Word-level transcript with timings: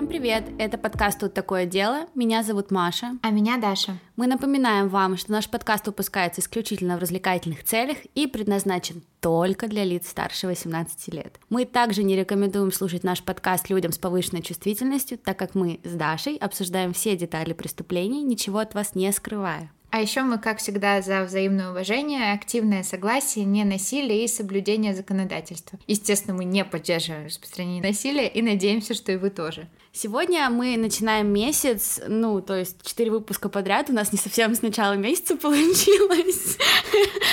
Всем 0.00 0.08
привет! 0.08 0.44
Это 0.56 0.78
подкаст 0.78 1.20
«Тут 1.20 1.34
такое 1.34 1.66
дело». 1.66 2.06
Меня 2.14 2.42
зовут 2.42 2.70
Маша. 2.70 3.18
А 3.20 3.28
меня 3.28 3.58
Даша. 3.58 3.98
Мы 4.16 4.26
напоминаем 4.28 4.88
вам, 4.88 5.18
что 5.18 5.30
наш 5.30 5.46
подкаст 5.46 5.86
выпускается 5.88 6.40
исключительно 6.40 6.96
в 6.96 7.00
развлекательных 7.00 7.64
целях 7.64 7.98
и 8.14 8.26
предназначен 8.26 9.02
только 9.20 9.68
для 9.68 9.84
лиц 9.84 10.08
старше 10.08 10.46
18 10.46 11.12
лет. 11.12 11.38
Мы 11.50 11.66
также 11.66 12.02
не 12.02 12.16
рекомендуем 12.16 12.72
слушать 12.72 13.04
наш 13.04 13.22
подкаст 13.22 13.68
людям 13.68 13.92
с 13.92 13.98
повышенной 13.98 14.40
чувствительностью, 14.40 15.18
так 15.18 15.38
как 15.38 15.54
мы 15.54 15.80
с 15.84 15.92
Дашей 15.92 16.38
обсуждаем 16.38 16.94
все 16.94 17.14
детали 17.14 17.52
преступлений, 17.52 18.22
ничего 18.22 18.60
от 18.60 18.72
вас 18.72 18.94
не 18.94 19.12
скрывая. 19.12 19.70
А 19.90 20.00
еще 20.00 20.22
мы, 20.22 20.38
как 20.38 20.58
всегда, 20.58 21.02
за 21.02 21.24
взаимное 21.24 21.70
уважение, 21.70 22.32
активное 22.32 22.84
согласие, 22.84 23.44
не 23.44 23.64
насилие 23.64 24.24
и 24.24 24.28
соблюдение 24.28 24.94
законодательства. 24.94 25.78
Естественно, 25.88 26.36
мы 26.36 26.44
не 26.44 26.64
поддерживаем 26.64 27.26
распространение 27.26 27.82
насилия 27.82 28.28
и 28.28 28.40
надеемся, 28.40 28.94
что 28.94 29.10
и 29.10 29.16
вы 29.16 29.30
тоже. 29.30 29.68
Сегодня 29.92 30.48
мы 30.50 30.76
начинаем 30.76 31.32
месяц, 31.32 32.00
ну, 32.06 32.40
то 32.40 32.56
есть 32.56 32.76
четыре 32.86 33.10
выпуска 33.10 33.48
подряд. 33.48 33.90
У 33.90 33.92
нас 33.92 34.12
не 34.12 34.18
совсем 34.18 34.54
с 34.54 34.62
начала 34.62 34.92
месяца 34.92 35.36
получилось. 35.36 36.56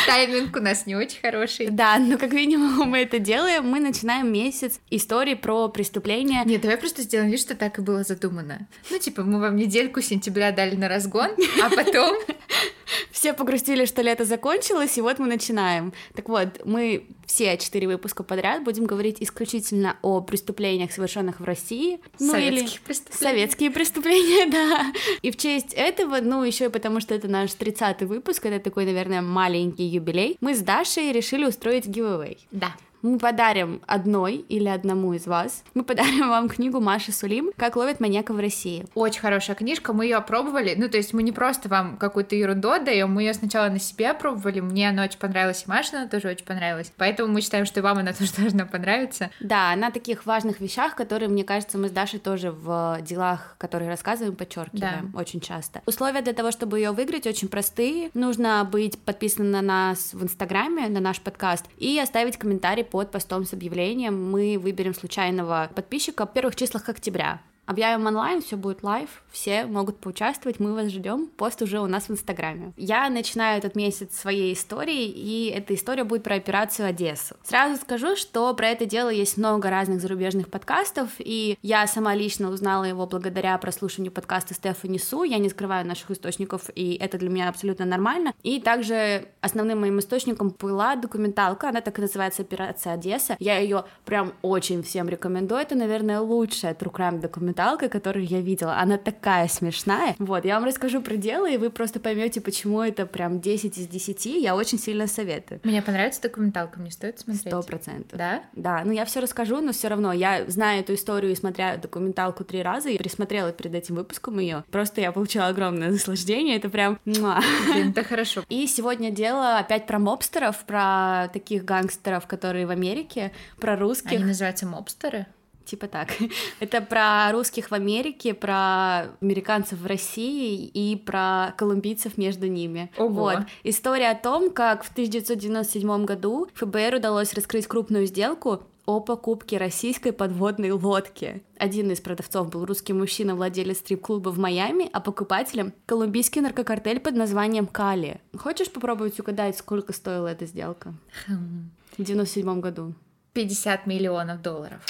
Тайминг 0.07 0.55
у 0.55 0.59
нас 0.59 0.87
не 0.87 0.95
очень 0.95 1.21
хороший. 1.21 1.67
Да, 1.69 1.99
но 1.99 2.17
как 2.17 2.33
минимум 2.33 2.89
мы 2.89 2.99
это 2.99 3.19
делаем. 3.19 3.69
Мы 3.69 3.79
начинаем 3.79 4.33
месяц 4.33 4.79
истории 4.89 5.35
про 5.35 5.67
преступления. 5.67 6.41
Нет, 6.45 6.61
давай 6.61 6.77
просто 6.77 7.03
сделаем 7.03 7.29
вид, 7.29 7.39
что 7.39 7.55
так 7.55 7.77
и 7.77 7.83
было 7.83 8.03
задумано. 8.03 8.67
Ну, 8.89 8.97
типа, 8.97 9.21
мы 9.21 9.39
вам 9.39 9.55
недельку 9.55 10.01
сентября 10.01 10.51
дали 10.51 10.75
на 10.75 10.89
разгон, 10.89 11.29
а 11.61 11.69
потом 11.69 12.17
все 13.11 13.33
погрустили, 13.33 13.85
что 13.85 14.01
лето 14.01 14.25
закончилось, 14.25 14.97
и 14.97 15.01
вот 15.01 15.19
мы 15.19 15.27
начинаем. 15.27 15.93
Так 16.15 16.29
вот, 16.29 16.65
мы 16.65 17.07
все 17.25 17.57
четыре 17.57 17.87
выпуска 17.87 18.23
подряд 18.23 18.63
будем 18.63 18.85
говорить 18.85 19.17
исключительно 19.19 19.97
о 20.01 20.21
преступлениях, 20.21 20.91
совершенных 20.91 21.39
в 21.39 21.43
России. 21.43 21.99
Ну, 22.19 22.31
Советских 22.31 22.75
или 22.75 22.83
преступления. 22.85 23.31
Советские 23.31 23.71
преступления, 23.71 24.45
да. 24.51 24.93
И 25.21 25.31
в 25.31 25.37
честь 25.37 25.73
этого, 25.73 26.19
ну, 26.21 26.43
еще 26.43 26.65
и 26.65 26.69
потому, 26.69 26.99
что 26.99 27.13
это 27.15 27.27
наш 27.27 27.51
30-й 27.51 28.05
выпуск, 28.05 28.45
это 28.45 28.63
такой, 28.63 28.85
наверное, 28.85 29.21
маленький 29.21 29.85
юбилей, 29.85 30.37
мы 30.41 30.55
с 30.55 30.59
Дашей 30.59 31.11
решили 31.11 31.45
устроить 31.45 31.85
giveaway. 31.85 32.37
Да 32.51 32.75
мы 33.01 33.17
подарим 33.19 33.81
одной 33.87 34.35
или 34.35 34.67
одному 34.67 35.13
из 35.13 35.27
вас, 35.27 35.63
мы 35.73 35.83
подарим 35.83 36.29
вам 36.29 36.49
книгу 36.49 36.79
Маши 36.79 37.11
Сулим 37.11 37.51
«Как 37.55 37.75
ловят 37.75 37.99
маньяка 37.99 38.33
в 38.33 38.39
России». 38.39 38.85
Очень 38.95 39.21
хорошая 39.21 39.55
книжка, 39.55 39.93
мы 39.93 40.05
ее 40.05 40.17
опробовали, 40.17 40.75
ну, 40.77 40.89
то 40.89 40.97
есть 40.97 41.13
мы 41.13 41.23
не 41.23 41.31
просто 41.31 41.69
вам 41.69 41.97
какую-то 41.97 42.35
ерунду 42.35 42.71
отдаем, 42.71 43.11
мы 43.11 43.23
ее 43.23 43.33
сначала 43.33 43.69
на 43.69 43.79
себе 43.79 44.11
опробовали, 44.11 44.59
мне 44.59 44.89
она 44.89 45.03
очень 45.03 45.19
понравилась, 45.19 45.63
и 45.65 45.69
Маше 45.69 45.95
она 45.95 46.07
тоже 46.07 46.29
очень 46.29 46.45
понравилась, 46.45 46.91
поэтому 46.97 47.31
мы 47.31 47.41
считаем, 47.41 47.65
что 47.65 47.79
и 47.79 47.83
вам 47.83 47.99
она 47.99 48.13
тоже 48.17 48.31
должна 48.33 48.65
понравиться. 48.65 49.29
Да, 49.39 49.75
на 49.75 49.91
таких 49.91 50.25
важных 50.25 50.59
вещах, 50.59 50.95
которые, 50.95 51.29
мне 51.29 51.43
кажется, 51.43 51.77
мы 51.77 51.89
с 51.89 51.91
Дашей 51.91 52.19
тоже 52.19 52.51
в 52.51 52.99
делах, 53.01 53.55
которые 53.57 53.89
рассказываем, 53.89 54.35
подчеркиваем 54.35 55.11
да. 55.13 55.19
очень 55.19 55.39
часто. 55.39 55.81
Условия 55.85 56.21
для 56.21 56.33
того, 56.33 56.51
чтобы 56.51 56.79
ее 56.79 56.91
выиграть, 56.91 57.27
очень 57.27 57.47
простые. 57.47 58.09
Нужно 58.13 58.67
быть 58.69 58.99
подписанным 58.99 59.51
на 59.51 59.61
нас 59.61 60.13
в 60.13 60.23
Инстаграме, 60.23 60.87
на 60.89 60.99
наш 60.99 61.21
подкаст, 61.21 61.65
и 61.77 61.99
оставить 61.99 62.37
комментарий 62.37 62.83
под 62.89 63.11
постом 63.11 63.45
с 63.45 63.53
объявлением 63.53 64.31
мы 64.31 64.57
выберем 64.57 64.93
случайного 64.93 65.69
подписчика 65.75 66.25
в 66.25 66.33
первых 66.33 66.55
числах 66.55 66.89
октября. 66.89 67.41
Объявим 67.67 68.07
онлайн, 68.07 68.41
все 68.41 68.55
будет 68.55 68.81
live, 68.81 69.09
все 69.29 69.65
могут 69.65 69.99
поучаствовать, 69.99 70.61
мы 70.61 70.73
вас 70.73 70.87
ждем. 70.87 71.27
Пост 71.27 71.61
уже 71.61 71.81
у 71.81 71.85
нас 71.85 72.07
в 72.07 72.11
Инстаграме. 72.11 72.71
Я 72.77 73.09
начинаю 73.09 73.57
этот 73.57 73.75
месяц 73.75 74.17
своей 74.17 74.53
истории, 74.53 75.03
и 75.03 75.51
эта 75.53 75.75
история 75.75 76.05
будет 76.05 76.23
про 76.23 76.35
операцию 76.35 76.87
Одессу. 76.87 77.35
Сразу 77.43 77.75
скажу, 77.81 78.15
что 78.15 78.53
про 78.53 78.69
это 78.69 78.85
дело 78.85 79.09
есть 79.09 79.35
много 79.35 79.69
разных 79.69 79.99
зарубежных 79.99 80.47
подкастов, 80.47 81.09
и 81.19 81.57
я 81.61 81.85
сама 81.87 82.15
лично 82.15 82.51
узнала 82.51 82.85
его 82.85 83.05
благодаря 83.05 83.57
прослушиванию 83.57 84.13
подкаста 84.13 84.53
Стефани 84.53 84.97
Су. 84.97 85.23
Я 85.23 85.37
не 85.37 85.49
скрываю 85.49 85.85
наших 85.85 86.11
источников, 86.11 86.69
и 86.73 86.93
это 86.93 87.17
для 87.17 87.29
меня 87.29 87.49
абсолютно 87.49 87.83
нормально. 87.83 88.33
И 88.43 88.61
также 88.61 89.27
основным 89.41 89.81
моим 89.81 89.99
источником 89.99 90.55
была 90.57 90.95
документалка, 90.95 91.67
она 91.67 91.81
так 91.81 91.99
и 91.99 92.01
называется 92.01 92.43
«Операция 92.43 92.93
Одесса». 92.93 93.35
Я 93.39 93.57
ее 93.57 93.83
прям 94.05 94.31
очень 94.41 94.83
всем 94.83 95.09
рекомендую. 95.09 95.59
Это, 95.59 95.75
наверное, 95.75 96.21
лучшая 96.21 96.73
true 96.73 96.93
crime 96.93 97.19
документалка 97.19 97.56
документалка, 97.57 97.89
которую 97.89 98.25
я 98.25 98.41
видела. 98.41 98.77
Она 98.77 98.97
такая 98.97 99.47
смешная. 99.47 100.15
Вот, 100.19 100.45
я 100.45 100.55
вам 100.55 100.65
расскажу 100.65 101.01
про 101.01 101.15
дело, 101.15 101.49
и 101.49 101.57
вы 101.57 101.69
просто 101.69 101.99
поймете, 101.99 102.39
почему 102.39 102.81
это 102.81 103.05
прям 103.05 103.39
10 103.39 103.77
из 103.77 103.87
10. 103.87 104.25
Я 104.25 104.55
очень 104.55 104.79
сильно 104.79 105.07
советую. 105.07 105.59
Мне 105.63 105.81
понравится 105.81 106.21
документалка, 106.21 106.79
мне 106.79 106.91
стоит 106.91 107.19
смотреть. 107.19 107.47
Сто 107.47 107.61
процентов. 107.63 108.17
Да? 108.17 108.43
Да, 108.53 108.83
ну 108.85 108.91
я 108.91 109.05
все 109.05 109.19
расскажу, 109.19 109.61
но 109.61 109.71
все 109.71 109.87
равно 109.87 110.13
я 110.13 110.45
знаю 110.47 110.81
эту 110.81 110.93
историю, 110.93 111.35
смотря 111.35 111.77
документалку 111.77 112.43
три 112.43 112.61
раза, 112.61 112.89
и 112.89 112.97
присмотрела 112.97 113.51
перед 113.51 113.73
этим 113.73 113.95
выпуском 113.95 114.39
ее. 114.39 114.63
Просто 114.71 115.01
я 115.01 115.11
получила 115.11 115.47
огромное 115.47 115.89
наслаждение, 115.89 116.57
это 116.57 116.69
прям... 116.69 116.99
Блин, 117.05 117.89
это 117.89 118.03
хорошо. 118.03 118.43
И 118.49 118.67
сегодня 118.67 119.11
дело 119.11 119.57
опять 119.57 119.87
про 119.87 119.99
мобстеров, 119.99 120.63
про 120.65 121.29
таких 121.33 121.65
гангстеров, 121.65 122.27
которые 122.27 122.67
в 122.67 122.69
Америке, 122.69 123.31
про 123.59 123.75
русских. 123.75 124.11
Они 124.11 124.23
называются 124.23 124.65
мобстеры? 124.65 125.25
Типа 125.67 125.87
так. 125.87 126.09
Это 126.61 126.79
про 126.79 127.29
русских 127.33 127.71
в 127.71 127.73
Америке, 127.73 128.33
про 128.33 129.07
американцев 129.21 129.79
в 129.79 129.85
России 129.85 130.65
и 130.65 130.95
про 130.95 131.53
колумбийцев 131.57 132.17
между 132.17 132.47
ними. 132.47 132.89
Ого. 132.97 133.09
Вот. 133.09 133.39
История 133.63 134.11
о 134.11 134.15
том, 134.15 134.49
как 134.49 134.85
в 134.85 134.91
1997 134.91 136.05
году 136.05 136.47
ФБР 136.53 136.95
удалось 136.95 137.33
раскрыть 137.33 137.67
крупную 137.67 138.05
сделку 138.05 138.63
о 138.85 139.01
покупке 139.01 139.57
российской 139.57 140.11
подводной 140.11 140.71
лодки. 140.71 141.43
Один 141.57 141.91
из 141.91 141.99
продавцов 141.99 142.49
был 142.49 142.63
русский 142.63 142.93
мужчина, 142.93 143.35
владелец 143.35 143.79
стрип-клуба 143.79 144.29
в 144.29 144.39
Майами, 144.39 144.89
а 144.93 145.01
покупателем— 145.01 145.73
колумбийский 145.85 146.39
наркокартель 146.39 147.01
под 147.01 147.15
названием 147.15 147.67
Кали. 147.67 148.21
Хочешь 148.37 148.71
попробовать 148.71 149.19
угадать, 149.19 149.57
сколько 149.57 149.91
стоила 149.91 150.29
эта 150.29 150.45
сделка? 150.45 150.93
Хм. 151.27 151.71
В 151.97 152.03
97 152.03 152.61
году. 152.61 152.93
50 153.37 153.85
миллионов 153.85 154.41
долларов. 154.41 154.81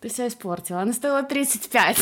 Ты 0.00 0.08
себя 0.08 0.28
испортила. 0.28 0.80
Она 0.82 0.92
стоила 0.92 1.22
35. 1.22 1.98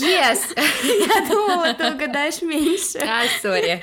Yes! 0.00 0.38
Я 0.56 1.28
думала, 1.28 1.74
ты 1.74 1.92
угадаешь 1.92 2.40
меньше. 2.42 2.98
А, 2.98 3.24
сори. 3.40 3.82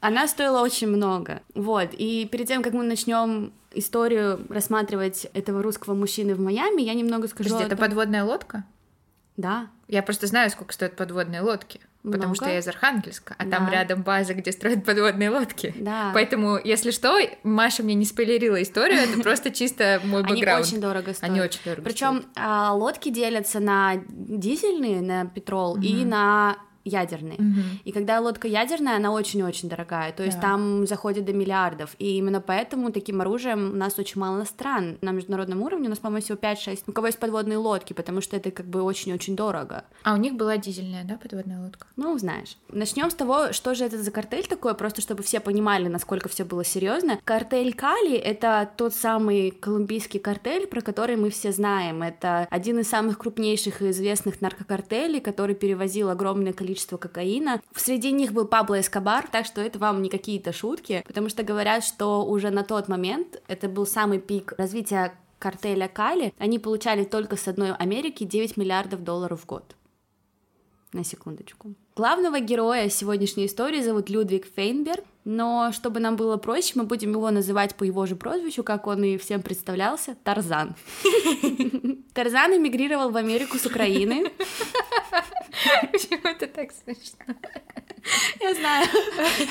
Она 0.00 0.28
стоила 0.28 0.60
очень 0.62 0.86
много. 0.88 1.42
Вот. 1.54 1.90
И 1.92 2.26
перед 2.30 2.46
тем, 2.46 2.62
как 2.62 2.72
мы 2.72 2.84
начнем 2.84 3.52
историю 3.72 4.46
рассматривать 4.48 5.26
этого 5.34 5.62
русского 5.62 5.94
мужчины 5.94 6.34
в 6.34 6.40
Майами, 6.40 6.82
я 6.82 6.94
немного 6.94 7.26
скажу. 7.28 7.50
Подожди, 7.50 7.66
это 7.66 7.76
подводная 7.76 8.24
лодка? 8.24 8.64
Да. 9.36 9.68
Я 9.88 10.02
просто 10.02 10.26
знаю, 10.26 10.50
сколько 10.50 10.72
стоят 10.72 10.94
подводные 10.94 11.40
лодки. 11.40 11.80
Много? 12.02 12.18
Потому 12.18 12.34
что 12.34 12.48
я 12.48 12.58
из 12.58 12.66
Архангельска, 12.66 13.36
а 13.38 13.44
да. 13.44 13.58
там 13.58 13.70
рядом 13.70 14.02
база, 14.02 14.34
где 14.34 14.50
строят 14.50 14.84
подводные 14.84 15.30
лодки. 15.30 15.72
Да. 15.76 16.10
Поэтому, 16.12 16.58
если 16.62 16.90
что, 16.90 17.16
Маша 17.44 17.84
мне 17.84 17.94
не 17.94 18.04
спойлерила 18.04 18.60
историю, 18.60 18.98
это 18.98 19.20
просто 19.22 19.52
чисто 19.52 20.00
мой 20.04 20.22
бэкграунд. 20.22 20.66
Они 20.66 20.72
очень 20.72 20.80
дорого 20.80 21.14
стоят. 21.14 21.22
Они 21.22 21.40
очень 21.40 21.60
дорого 21.64 21.82
Причем 21.82 22.24
а, 22.34 22.72
лодки 22.72 23.10
делятся 23.10 23.60
на 23.60 24.02
дизельные, 24.08 25.00
на 25.00 25.26
петрол 25.26 25.76
и 25.76 26.04
на 26.04 26.58
ядерный. 26.84 27.36
Угу. 27.36 27.60
И 27.84 27.92
когда 27.92 28.20
лодка 28.20 28.48
ядерная, 28.48 28.96
она 28.96 29.12
очень-очень 29.12 29.68
дорогая, 29.68 30.12
то 30.12 30.22
есть 30.22 30.36
да. 30.36 30.42
там 30.42 30.86
заходит 30.86 31.24
до 31.24 31.32
миллиардов. 31.32 31.94
И 31.98 32.16
именно 32.18 32.40
поэтому 32.40 32.92
таким 32.92 33.20
оружием 33.20 33.72
у 33.72 33.76
нас 33.76 33.98
очень 33.98 34.20
мало 34.20 34.44
стран. 34.44 34.98
На 35.00 35.10
международном 35.10 35.62
уровне 35.62 35.86
у 35.86 35.90
нас, 35.90 35.98
по-моему, 35.98 36.24
всего 36.24 36.38
5-6. 36.38 36.84
У 36.86 36.92
кого 36.92 37.06
есть 37.06 37.18
подводные 37.18 37.58
лодки, 37.58 37.92
потому 37.92 38.20
что 38.20 38.36
это 38.36 38.50
как 38.50 38.66
бы 38.66 38.82
очень-очень 38.82 39.36
дорого. 39.36 39.84
А 40.02 40.14
у 40.14 40.16
них 40.16 40.34
была 40.34 40.56
дизельная, 40.56 41.04
да, 41.04 41.16
подводная 41.16 41.60
лодка? 41.60 41.86
Ну, 41.96 42.16
знаешь. 42.18 42.56
Начнем 42.68 43.10
с 43.10 43.14
того, 43.14 43.52
что 43.52 43.74
же 43.74 43.84
это 43.84 44.02
за 44.02 44.10
картель 44.10 44.46
такой, 44.46 44.74
просто 44.74 45.00
чтобы 45.00 45.22
все 45.22 45.40
понимали, 45.40 45.88
насколько 45.88 46.28
все 46.28 46.44
было 46.44 46.64
серьезно. 46.64 47.18
Картель 47.24 47.74
Кали— 47.74 48.16
это 48.16 48.68
тот 48.76 48.94
самый 48.94 49.50
колумбийский 49.50 50.20
картель, 50.20 50.66
про 50.66 50.80
который 50.80 51.16
мы 51.16 51.30
все 51.30 51.52
знаем. 51.52 52.02
Это 52.02 52.46
один 52.50 52.78
из 52.78 52.88
самых 52.88 53.18
крупнейших 53.18 53.82
и 53.82 53.90
известных 53.90 54.40
наркокартелей, 54.40 55.20
который 55.20 55.54
перевозил 55.54 56.10
огромное 56.10 56.52
количество 56.52 56.71
количество 56.72 56.96
кокаина. 56.96 57.60
Среди 57.76 58.12
них 58.12 58.32
был 58.32 58.46
Пабло 58.46 58.80
Эскобар, 58.80 59.28
так 59.30 59.44
что 59.44 59.60
это 59.60 59.78
вам 59.78 60.00
не 60.00 60.08
какие-то 60.08 60.52
шутки, 60.52 61.04
потому 61.06 61.28
что 61.28 61.42
говорят, 61.42 61.84
что 61.84 62.24
уже 62.24 62.50
на 62.50 62.64
тот 62.64 62.88
момент 62.88 63.42
это 63.46 63.68
был 63.68 63.86
самый 63.86 64.18
пик 64.18 64.54
развития 64.56 65.12
картеля 65.38 65.88
Кали, 65.88 66.32
они 66.38 66.58
получали 66.58 67.04
только 67.04 67.36
с 67.36 67.46
одной 67.48 67.74
Америки 67.74 68.24
9 68.24 68.56
миллиардов 68.56 69.04
долларов 69.04 69.42
в 69.42 69.46
год. 69.46 69.76
На 70.92 71.04
секундочку. 71.04 71.74
Главного 71.94 72.40
героя 72.40 72.88
сегодняшней 72.88 73.46
истории 73.46 73.82
зовут 73.82 74.08
Людвиг 74.08 74.46
Фейнберг, 74.56 75.04
но 75.24 75.70
чтобы 75.72 76.00
нам 76.00 76.16
было 76.16 76.38
проще, 76.38 76.72
мы 76.76 76.84
будем 76.84 77.12
его 77.12 77.30
называть 77.30 77.74
по 77.74 77.84
его 77.84 78.06
же 78.06 78.16
прозвищу, 78.16 78.62
как 78.62 78.86
он 78.86 79.04
и 79.04 79.18
всем 79.18 79.42
представлялся, 79.42 80.16
Тарзан. 80.24 80.74
Тарзан 82.14 82.56
эмигрировал 82.56 83.10
в 83.10 83.16
Америку 83.16 83.58
с 83.58 83.66
Украины. 83.66 84.30
Почему 85.92 86.28
это 86.28 86.46
так 86.46 86.70
смешно? 86.72 87.34
Я 88.40 88.54
знаю. 88.54 88.86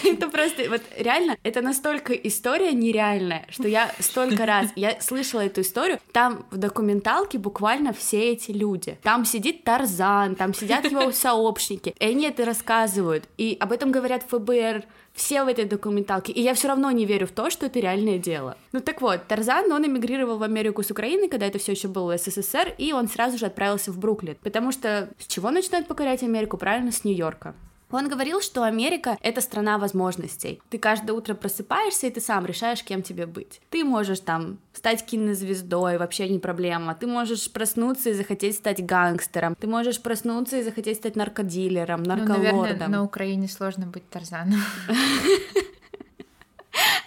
Это 0.03 0.29
просто, 0.29 0.69
вот 0.69 0.81
реально, 0.97 1.37
это 1.43 1.61
настолько 1.61 2.13
история 2.13 2.73
нереальная, 2.73 3.45
что 3.49 3.67
я 3.67 3.91
столько 3.99 4.45
раз, 4.45 4.67
я 4.75 4.99
слышала 4.99 5.41
эту 5.41 5.61
историю, 5.61 5.99
там 6.11 6.45
в 6.51 6.57
документалке 6.57 7.37
буквально 7.37 7.93
все 7.93 8.31
эти 8.31 8.51
люди. 8.51 8.97
Там 9.03 9.25
сидит 9.25 9.63
Тарзан, 9.63 10.35
там 10.35 10.53
сидят 10.53 10.85
его 10.85 11.11
сообщники, 11.11 11.95
и 11.97 12.05
они 12.05 12.25
это 12.25 12.43
рассказывают, 12.45 13.25
и 13.37 13.55
об 13.59 13.71
этом 13.71 13.91
говорят 13.91 14.23
ФБР, 14.29 14.83
все 15.13 15.43
в 15.43 15.47
этой 15.47 15.65
документалке, 15.65 16.31
и 16.31 16.41
я 16.41 16.53
все 16.53 16.67
равно 16.67 16.91
не 16.91 17.05
верю 17.05 17.27
в 17.27 17.31
то, 17.31 17.49
что 17.49 17.65
это 17.65 17.79
реальное 17.79 18.17
дело. 18.17 18.57
Ну 18.71 18.79
так 18.79 19.01
вот, 19.01 19.27
Тарзан, 19.27 19.71
он 19.71 19.85
эмигрировал 19.85 20.37
в 20.37 20.43
Америку 20.43 20.83
с 20.83 20.91
Украины, 20.91 21.27
когда 21.27 21.47
это 21.47 21.59
все 21.59 21.73
еще 21.73 21.87
было 21.87 22.17
СССР, 22.17 22.73
и 22.77 22.93
он 22.93 23.07
сразу 23.07 23.37
же 23.37 23.45
отправился 23.45 23.91
в 23.91 23.99
Бруклин, 23.99 24.37
потому 24.41 24.71
что 24.71 25.09
с 25.19 25.27
чего 25.27 25.51
начинают 25.51 25.87
покорять 25.87 26.23
Америку? 26.23 26.57
Правильно, 26.57 26.91
с 26.91 27.03
Нью-Йорка. 27.03 27.55
Он 27.91 28.07
говорил, 28.07 28.41
что 28.41 28.63
Америка— 28.63 29.17
это 29.21 29.41
страна 29.41 29.77
возможностей. 29.77 30.61
Ты 30.69 30.77
каждое 30.77 31.13
утро 31.13 31.33
просыпаешься, 31.33 32.07
и 32.07 32.11
ты 32.11 32.21
сам 32.21 32.45
решаешь, 32.45 32.83
кем 32.83 33.01
тебе 33.01 33.25
быть. 33.25 33.61
Ты 33.69 33.83
можешь 33.83 34.19
там 34.21 34.59
стать 34.73 35.05
кинозвездой, 35.05 35.97
вообще 35.97 36.29
не 36.29 36.39
проблема. 36.39 36.95
Ты 36.95 37.07
можешь 37.07 37.51
проснуться 37.51 38.09
и 38.09 38.13
захотеть 38.13 38.55
стать 38.55 38.85
гангстером. 38.85 39.55
Ты 39.55 39.67
можешь 39.67 40.01
проснуться 40.01 40.57
и 40.57 40.63
захотеть 40.63 40.97
стать 40.97 41.15
наркодилером, 41.15 42.03
нарколордом. 42.03 42.51
Ну, 42.51 42.61
наверное, 42.61 42.88
на 42.88 43.03
Украине 43.03 43.47
сложно 43.47 43.85
быть 43.85 44.09
Тарзаном. 44.09 44.61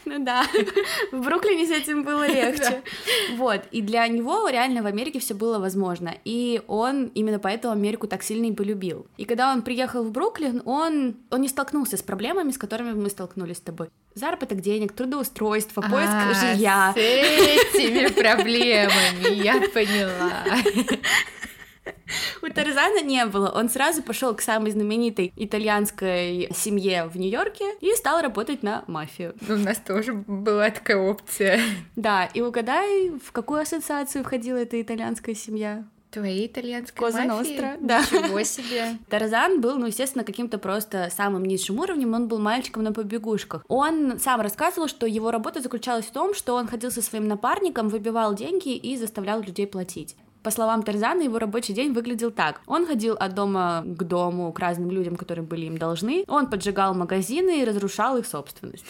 Ну 0.14 0.24
да, 0.24 0.44
в 1.12 1.20
Бруклине 1.24 1.66
с 1.66 1.70
этим 1.70 2.04
было 2.04 2.26
легче. 2.26 2.82
Вот, 3.36 3.62
и 3.70 3.80
для 3.80 4.06
него 4.06 4.48
реально 4.48 4.82
в 4.82 4.86
Америке 4.86 5.18
все 5.18 5.34
было 5.34 5.58
возможно. 5.58 6.14
И 6.24 6.62
он 6.66 7.06
именно 7.14 7.38
поэтому 7.38 7.72
Америку 7.72 8.06
так 8.06 8.22
сильно 8.22 8.46
и 8.46 8.52
полюбил. 8.52 9.06
И 9.16 9.24
когда 9.24 9.52
он 9.52 9.62
приехал 9.62 10.04
в 10.04 10.10
Бруклин, 10.10 10.62
он, 10.64 11.16
он 11.30 11.40
не 11.40 11.48
столкнулся 11.48 11.96
с 11.96 12.02
проблемами, 12.02 12.50
с 12.50 12.58
которыми 12.58 12.92
мы 12.92 13.08
столкнулись 13.08 13.56
с 13.56 13.60
тобой. 13.60 13.88
Заработок 14.14 14.60
денег, 14.60 14.92
трудоустройство, 14.92 15.80
поиск 15.80 16.12
а, 16.12 16.34
жилья. 16.34 16.92
С 16.94 16.98
этими 16.98 18.06
проблемами, 18.20 19.42
я 19.42 19.60
поняла. 19.72 20.44
У 22.42 22.48
Тарзана 22.48 23.02
не 23.02 23.25
было. 23.26 23.50
Он 23.54 23.69
сразу 23.69 24.02
пошел 24.02 24.34
к 24.34 24.40
самой 24.40 24.70
знаменитой 24.70 25.32
итальянской 25.36 26.48
семье 26.54 27.06
в 27.06 27.16
Нью-Йорке 27.16 27.64
и 27.81 27.92
стал 27.94 28.20
работать 28.20 28.62
на 28.62 28.84
мафию. 28.86 29.34
У 29.48 29.52
нас 29.52 29.78
тоже 29.78 30.12
была 30.12 30.70
такая 30.70 30.96
опция. 30.96 31.60
Да, 31.96 32.26
и 32.26 32.40
угадай, 32.40 33.10
в 33.10 33.32
какую 33.32 33.60
ассоциацию 33.60 34.25
входила 34.25 34.58
эта 34.58 34.81
итальянская 34.81 35.34
семья? 35.34 35.84
Твоей 36.10 36.46
итальянской 36.46 37.06
Коза 37.06 37.25
мафии? 37.25 37.50
Ностра, 37.50 37.76
да. 37.81 37.98
Ничего 37.98 38.42
себе. 38.44 38.98
Тарзан 39.10 39.60
был, 39.60 39.78
ну, 39.78 39.86
естественно, 39.86 40.22
каким-то 40.22 40.58
просто 40.58 41.08
самым 41.10 41.44
низшим 41.44 41.81
уровнем, 41.81 42.14
он 42.14 42.28
был 42.28 42.38
мальчиком 42.38 42.84
на 42.84 42.92
побегушках. 42.92 43.64
Он 43.66 44.20
сам 44.20 44.40
рассказывал, 44.40 44.86
что 44.86 45.06
его 45.06 45.32
работа 45.32 45.60
заключалась 45.60 46.04
в 46.04 46.12
том, 46.12 46.32
что 46.34 46.54
он 46.54 46.69
ходил 46.69 46.92
со 46.92 47.02
своим 47.02 47.26
напарником, 47.26 47.88
выбивал 47.88 48.32
деньги 48.34 48.76
и 48.76 48.96
заставлял 48.96 49.40
людей 49.40 49.66
платить. 49.66 50.14
По 50.44 50.50
словам 50.50 50.82
Тарзана, 50.82 51.23
его 51.23 51.38
рабочий 51.38 51.73
день 51.73 51.94
выглядел 51.94 52.31
так. 52.31 52.61
Он 52.67 52.87
ходил 52.87 53.14
от 53.14 53.35
дома 53.35 53.82
к 53.87 54.05
дому, 54.05 54.52
к 54.52 54.58
разным 54.58 54.91
людям, 54.91 55.17
которые 55.17 55.43
были 55.43 55.64
им 55.64 55.79
должны. 55.79 56.25
Он 56.29 56.50
поджигал 56.50 56.94
магазины 56.94 57.62
и 57.62 57.64
разрушал 57.64 58.19
их 58.19 58.26
собственность. 58.26 58.85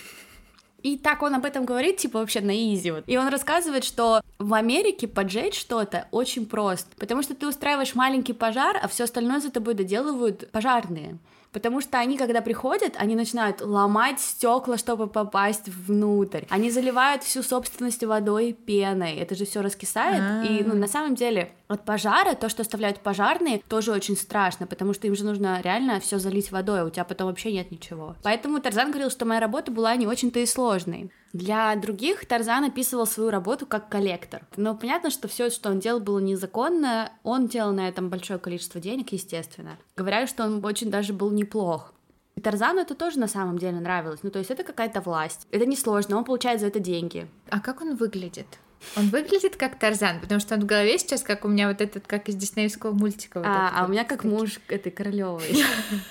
И 0.83 0.99
так 0.99 1.23
он 1.23 1.37
об 1.37 1.45
этом 1.45 1.65
говорит, 1.65 1.99
типа, 1.99 2.19
вообще 2.19 2.41
на 2.41 2.51
изи. 2.51 2.91
Вот. 2.91 3.05
И 3.07 3.17
он 3.17 3.29
рассказывает, 3.29 3.85
что 3.85 4.21
в 4.41 4.53
Америке 4.53 5.07
поджечь 5.07 5.59
что-то 5.59 6.09
очень 6.11 6.45
просто, 6.45 6.91
потому 6.99 7.23
что 7.23 7.37
ты 7.37 7.47
устраиваешь 7.47 7.95
маленький 7.95 8.33
пожар, 8.33 8.77
а 8.83 8.89
все 8.89 9.05
остальное 9.05 9.39
за 9.39 9.53
тобой 9.53 9.75
доделывают 9.75 10.51
пожарные. 10.51 11.19
Потому 11.55 11.81
что 11.81 11.99
они, 11.99 12.19
когда 12.19 12.41
приходят, 12.41 12.95
они 12.99 13.15
начинают 13.15 13.61
ломать 13.61 14.19
стекла, 14.19 14.77
чтобы 14.77 15.07
попасть 15.07 15.69
внутрь. 15.69 16.43
Они 16.51 16.69
заливают 16.69 17.23
всю 17.23 17.45
собственность 17.45 18.03
водой 18.03 18.53
пеной. 18.53 19.15
Это 19.15 19.37
же 19.37 19.45
все 19.47 19.63
раскисает. 19.63 20.21
А-а-а. 20.21 20.45
И 20.45 20.65
ну, 20.65 20.75
на 20.75 20.89
самом 20.89 21.15
деле 21.15 21.53
от 21.69 21.85
пожара, 21.85 22.35
то, 22.35 22.49
что 22.49 22.63
оставляют 22.63 22.99
пожарные, 22.99 23.63
тоже 23.69 23.93
очень 23.93 24.17
страшно, 24.17 24.67
потому 24.67 24.95
что 24.95 25.07
им 25.07 25.15
же 25.15 25.25
нужно 25.25 25.61
реально 25.63 26.01
все 26.01 26.19
залить 26.19 26.51
водой, 26.51 26.81
а 26.81 26.85
у 26.87 26.91
тебя 26.91 27.05
потом 27.05 27.29
вообще 27.29 27.53
нет 27.53 27.71
ничего. 27.71 28.17
Поэтому 28.25 28.61
Тарзан 28.61 28.91
говорил, 28.91 29.11
что 29.11 29.25
моя 29.25 29.39
работа 29.39 29.71
была 29.71 29.95
не 29.95 30.09
очень-то 30.09 30.41
и 30.41 30.47
сложной. 30.47 31.13
Для 31.35 31.75
других 31.75 32.27
Тарзан 32.27 32.63
описывал 32.63 33.07
свою 33.07 33.31
работу 33.31 33.67
как 33.67 33.89
коллектор. 33.89 34.47
Но 34.57 34.77
понятно, 34.77 35.11
что 35.11 35.27
все, 35.27 35.51
что 35.51 35.69
он 35.69 35.81
делал, 35.81 35.99
было 35.99 36.21
незаконно. 36.21 37.11
Он 37.25 37.49
делал 37.49 37.73
на 37.73 37.89
этом 37.89 38.09
большое 38.09 38.39
количество 38.39 38.81
денег, 38.81 39.11
естественно. 39.11 39.77
Говорят, 39.97 40.29
что 40.29 40.45
он 40.45 40.65
очень 40.65 40.93
даже 40.93 41.13
был 41.13 41.33
неплох. 41.33 41.93
И 42.37 42.41
Тарзану 42.41 42.81
это 42.81 42.95
тоже 42.95 43.19
на 43.19 43.27
самом 43.27 43.59
деле 43.59 43.81
нравилось. 43.81 44.21
Ну, 44.23 44.31
то 44.31 44.39
есть 44.39 44.53
это 44.53 44.63
какая-то 44.63 45.01
власть. 45.01 45.49
Это 45.51 45.67
несложно, 45.67 46.17
он 46.17 46.25
получает 46.25 46.61
за 46.61 46.69
это 46.69 46.79
деньги. 46.79 47.27
А 47.51 47.59
как 47.59 47.81
он 47.81 47.97
выглядит? 47.97 48.47
Он 48.97 49.09
выглядит 49.09 49.57
как 49.57 49.77
Тарзан, 49.77 50.21
потому 50.21 50.39
что 50.39 50.55
он 50.55 50.61
в 50.61 50.67
голове 50.67 50.97
сейчас, 51.01 51.23
как 51.23 51.45
у 51.45 51.49
меня 51.49 51.67
вот 51.67 51.81
этот, 51.81 52.07
как 52.07 52.29
из 52.29 52.37
диснеевского 52.37 52.93
мультика. 52.93 53.39
Вот 53.41 53.47
а, 53.49 53.73
а 53.75 53.81
вот 53.81 53.89
у 53.89 53.93
меня 53.93 54.05
как 54.05 54.23
такие. 54.23 54.39
муж 54.39 54.61
этой 54.69 54.93
королевой. 54.93 55.65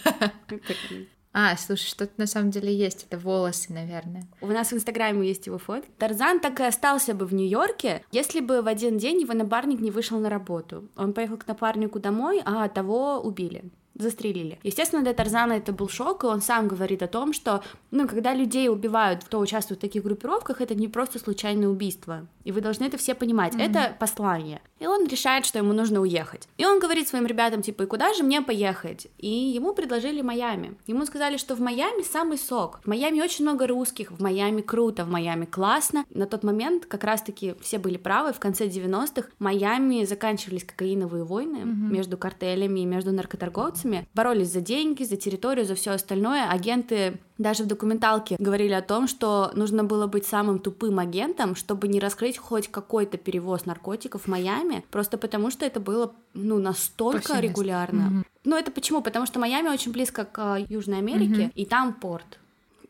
А, 1.33 1.57
слушай, 1.57 1.88
что-то 1.88 2.13
на 2.18 2.27
самом 2.27 2.51
деле 2.51 2.74
есть, 2.74 3.07
это 3.09 3.18
волосы, 3.18 3.74
наверное. 3.74 4.27
У 4.39 4.47
нас 4.47 4.69
в 4.69 4.74
Инстаграме 4.74 5.27
есть 5.27 5.47
его 5.47 5.57
фото. 5.57 5.88
Тарзан 5.97 6.39
так 6.39 6.59
и 6.59 6.63
остался 6.63 7.15
бы 7.15 7.25
в 7.25 7.33
Нью-Йорке, 7.33 8.03
если 8.12 8.39
бы 8.39 8.62
в 8.62 8.68
один 8.68 8.97
день 8.97 9.21
его 9.21 9.33
напарник 9.33 9.80
не 9.80 9.89
вышел 9.89 10.19
на 10.19 10.30
работу. 10.30 10.89
Он 10.95 11.13
поехал 11.13 11.38
к 11.38 11.47
напарнику 11.47 12.00
домой, 12.00 12.41
а 12.45 12.68
того 12.69 13.19
убили 13.19 13.63
застрелили. 13.95 14.60
Естественно, 14.63 15.04
для 15.04 15.13
Тарзана 15.13 15.54
это 15.54 15.72
был 15.72 15.90
шок, 15.90 16.24
и 16.24 16.28
он 16.28 16.42
сам 16.42 16.68
говорит 16.68 17.04
о 17.04 17.07
том, 17.07 17.34
что, 17.34 17.63
ну, 17.92 18.07
когда 18.07 18.34
людей 18.34 18.69
убивают, 18.69 19.24
кто 19.24 19.40
участвует 19.40 19.80
в 19.80 19.81
таких 19.81 20.04
группировках, 20.04 20.62
это 20.62 20.75
не 20.75 20.88
просто 20.88 21.19
случайное 21.19 21.68
убийство. 21.68 22.28
И 22.44 22.51
вы 22.51 22.62
должны 22.62 22.86
это 22.86 22.98
все 22.98 23.16
понимать. 23.16 23.54
Mm-hmm. 23.54 23.69
Это 23.69 23.95
послание. 24.00 24.62
И 24.80 24.88
он 24.88 25.07
решает, 25.07 25.45
что 25.45 25.60
ему 25.60 25.74
нужно 25.74 26.01
уехать. 26.01 26.48
И 26.57 26.66
он 26.66 26.80
говорит 26.80 27.07
своим 27.07 27.25
ребятам, 27.25 27.62
типа, 27.62 27.84
и 27.84 27.86
куда 27.86 28.13
же 28.13 28.24
мне 28.24 28.42
поехать? 28.42 29.07
И 29.18 29.30
ему 29.30 29.74
предложили 29.74 30.22
Майами. 30.22 30.75
Ему 30.88 31.06
сказали, 31.06 31.38
что 31.38 31.56
в 31.56 31.62
Майами 31.62 32.04
самый 32.04 32.38
сок. 32.38 32.81
В 32.84 32.88
Майами 32.88 33.22
очень 33.22 33.45
много 33.45 33.68
русских, 33.68 34.12
в 34.12 34.22
Майами 34.22 34.62
круто, 34.62 35.06
в 35.06 35.10
Майами 35.10 35.45
классно. 35.45 36.06
На 36.10 36.25
тот 36.25 36.44
момент 36.44 36.86
как 36.86 37.04
раз-таки 37.04 37.56
все 37.62 37.78
были 37.78 37.98
правы. 37.98 38.34
В 38.34 38.40
конце 38.40 38.68
90-х 38.68 39.30
в 39.40 39.44
Майами 39.44 40.04
заканчивались 40.04 40.66
кокаиновые 40.66 41.24
войны 41.24 41.57
mm-hmm. 41.57 41.94
между 41.94 42.18
картелями 42.18 42.81
и 42.81 42.86
между 42.86 43.12
наркоторговцами. 43.12 43.82
Боролись 44.13 44.51
за 44.51 44.62
деньги, 44.62 45.03
за 45.03 45.18
территорию, 45.18 45.65
за 45.65 45.75
все 45.75 45.91
остальное. 45.91 46.50
Агенты 46.50 47.19
даже 47.38 47.63
в 47.63 47.68
документалке 47.68 48.35
говорили 48.39 48.74
о 48.74 48.81
том, 48.81 49.07
что 49.07 49.51
нужно 49.56 49.83
было 49.83 50.07
быть 50.07 50.25
самым 50.25 50.59
тупым 50.59 51.00
агентом, 51.00 51.56
чтобы 51.56 51.88
не 51.88 52.00
раскрыть 52.00 52.38
хоть 52.38 52.69
какой-то 52.69 53.18
перевоз 53.18 53.65
наркотиков 53.65 54.24
в 54.24 54.27
Майами, 54.27 54.85
просто 54.92 55.18
потому 55.18 55.52
что 55.52 55.66
это 55.66 55.80
было 55.80 56.13
ну 56.33 56.59
настолько 56.59 57.40
регулярно. 57.40 58.02
Mm-hmm. 58.02 58.25
Ну 58.45 58.57
это 58.57 58.71
почему? 58.71 59.02
Потому 59.02 59.25
что 59.25 59.40
Майами 59.40 59.69
очень 59.69 59.92
близко 59.92 60.25
к 60.25 60.37
а, 60.37 60.57
Южной 60.57 60.99
Америке, 60.99 61.44
mm-hmm. 61.44 61.54
и 61.56 61.66
там 61.66 61.94
порт. 61.94 62.40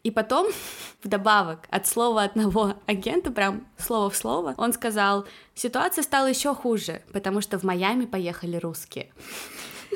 И 0.04 0.12
потом, 0.12 0.48
вдобавок, 1.04 1.62
от 1.70 1.88
слова 1.88 2.24
одного 2.24 2.76
агента, 2.86 3.32
прям 3.32 3.66
слово 3.78 4.10
в 4.10 4.16
слово, 4.16 4.54
он 4.58 4.74
сказал, 4.74 5.26
ситуация 5.56 6.04
стала 6.04 6.28
еще 6.28 6.54
хуже, 6.54 7.02
потому 7.14 7.42
что 7.42 7.58
в 7.58 7.64
Майами 7.64 8.06
поехали 8.06 8.58
русские. 8.58 9.12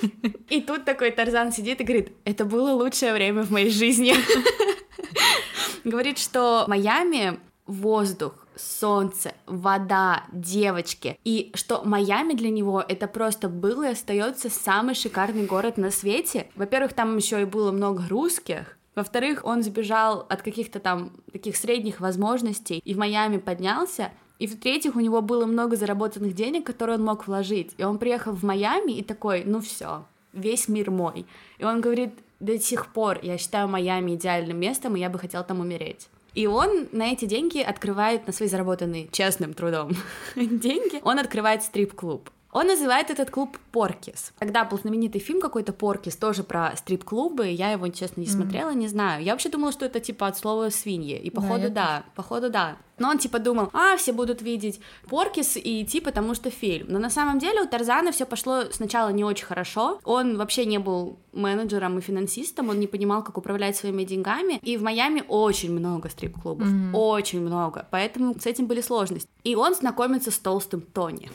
И 0.50 0.62
тут 0.62 0.86
такой 0.86 1.12
Тарзан 1.12 1.52
сидит 1.52 1.82
и 1.82 1.84
говорит, 1.84 2.12
это 2.26 2.46
было 2.46 2.72
лучшее 2.72 3.14
время 3.14 3.44
в 3.44 3.52
моей 3.52 3.70
жизни. 3.70 4.14
Говорит, 5.84 6.18
что 6.18 6.66
Майами 6.68 7.40
воздух, 7.66 8.48
солнце, 8.56 9.34
вода, 9.46 10.24
девочки. 10.32 11.20
И 11.24 11.52
что 11.54 11.84
Майами 11.84 12.34
для 12.34 12.50
него 12.50 12.84
это 12.86 13.08
просто 13.08 13.50
был 13.50 13.84
и 13.84 13.90
остается 13.90 14.50
самый 14.50 14.96
шикарный 14.96 15.46
город 15.46 15.78
на 15.78 15.92
свете. 15.92 16.50
Во-первых, 16.56 16.94
там 16.94 17.16
еще 17.18 17.42
и 17.42 17.46
было 17.46 17.72
много 17.72 18.04
русских. 18.10 18.78
Во-вторых, 18.96 19.42
он 19.44 19.62
сбежал 19.62 20.26
от 20.28 20.42
каких-то 20.42 20.80
там 20.80 21.12
таких 21.32 21.56
средних 21.56 22.00
возможностей 22.00 22.82
и 22.84 22.94
в 22.94 22.98
Майами 22.98 23.38
поднялся. 23.38 24.12
И 24.40 24.48
в-третьих, 24.48 24.96
у 24.96 25.00
него 25.00 25.22
было 25.22 25.46
много 25.46 25.76
заработанных 25.76 26.34
денег, 26.34 26.66
которые 26.66 26.98
он 26.98 27.06
мог 27.06 27.28
вложить. 27.28 27.74
И 27.78 27.84
он 27.84 27.98
приехал 27.98 28.34
в 28.34 28.44
Майами 28.44 28.92
и 28.92 29.04
такой, 29.04 29.44
ну 29.44 29.60
все, 29.62 30.06
весь 30.34 30.68
мир 30.68 30.92
мой. 30.92 31.26
И 31.58 31.64
он 31.64 31.82
говорит, 31.82 32.12
до 32.40 32.60
сих 32.60 32.94
пор 32.94 33.20
я 33.24 33.38
считаю 33.38 33.68
Майами 33.68 34.16
идеальным 34.16 34.60
местом, 34.60 34.96
и 34.96 35.00
я 35.00 35.10
бы 35.10 35.18
хотел 35.18 35.44
там 35.44 35.60
умереть. 35.60 36.08
И 36.36 36.46
он 36.46 36.88
на 36.92 37.12
эти 37.12 37.26
деньги 37.26 37.60
открывает, 37.60 38.28
на 38.28 38.34
свои 38.34 38.48
заработанные 38.48 39.08
честным 39.12 39.56
трудом 39.56 39.94
деньги, 40.36 41.00
он 41.04 41.18
открывает 41.18 41.64
стрип-клуб. 41.64 42.30
Он 42.52 42.68
называет 42.68 43.12
этот 43.12 43.30
клуб 43.30 43.58
Поркис. 43.72 44.34
Тогда 44.40 44.64
был 44.64 44.78
знаменитый 44.78 45.22
фильм 45.22 45.42
какой-то 45.42 45.74
Поркис, 45.74 46.16
тоже 46.16 46.44
про 46.44 46.76
стрип-клубы. 46.76 47.48
Я 47.48 47.72
его, 47.72 47.88
честно, 47.90 48.22
не 48.22 48.28
смотрела, 48.28 48.72
не 48.72 48.88
знаю. 48.88 49.24
Я 49.24 49.34
вообще 49.34 49.50
думала, 49.50 49.72
что 49.72 49.86
это 49.86 50.00
типа 50.00 50.28
от 50.28 50.38
слова 50.38 50.70
свиньи. 50.70 51.18
И 51.18 51.30
походу 51.30 51.70
да, 51.70 51.70
да 51.70 52.04
походу 52.16 52.50
да. 52.50 52.78
Но 53.00 53.10
он 53.10 53.20
типа 53.20 53.38
думал, 53.40 53.70
а, 53.74 53.96
все 53.98 54.12
будут 54.12 54.42
видеть 54.42 54.80
Поркис 55.08 55.56
и 55.56 55.84
идти, 55.84 56.00
потому 56.00 56.34
что 56.34 56.50
фильм. 56.50 56.88
Но 56.90 57.00
на 57.00 57.10
самом 57.10 57.38
деле 57.38 57.62
у 57.62 57.68
Тарзана 57.68 58.12
все 58.12 58.26
пошло 58.26 58.64
сначала 58.72 59.10
не 59.10 59.24
очень 59.24 59.46
хорошо. 59.46 60.00
Он 60.04 60.38
вообще 60.38 60.66
не 60.66 60.80
был 60.80 61.20
менеджером 61.34 62.00
и 62.00 62.02
финансистом, 62.02 62.70
он 62.70 62.80
не 62.80 62.88
понимал, 62.88 63.24
как 63.24 63.38
управлять 63.38 63.76
своими 63.76 64.04
деньгами. 64.04 64.60
И 64.64 64.78
в 64.78 64.82
Майами 64.82 65.24
очень 65.28 65.72
много 65.72 66.10
стрип-клубов, 66.10 66.68
mm-hmm. 66.68 66.94
очень 66.94 67.42
много. 67.42 67.88
Поэтому 67.92 68.34
с 68.40 68.48
этим 68.48 68.66
были 68.66 68.82
сложности. 68.82 69.30
И 69.44 69.56
он 69.56 69.76
знакомится 69.76 70.32
с 70.32 70.40
толстым 70.40 70.82
Тони. 70.82 71.30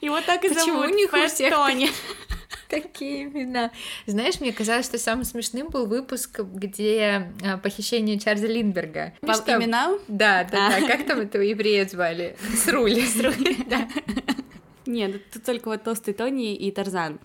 И 0.00 0.08
вот 0.08 0.24
так 0.26 0.44
и 0.44 0.48
Почему 0.48 0.80
зовут, 0.80 0.86
у 0.86 0.94
них 0.94 1.12
у 1.12 1.26
всех. 1.26 1.54
Такие 2.68 3.24
имена. 3.24 3.70
Знаешь, 4.06 4.40
мне 4.40 4.52
казалось, 4.52 4.86
что 4.86 4.98
самым 4.98 5.24
смешным 5.24 5.68
был 5.68 5.86
выпуск, 5.86 6.40
где 6.40 7.32
а, 7.42 7.58
похищение 7.58 8.18
Чарльза 8.18 8.46
Линдберга. 8.46 9.14
По 9.20 9.34
что... 9.34 9.56
именам? 9.56 9.98
Да, 10.08 10.44
да, 10.44 10.68
а. 10.68 10.80
да. 10.80 10.86
Как 10.86 11.06
там 11.06 11.20
этого 11.20 11.42
еврея 11.42 11.86
звали? 11.86 12.36
Срули. 12.56 13.06
Срули, 13.06 13.56
да. 13.66 13.88
Нет, 14.86 15.30
тут 15.30 15.44
только 15.44 15.68
вот 15.68 15.82
толстый 15.82 16.14
Тони 16.14 16.54
и 16.54 16.70
Тарзан. 16.70 17.18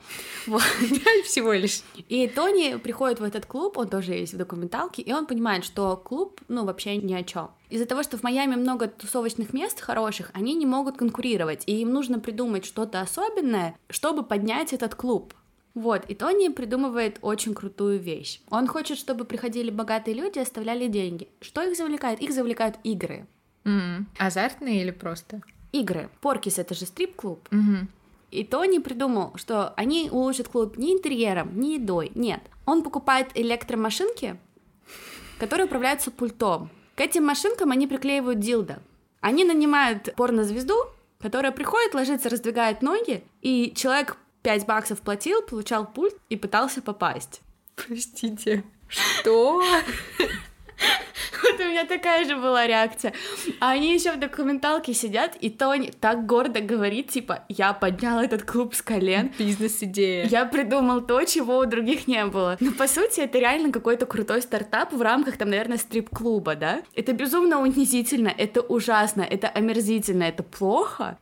Вот. 0.48 0.62
Всего 1.26 1.54
лишь. 1.54 1.82
И 2.10 2.28
Тони 2.28 2.78
приходит 2.78 3.20
в 3.20 3.24
этот 3.24 3.46
клуб, 3.46 3.78
он 3.78 3.88
тоже 3.88 4.14
есть 4.14 4.34
в 4.34 4.38
документалке, 4.38 5.02
и 5.02 5.14
он 5.14 5.26
понимает, 5.26 5.64
что 5.64 5.96
клуб, 5.98 6.42
ну, 6.48 6.66
вообще 6.66 6.98
ни 6.98 7.14
о 7.14 7.24
чем. 7.24 7.52
Из-за 7.70 7.86
того, 7.86 8.04
что 8.04 8.18
в 8.18 8.24
Майами 8.24 8.56
много 8.56 8.88
тусовочных 8.88 9.54
мест 9.54 9.82
хороших, 9.82 10.32
они 10.34 10.54
не 10.54 10.66
могут 10.66 10.98
конкурировать, 10.98 11.64
и 11.66 11.82
им 11.82 11.92
нужно 11.92 12.20
придумать 12.20 12.66
что-то 12.66 13.02
особенное, 13.02 13.78
чтобы 13.90 14.24
поднять 14.24 14.74
этот 14.74 14.96
клуб. 14.96 15.34
Вот, 15.74 16.06
и 16.10 16.16
Тони 16.16 16.50
придумывает 16.50 17.20
очень 17.22 17.54
крутую 17.54 18.00
вещь. 18.00 18.40
Он 18.50 18.66
хочет, 18.66 18.98
чтобы 18.98 19.26
приходили 19.26 19.70
богатые 19.70 20.16
люди 20.16 20.38
и 20.38 20.42
оставляли 20.42 20.88
деньги. 20.88 21.28
Что 21.42 21.64
их 21.64 21.76
завлекает? 21.76 22.22
Их 22.22 22.32
завлекают 22.32 22.78
игры. 22.84 23.28
Mm. 23.66 24.06
Азартные 24.18 24.82
или 24.82 24.92
просто? 24.92 25.42
Игры. 25.80 26.10
Поркис 26.22 26.60
это 26.60 26.74
же 26.74 26.86
стрип-клуб. 26.86 27.48
Угу. 27.52 27.88
И 28.32 28.44
Тони 28.44 28.80
придумал, 28.80 29.34
что 29.36 29.70
они 29.78 30.10
улучшат 30.12 30.50
клуб 30.50 30.78
не 30.78 30.94
интерьером, 30.94 31.58
не 31.60 31.76
едой, 31.76 32.12
нет. 32.16 32.42
Он 32.66 32.84
покупает 32.84 33.30
электромашинки, 33.36 34.38
которые 35.40 35.68
управляются 35.68 36.12
пультом. 36.12 36.70
К 36.96 37.02
этим 37.02 37.26
машинкам 37.26 37.72
они 37.72 37.88
приклеивают 37.88 38.40
дилда. 38.40 38.82
Они 39.22 39.46
нанимают 39.46 40.14
порнозвезду, 40.16 40.76
которая 41.20 41.52
приходит, 41.52 41.94
ложится, 41.94 42.30
раздвигает 42.30 42.82
ноги, 42.82 43.24
и 43.42 43.74
человек 43.76 44.18
5 44.44 44.66
баксов 44.66 45.02
платил, 45.02 45.42
получал 45.42 45.86
пульт 45.86 46.16
и 46.30 46.36
пытался 46.36 46.82
попасть. 46.82 47.42
Простите, 47.76 48.64
что? 48.88 49.64
Вот 51.44 51.60
у 51.60 51.64
меня 51.64 51.86
такая 51.86 52.26
же 52.26 52.36
была 52.36 52.66
реакция. 52.66 53.14
А 53.60 53.72
они 53.72 53.94
еще 53.94 54.12
в 54.12 54.20
документалке 54.20 54.94
сидят, 54.94 55.36
и 55.40 55.50
Тони 55.50 55.92
так 56.00 56.26
гордо 56.26 56.60
говорит, 56.62 57.10
типа, 57.10 57.44
я 57.50 57.74
поднял 57.74 58.20
этот 58.20 58.44
клуб 58.44 58.74
с 58.74 58.82
колен. 58.82 59.32
Бизнес-идея. 59.38 60.26
Я 60.26 60.46
придумал 60.46 61.02
то, 61.02 61.24
чего 61.26 61.60
у 61.60 61.66
других 61.66 62.08
не 62.08 62.26
было. 62.26 62.58
Но 62.60 62.72
по 62.72 62.88
сути 62.88 63.22
это 63.22 63.40
реально 63.40 63.72
какой-то 63.72 64.06
крутой 64.06 64.42
стартап 64.42 64.94
в 64.94 65.02
рамках, 65.02 65.38
там, 65.38 65.50
наверное, 65.50 65.78
стрип-клуба, 65.78 66.56
да? 66.56 66.82
Это 66.96 67.14
безумно 67.14 67.60
унизительно, 67.62 68.30
это 68.30 68.62
ужасно, 68.62 69.22
это 69.22 69.48
омерзительно, 69.48 70.24
это 70.24 70.44
плохо, 70.44 71.18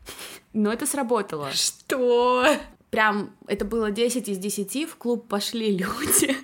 но 0.53 0.71
это 0.71 0.85
сработало. 0.85 1.51
Что? 1.51 2.47
Прям 2.89 3.31
это 3.47 3.65
было 3.65 3.91
10 3.91 4.29
из 4.29 4.37
10, 4.37 4.89
в 4.89 4.95
клуб 4.97 5.27
пошли 5.27 5.75
люди. 5.77 6.35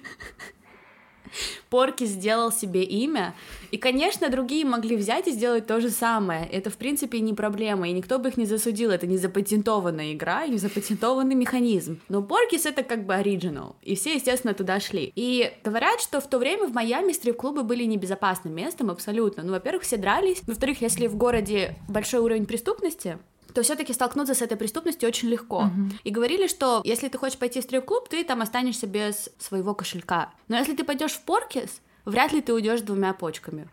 Порки 1.69 2.05
сделал 2.05 2.51
себе 2.51 2.83
имя, 2.83 3.35
и, 3.71 3.77
конечно, 3.77 4.29
другие 4.29 4.65
могли 4.65 4.95
взять 4.95 5.27
и 5.27 5.31
сделать 5.31 5.67
то 5.67 5.79
же 5.79 5.89
самое. 5.89 6.47
Это, 6.47 6.69
в 6.69 6.77
принципе, 6.77 7.19
не 7.19 7.33
проблема, 7.33 7.87
и 7.87 7.91
никто 7.91 8.19
бы 8.19 8.29
их 8.29 8.37
не 8.37 8.45
засудил. 8.45 8.91
Это 8.91 9.07
не 9.07 9.17
запатентованная 9.17 10.13
игра, 10.13 10.47
не 10.47 10.57
запатентованный 10.57 11.35
механизм. 11.35 11.99
Но 12.09 12.21
Поркис— 12.21 12.65
это 12.67 12.83
как 12.83 13.05
бы 13.05 13.13
оригинал, 13.13 13.75
и 13.83 13.95
все, 13.95 14.15
естественно, 14.15 14.53
туда 14.53 14.79
шли. 14.79 15.11
И 15.15 15.51
говорят, 15.63 16.01
что 16.01 16.19
в 16.19 16.27
то 16.27 16.39
время 16.39 16.67
в 16.67 16.73
Майами 16.73 17.11
стрип-клубы 17.11 17.63
были 17.63 17.83
небезопасным 17.83 18.55
местом 18.55 18.89
абсолютно. 18.89 19.43
Ну, 19.43 19.51
во-первых, 19.51 19.83
все 19.83 19.97
дрались. 19.97 20.41
Во-вторых, 20.47 20.81
если 20.81 21.07
в 21.07 21.15
городе 21.15 21.75
большой 21.87 22.19
уровень 22.21 22.45
преступности, 22.45 23.19
то 23.53 23.61
все-таки 23.61 23.93
столкнуться 23.93 24.33
с 24.33 24.41
этой 24.41 24.57
преступностью 24.57 25.07
очень 25.07 25.29
легко. 25.29 25.63
Uh-huh. 25.63 25.91
И 26.03 26.11
говорили, 26.11 26.47
что 26.47 26.81
если 26.83 27.07
ты 27.07 27.17
хочешь 27.17 27.37
пойти 27.37 27.61
в 27.61 27.63
стрип-клуб, 27.63 28.09
ты 28.09 28.23
там 28.23 28.41
останешься 28.41 28.87
без 28.87 29.29
своего 29.37 29.73
кошелька. 29.73 30.31
Но 30.47 30.57
если 30.57 30.75
ты 30.75 30.83
пойдешь 30.83 31.13
в 31.13 31.21
Поркис, 31.21 31.81
вряд 32.05 32.33
ли 32.33 32.41
ты 32.41 32.53
уйдешь 32.53 32.81
двумя 32.81 33.13
почками. 33.13 33.67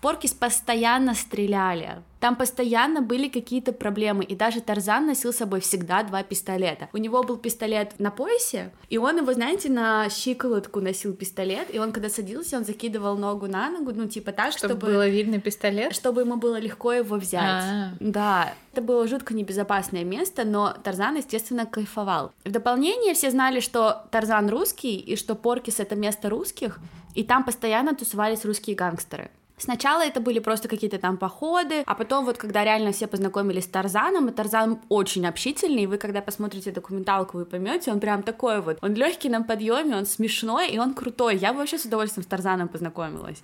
Поркис 0.00 0.32
постоянно 0.32 1.14
стреляли. 1.14 2.02
Там 2.20 2.36
постоянно 2.36 3.00
были 3.00 3.28
какие-то 3.28 3.72
проблемы, 3.72 4.24
и 4.24 4.36
даже 4.36 4.60
Тарзан 4.60 5.06
носил 5.06 5.32
с 5.32 5.36
собой 5.36 5.60
всегда 5.60 6.02
два 6.04 6.22
пистолета. 6.22 6.88
У 6.92 6.98
него 6.98 7.22
был 7.22 7.36
пистолет 7.36 7.94
на 7.98 8.10
поясе, 8.10 8.72
и 8.88 8.98
он 8.98 9.18
его, 9.18 9.32
знаете, 9.32 9.70
на 9.70 10.08
щиколотку 10.08 10.80
носил 10.80 11.14
пистолет, 11.14 11.72
и 11.72 11.78
он, 11.78 11.92
когда 11.92 12.08
садился, 12.08 12.56
он 12.56 12.64
закидывал 12.64 13.16
ногу 13.16 13.46
на 13.46 13.70
ногу, 13.70 13.92
ну, 13.92 14.08
типа 14.08 14.32
так, 14.32 14.52
чтобы... 14.52 14.74
Чтобы 14.74 14.86
было 14.86 15.08
видно 15.08 15.40
пистолет? 15.40 15.94
Чтобы 15.94 16.22
ему 16.22 16.36
было 16.36 16.58
легко 16.60 16.92
его 16.92 17.16
взять. 17.16 17.42
А-а-а. 17.42 17.96
Да, 18.00 18.54
это 18.72 18.82
было 18.82 19.06
жутко 19.08 19.34
небезопасное 19.34 20.04
место, 20.04 20.44
но 20.44 20.74
Тарзан, 20.82 21.16
естественно, 21.16 21.66
кайфовал. 21.66 22.32
В 22.44 22.50
дополнение 22.50 23.14
все 23.14 23.30
знали, 23.30 23.58
что 23.60 24.06
Тарзан 24.10 24.48
русский, 24.48 24.96
и 24.96 25.16
что 25.16 25.34
Поркис— 25.34 25.78
это 25.80 25.96
место 25.96 26.30
русских, 26.30 26.78
и 27.14 27.24
там 27.24 27.44
постоянно 27.44 27.94
тусовались 27.94 28.44
русские 28.44 28.76
гангстеры. 28.76 29.30
Сначала 29.58 30.02
это 30.02 30.20
были 30.20 30.38
просто 30.38 30.68
какие-то 30.68 30.98
там 30.98 31.16
походы, 31.16 31.82
а 31.86 31.94
потом 31.94 32.24
вот 32.24 32.38
когда 32.38 32.64
реально 32.64 32.92
все 32.92 33.06
познакомились 33.06 33.64
с 33.64 33.68
Тарзаном, 33.68 34.28
и 34.28 34.32
Тарзан 34.32 34.80
очень 34.88 35.26
общительный, 35.26 35.82
и 35.82 35.86
вы 35.86 35.98
когда 35.98 36.22
посмотрите 36.22 36.70
документалку, 36.70 37.38
вы 37.38 37.44
поймете, 37.44 37.92
он 37.92 38.00
прям 38.00 38.22
такой 38.22 38.60
вот, 38.60 38.78
он 38.82 38.94
легкий 38.94 39.28
на 39.28 39.42
подъеме, 39.42 39.96
он 39.96 40.06
смешной, 40.06 40.70
и 40.70 40.78
он 40.78 40.94
крутой. 40.94 41.36
Я 41.36 41.52
бы 41.52 41.58
вообще 41.58 41.78
с 41.78 41.84
удовольствием 41.84 42.24
с 42.24 42.26
Тарзаном 42.26 42.68
познакомилась. 42.68 43.42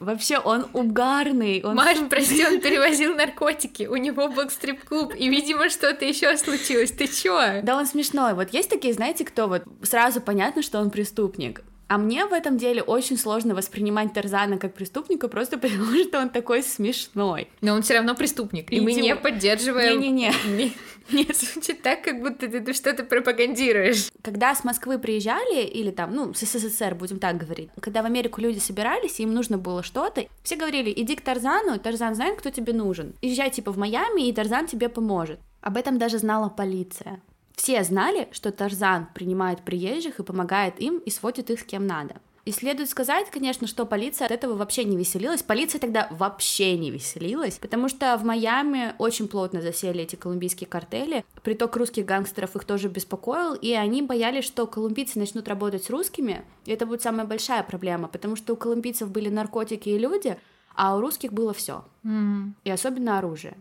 Вообще 0.00 0.38
он 0.38 0.66
угарный. 0.72 1.62
Он... 1.62 1.74
Маш, 1.74 1.98
прости, 2.08 2.44
он 2.44 2.60
перевозил 2.60 3.14
наркотики, 3.14 3.86
у 3.86 3.96
него 3.96 4.28
был 4.28 4.50
стрип-клуб, 4.50 5.14
и, 5.16 5.28
видимо, 5.28 5.68
что-то 5.70 6.04
еще 6.04 6.36
случилось. 6.36 6.90
Ты 6.90 7.06
чё? 7.06 7.62
Да, 7.62 7.76
он 7.76 7.86
смешной. 7.86 8.34
Вот 8.34 8.50
есть 8.50 8.70
такие, 8.70 8.94
знаете, 8.94 9.24
кто 9.24 9.48
вот 9.48 9.64
сразу 9.82 10.20
понятно, 10.20 10.62
что 10.62 10.80
он 10.80 10.90
преступник. 10.90 11.62
А 11.94 11.98
мне 11.98 12.26
в 12.26 12.32
этом 12.32 12.58
деле 12.58 12.82
очень 12.82 13.16
сложно 13.16 13.54
воспринимать 13.54 14.12
Тарзана 14.12 14.58
как 14.58 14.74
преступника 14.74 15.28
просто 15.28 15.58
потому, 15.58 15.94
что 16.02 16.18
он 16.18 16.28
такой 16.28 16.64
смешной. 16.64 17.46
Но 17.60 17.72
он 17.72 17.82
все 17.82 17.94
равно 17.94 18.16
преступник, 18.16 18.72
и, 18.72 18.76
и 18.76 18.80
мы 18.80 18.94
не 18.94 19.14
поддерживаем. 19.14 20.00
Не-не-не. 20.00 20.72
Нет, 21.12 21.36
звучит 21.36 21.82
так, 21.82 22.02
как 22.02 22.20
будто 22.20 22.48
ты, 22.48 22.72
что-то 22.72 23.04
пропагандируешь. 23.04 24.08
Когда 24.22 24.56
с 24.56 24.64
Москвы 24.64 24.98
приезжали, 24.98 25.62
или 25.62 25.92
там, 25.92 26.12
ну, 26.12 26.34
с 26.34 26.40
СССР, 26.40 26.96
будем 26.96 27.20
так 27.20 27.36
говорить, 27.36 27.70
когда 27.80 28.02
в 28.02 28.06
Америку 28.06 28.40
люди 28.40 28.58
собирались, 28.58 29.20
им 29.20 29.32
нужно 29.32 29.56
было 29.56 29.84
что-то, 29.84 30.26
все 30.42 30.56
говорили, 30.56 30.92
иди 30.96 31.14
к 31.14 31.20
Тарзану, 31.20 31.78
Тарзан 31.78 32.16
знает, 32.16 32.40
кто 32.40 32.50
тебе 32.50 32.72
нужен. 32.72 33.14
Езжай, 33.22 33.50
типа, 33.50 33.70
в 33.70 33.78
Майами, 33.78 34.26
и 34.26 34.32
Тарзан 34.32 34.66
тебе 34.66 34.88
поможет. 34.88 35.38
Об 35.60 35.76
этом 35.76 35.98
даже 35.98 36.18
знала 36.18 36.48
полиция. 36.48 37.20
Все 37.54 37.82
знали, 37.84 38.28
что 38.32 38.52
Тарзан 38.52 39.08
принимает 39.14 39.62
приезжих 39.62 40.18
и 40.18 40.24
помогает 40.24 40.80
им 40.80 40.98
и 40.98 41.10
сводит 41.10 41.50
их 41.50 41.60
с 41.60 41.64
кем 41.64 41.86
надо. 41.86 42.16
И 42.44 42.52
следует 42.52 42.90
сказать, 42.90 43.30
конечно, 43.30 43.66
что 43.66 43.86
полиция 43.86 44.26
от 44.26 44.32
этого 44.32 44.54
вообще 44.54 44.84
не 44.84 44.98
веселилась. 44.98 45.42
Полиция 45.42 45.78
тогда 45.78 46.08
вообще 46.10 46.76
не 46.76 46.90
веселилась, 46.90 47.56
потому 47.56 47.88
что 47.88 48.18
в 48.18 48.24
Майами 48.24 48.94
очень 48.98 49.28
плотно 49.28 49.62
засели 49.62 50.02
эти 50.02 50.16
колумбийские 50.16 50.68
картели. 50.68 51.24
Приток 51.42 51.74
русских 51.76 52.04
гангстеров 52.04 52.54
их 52.54 52.64
тоже 52.66 52.88
беспокоил, 52.88 53.54
и 53.54 53.72
они 53.72 54.02
боялись, 54.02 54.44
что 54.44 54.66
колумбийцы 54.66 55.18
начнут 55.18 55.48
работать 55.48 55.84
с 55.84 55.90
русскими. 55.90 56.44
И 56.66 56.72
это 56.72 56.84
будет 56.84 57.00
самая 57.00 57.26
большая 57.26 57.62
проблема, 57.62 58.08
потому 58.08 58.36
что 58.36 58.52
у 58.52 58.56
колумбийцев 58.56 59.10
были 59.10 59.30
наркотики 59.30 59.88
и 59.88 59.98
люди, 59.98 60.36
а 60.74 60.96
у 60.96 61.00
русских 61.00 61.32
было 61.32 61.54
все. 61.54 61.82
Mm. 62.04 62.52
И 62.64 62.70
особенно 62.70 63.18
оружие. 63.18 63.56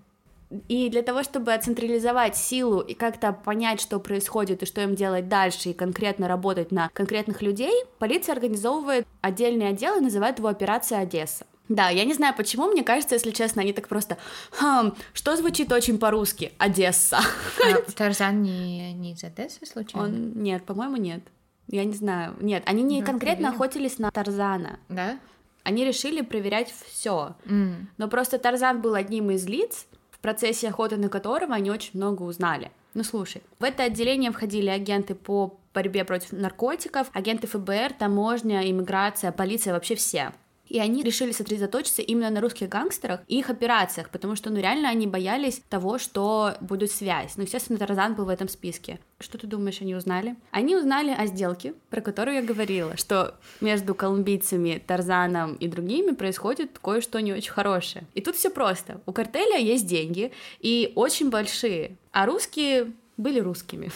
И 0.68 0.90
для 0.90 1.02
того, 1.02 1.24
чтобы 1.24 1.58
централизовать 1.58 2.36
силу 2.38 2.80
и 2.80 2.94
как-то 2.94 3.34
понять, 3.34 3.82
что 3.82 4.00
происходит 4.00 4.64
и 4.64 4.66
что 4.66 4.82
им 4.82 4.96
делать 4.96 5.28
дальше, 5.28 5.70
и 5.70 5.74
конкретно 5.74 6.28
работать 6.28 6.72
на 6.72 6.90
конкретных 6.94 7.42
людей, 7.42 7.74
полиция 8.00 8.34
организовывает 8.34 9.08
отдельный 9.22 9.70
отдел 9.70 9.98
и 9.98 10.02
называет 10.02 10.40
его 10.40 10.48
«Операция 10.48 11.00
Одесса». 11.00 11.46
Да, 11.70 11.90
я 11.90 12.04
не 12.04 12.14
знаю 12.14 12.36
почему, 12.36 12.68
мне 12.68 12.84
кажется, 12.84 13.16
если 13.16 13.32
честно, 13.32 13.62
они 13.62 13.72
так 13.72 13.88
просто... 13.88 14.18
Хм, 14.60 14.94
что 15.14 15.36
звучит 15.38 15.72
очень 15.72 15.98
по-русски? 15.98 16.52
Одесса. 16.58 17.20
А 17.20 17.92
Тарзан 17.96 18.42
не, 18.42 18.94
не 18.94 19.14
из 19.14 19.24
Одессы 19.24 19.66
случайно? 19.66 20.08
Он... 20.08 20.34
Нет, 20.34 20.66
по-моему, 20.66 20.98
нет. 20.98 21.22
Я 21.68 21.86
не 21.86 21.94
знаю. 21.94 22.36
Нет, 22.42 22.64
они 22.66 22.84
не 22.84 23.00
ну, 23.00 23.06
конкретно 23.06 23.48
проверим. 23.48 23.62
охотились 23.62 23.98
на 23.98 24.12
Тарзана. 24.12 24.80
Да? 24.90 25.18
Они 25.64 25.86
решили 25.86 26.22
проверять 26.22 26.74
все. 26.90 27.36
Mm. 27.46 27.86
Но 27.98 28.08
просто 28.10 28.38
Тарзан 28.38 28.82
был 28.82 28.96
одним 28.96 29.32
из 29.32 29.48
лиц, 29.48 29.88
процессе 30.24 30.70
охоты 30.70 30.98
на 30.98 31.10
которого 31.10 31.54
они 31.54 31.70
очень 31.70 31.92
много 31.94 32.24
узнали. 32.24 32.72
Ну 32.96 33.04
слушай, 33.04 33.44
в 33.60 33.64
это 33.64 33.84
отделение 33.84 34.32
входили 34.32 34.70
агенты 34.70 35.14
по 35.14 35.60
борьбе 35.74 36.06
против 36.06 36.32
наркотиков, 36.32 37.10
агенты 37.14 37.48
ФБР, 37.48 37.94
таможня, 38.00 38.70
иммиграция, 38.70 39.32
полиция, 39.32 39.74
вообще 39.74 39.96
все. 39.96 40.32
И 40.68 40.80
они 40.80 41.04
решили 41.04 41.32
сосредоточиться 41.32 42.02
именно 42.02 42.30
на 42.30 42.42
русских 42.42 42.70
гангстерах 42.70 43.22
и 43.28 43.40
их 43.40 43.50
операциях, 43.50 44.10
потому 44.10 44.36
что, 44.36 44.50
ну, 44.50 44.60
реально 44.60 44.90
они 44.90 45.08
боялись 45.08 45.62
того, 45.70 45.98
что 45.98 46.56
будет 46.62 46.92
связь. 46.92 47.36
Ну, 47.36 47.44
естественно, 47.44 47.78
Тарзан 47.78 48.16
был 48.16 48.26
в 48.26 48.30
этом 48.30 48.48
списке. 48.48 49.00
Что 49.20 49.38
ты 49.38 49.48
думаешь, 49.48 49.82
они 49.82 49.96
узнали? 49.96 50.36
Они 50.52 50.76
узнали 50.76 51.12
о 51.12 51.28
сделке, 51.28 51.74
про 51.90 52.02
которую 52.02 52.36
я 52.36 52.42
говорила, 52.42 52.98
что 52.98 53.36
между 53.62 53.94
колумбийцами, 53.94 54.82
Тарзаном 54.86 55.56
и 55.56 55.68
другими 55.68 56.12
происходит 56.12 56.80
кое-что 56.80 57.20
не 57.20 57.34
очень 57.34 57.52
хорошее. 57.52 58.06
И 58.14 58.22
тут 58.22 58.36
все 58.36 58.50
просто. 58.50 59.02
У 59.06 59.14
картеля 59.14 59.58
есть 59.58 59.86
деньги, 59.86 60.32
и 60.60 60.92
очень 60.96 61.30
большие, 61.30 61.98
а 62.12 62.26
русские 62.26 62.94
были 63.18 63.40
русскими. 63.40 63.92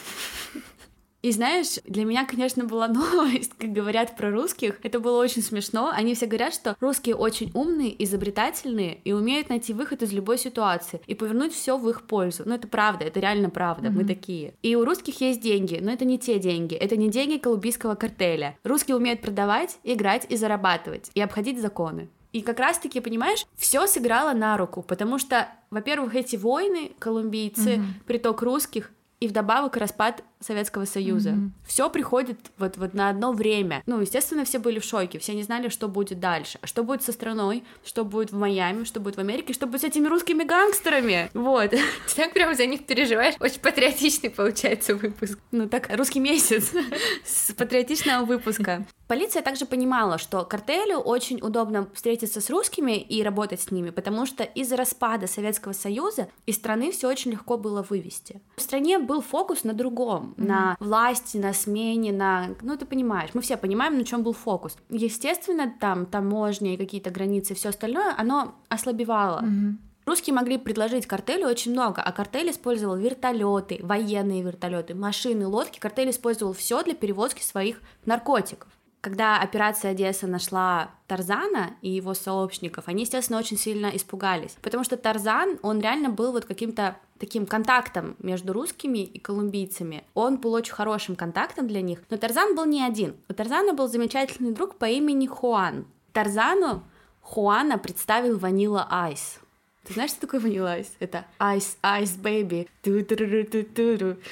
И 1.24 1.32
знаешь, 1.32 1.80
для 1.86 2.06
меня, 2.06 2.26
конечно, 2.26 2.66
была 2.66 2.88
новость, 2.88 3.54
как 3.58 3.72
говорят 3.72 4.16
про 4.16 4.32
русских. 4.32 4.80
Это 4.84 5.00
было 5.00 5.20
очень 5.20 5.42
смешно. 5.42 5.90
Они 5.92 6.14
все 6.14 6.26
говорят, 6.26 6.54
что 6.54 6.76
русские 6.80 7.16
очень 7.16 7.52
умные, 7.54 8.04
изобретательные 8.04 9.00
и 9.04 9.14
умеют 9.14 9.50
найти 9.50 9.74
выход 9.74 10.04
из 10.04 10.14
любой 10.14 10.38
ситуации 10.38 11.02
и 11.08 11.16
повернуть 11.16 11.54
все 11.54 11.78
в 11.78 11.90
их 11.90 12.04
пользу. 12.04 12.44
Ну, 12.46 12.56
это 12.56 12.68
правда, 12.68 13.06
это 13.06 13.20
реально 13.20 13.50
правда. 13.50 13.88
Mm-hmm. 13.88 13.92
Мы 13.92 14.06
такие. 14.06 14.54
И 14.62 14.76
у 14.76 14.86
русских 14.86 15.20
есть 15.22 15.42
деньги, 15.42 15.80
но 15.82 15.92
это 15.92 16.06
не 16.06 16.20
те 16.20 16.40
деньги. 16.40 16.76
Это 16.76 16.96
не 16.96 17.10
деньги 17.10 17.38
колумбийского 17.38 17.96
картеля. 17.96 18.58
Русские 18.64 18.98
умеют 18.98 19.22
продавать, 19.22 19.80
играть 19.84 20.26
и 20.30 20.36
зарабатывать, 20.36 21.12
и 21.16 21.22
обходить 21.22 21.60
законы. 21.60 22.10
И 22.34 22.42
как 22.42 22.60
раз-таки, 22.60 23.00
понимаешь, 23.00 23.46
все 23.56 23.88
сыграло 23.88 24.34
на 24.34 24.58
руку, 24.58 24.84
потому 24.84 25.18
что, 25.18 25.48
во-первых, 25.72 26.14
эти 26.14 26.36
войны, 26.36 26.92
колумбийцы, 27.00 27.76
mm-hmm. 27.76 28.06
приток 28.06 28.42
русских, 28.44 28.92
и 29.20 29.28
вдобавок 29.28 29.78
распад 29.78 30.24
Советского 30.40 30.86
Союза. 30.86 31.32
Mm-hmm. 31.32 31.50
Все 31.66 31.90
приходит 31.90 32.40
вот, 32.58 32.78
вот 32.78 32.94
на 32.94 33.10
одно 33.10 33.32
время. 33.32 33.84
Ну, 33.86 34.00
естественно, 34.02 34.46
все 34.46 34.60
были 34.60 34.80
в 34.80 34.84
шоке, 34.84 35.20
все 35.20 35.34
не 35.34 35.44
знали, 35.44 35.70
что 35.70 35.88
будет 35.88 36.20
дальше. 36.20 36.60
Что 36.64 36.84
будет 36.84 37.04
со 37.04 37.12
страной, 37.12 37.64
что 37.84 38.06
будет 38.06 38.32
в 38.32 38.38
Майами, 38.38 38.84
что 38.84 39.00
будет 39.00 39.18
в 39.18 39.20
Америке, 39.20 39.54
что 39.54 39.66
будет 39.66 39.82
с 39.82 39.84
этими 39.86 40.08
русскими 40.08 40.44
гангстерами. 40.44 41.30
Вот. 41.34 41.72
Ты 41.72 41.80
так 42.16 42.34
прям 42.34 42.56
за 42.56 42.66
них 42.66 42.86
переживаешь. 42.86 43.36
Очень 43.40 43.62
патриотичный 43.62 44.30
получается 44.30 44.96
выпуск. 44.96 45.40
Ну 45.52 45.68
так, 45.68 45.90
русский 45.96 46.20
месяц 46.20 46.72
с 47.26 47.54
патриотичного 47.54 48.26
выпуска. 48.26 48.86
Полиция 49.08 49.42
также 49.42 49.66
понимала, 49.66 50.18
что 50.18 50.44
картелю 50.44 50.98
очень 50.98 51.40
удобно 51.42 51.88
встретиться 51.94 52.42
с 52.42 52.50
русскими 52.50 52.98
и 53.00 53.24
работать 53.24 53.62
с 53.62 53.72
ними, 53.72 53.90
потому 53.90 54.26
что 54.26 54.44
из-за 54.44 54.76
распада 54.76 55.28
Советского 55.28 55.72
Союза 55.72 56.28
из 56.46 56.56
страны 56.56 56.92
все 56.92 57.08
очень 57.08 57.32
легко 57.32 57.58
было 57.58 57.84
вывести. 57.90 58.42
В 58.58 58.62
стране 58.62 59.00
был 59.00 59.22
фокус 59.22 59.64
на 59.64 59.74
другом, 59.74 60.27
mm-hmm. 60.36 60.48
на 60.48 60.78
власти, 60.80 61.38
на 61.38 61.54
смене, 61.54 62.12
на... 62.12 62.50
Ну, 62.62 62.78
ты 62.78 62.86
понимаешь, 62.86 63.32
мы 63.34 63.42
все 63.42 63.58
понимаем, 63.58 63.98
на 63.98 64.04
чем 64.04 64.24
был 64.24 64.34
фокус. 64.34 64.78
Естественно, 64.90 65.74
там 65.80 66.06
таможня 66.06 66.74
и 66.74 66.78
какие-то 66.78 67.10
границы, 67.10 67.54
все 67.56 67.70
остальное, 67.70 68.14
оно 68.18 68.56
ослабевало. 68.70 69.42
Mm-hmm. 69.42 69.76
Русские 70.08 70.34
могли 70.34 70.58
предложить 70.58 71.06
картелю 71.06 71.48
очень 71.48 71.74
много, 71.74 72.02
а 72.02 72.14
картель 72.14 72.50
использовал 72.50 72.96
вертолеты, 72.96 73.80
военные 73.84 74.42
вертолеты, 74.42 74.96
машины, 74.96 75.46
лодки. 75.46 75.80
Картель 75.80 76.12
использовал 76.12 76.54
все 76.54 76.82
для 76.82 76.94
перевозки 76.94 77.44
своих 77.44 77.82
наркотиков. 78.06 78.70
Когда 79.02 79.40
операция 79.40 79.92
Одесса 79.92 80.28
нашла 80.28 80.92
Тарзана 81.06 81.76
и 81.82 81.90
его 81.90 82.14
сообщников, 82.14 82.86
они, 82.88 83.04
естественно, 83.04 83.40
очень 83.40 83.58
сильно 83.58 83.88
испугались, 83.96 84.58
потому 84.62 84.84
что 84.84 84.98
Тарзан, 84.98 85.60
он 85.62 85.80
реально 85.80 86.10
был 86.10 86.32
вот 86.32 86.46
каким-то 86.46 86.98
таким 87.20 87.46
контактом 87.46 88.16
между 88.20 88.54
русскими 88.54 89.00
и 89.00 89.20
колумбийцами. 89.20 90.04
Он 90.14 90.38
был 90.38 90.54
очень 90.54 90.74
хорошим 90.74 91.16
контактом 91.16 91.68
для 91.68 91.82
них, 91.82 92.00
но 92.10 92.18
Тарзан 92.18 92.56
был 92.56 92.66
не 92.66 92.84
один. 92.84 93.16
У 93.30 93.34
Тарзана 93.34 93.74
был 93.74 93.88
замечательный 93.88 94.52
друг 94.52 94.76
по 94.76 94.86
имени 94.86 95.28
Хуан. 95.28 95.86
Тарзану 96.12 96.84
Хуана 97.22 97.78
представил 97.78 98.38
Vanilla 98.40 98.88
Ice. 98.90 99.40
Ты 99.84 99.94
знаешь, 99.94 100.12
что 100.12 100.22
такое 100.22 100.40
Vanilla 100.40 100.74
Ice? 100.74 100.92
Это 101.00 101.26
Ice, 101.38 101.78
Ice, 101.82 102.12
Baby. 102.12 102.68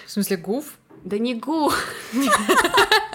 В 0.06 0.12
смысле, 0.12 0.38
гуф? 0.38 0.78
Да 1.04 1.18
не 1.18 1.36
гуф. 1.36 1.78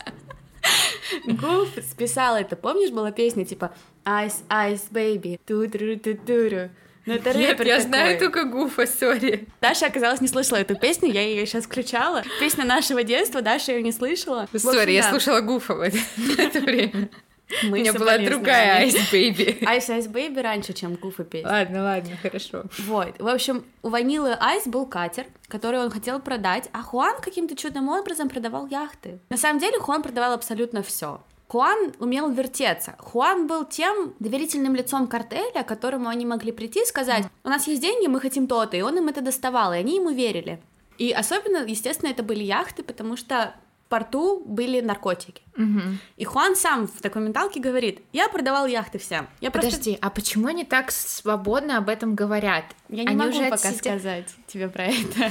Гуф 1.25 1.69
списал 1.91 2.37
это. 2.37 2.57
Помнишь, 2.57 2.91
была 2.91 3.13
песня 3.13 3.45
типа 3.45 3.73
Ice, 4.05 4.43
Ice, 4.49 4.91
Baby, 4.91 5.39
ту 5.47 5.69
тру 5.69 5.97
ту 5.97 6.15
туру 6.15 6.71
ну, 7.07 7.15
это 7.15 7.37
Нет, 7.37 7.59
я 7.61 7.77
такой. 7.79 7.81
знаю 7.81 8.19
только 8.19 8.45
Гуфа, 8.45 8.87
sorry. 8.87 9.47
Даша, 9.61 9.87
оказалось, 9.87 10.21
не 10.21 10.29
слышала 10.29 10.59
эту 10.59 10.77
песню, 10.77 11.11
я 11.11 11.23
ее 11.23 11.47
сейчас 11.47 11.65
включала. 11.65 12.23
Песня 12.39 12.65
нашего 12.65 13.03
детства, 13.03 13.41
Даша 13.41 13.73
ее 13.73 13.83
не 13.83 13.93
слышала. 13.93 14.47
Sorry, 14.55 14.93
я 14.93 15.09
слушала 15.09 15.41
Гуфа 15.41 15.75
в 15.75 15.81
это 15.81 16.61
время. 16.61 17.09
Мы 17.63 17.79
У 17.79 17.81
меня 17.81 17.93
была 17.93 18.19
другая 18.19 18.87
Ice 18.87 19.11
Baby. 19.13 19.61
Ice 19.61 19.89
Ice 19.89 20.11
Baby 20.11 20.43
раньше, 20.43 20.73
чем 20.73 20.95
Гуфа 20.95 21.25
песня. 21.25 21.51
Ладно, 21.51 21.83
ладно, 21.83 22.17
хорошо. 22.23 22.65
Вот. 22.79 23.19
В 23.19 23.29
общем, 23.29 23.65
у 23.83 23.89
Ванилы 23.89 24.37
Айс 24.41 24.67
был 24.67 24.87
катер, 24.87 25.27
который 25.49 25.81
он 25.81 25.91
хотел 25.91 26.21
продать, 26.21 26.69
а 26.73 26.83
Хуан 26.83 27.21
каким-то 27.21 27.57
чудным 27.57 27.89
образом 27.89 28.29
продавал 28.29 28.67
яхты. 28.67 29.19
На 29.31 29.37
самом 29.37 29.59
деле 29.61 29.79
Хуан 29.79 30.03
продавал 30.03 30.33
абсолютно 30.33 30.83
все. 30.83 31.21
Хуан 31.49 31.93
умел 31.99 32.31
вертеться. 32.31 32.95
Хуан 32.99 33.49
был 33.49 33.65
тем 33.65 34.15
доверительным 34.21 34.77
лицом 34.77 35.09
картеля, 35.09 35.65
к 35.65 35.67
которому 35.67 36.09
они 36.09 36.25
могли 36.25 36.53
прийти 36.53 36.83
и 36.83 36.87
сказать, 36.87 37.25
у 37.43 37.49
нас 37.49 37.67
есть 37.67 37.83
деньги, 37.83 38.07
мы 38.07 38.21
хотим 38.21 38.47
то-то, 38.47 38.77
и 38.77 38.83
он 38.83 38.99
им 38.99 39.09
это 39.09 39.21
доставал, 39.21 39.73
и 39.73 39.79
они 39.79 39.97
ему 39.97 40.11
верили. 40.11 40.61
И 40.99 41.11
особенно, 41.11 41.67
естественно, 41.67 42.11
это 42.11 42.23
были 42.23 42.45
яхты, 42.45 42.85
потому 42.85 43.17
что 43.17 43.55
порту 43.89 44.41
были 44.47 44.81
наркотики. 44.81 45.43
Угу. 45.61 45.81
И 46.17 46.25
Хуан 46.25 46.57
сам 46.57 46.87
в 46.87 47.01
документалке 47.03 47.61
говорит, 47.61 48.01
я 48.13 48.29
продавал 48.29 48.67
яхты 48.67 48.99
всем. 48.99 49.29
Я 49.41 49.51
Подожди, 49.51 49.93
просто... 49.93 50.07
а 50.07 50.11
почему 50.11 50.49
они 50.49 50.65
так 50.65 50.91
свободно 50.91 51.77
об 51.77 51.89
этом 51.89 52.15
говорят? 52.15 52.65
Я 52.89 53.05
не 53.05 53.11
они 53.11 53.17
могу 53.17 53.51
пока 53.51 53.59
сидят... 53.59 53.77
сказать 53.77 54.27
тебе 54.47 54.69
про 54.69 54.85
это. 54.87 55.31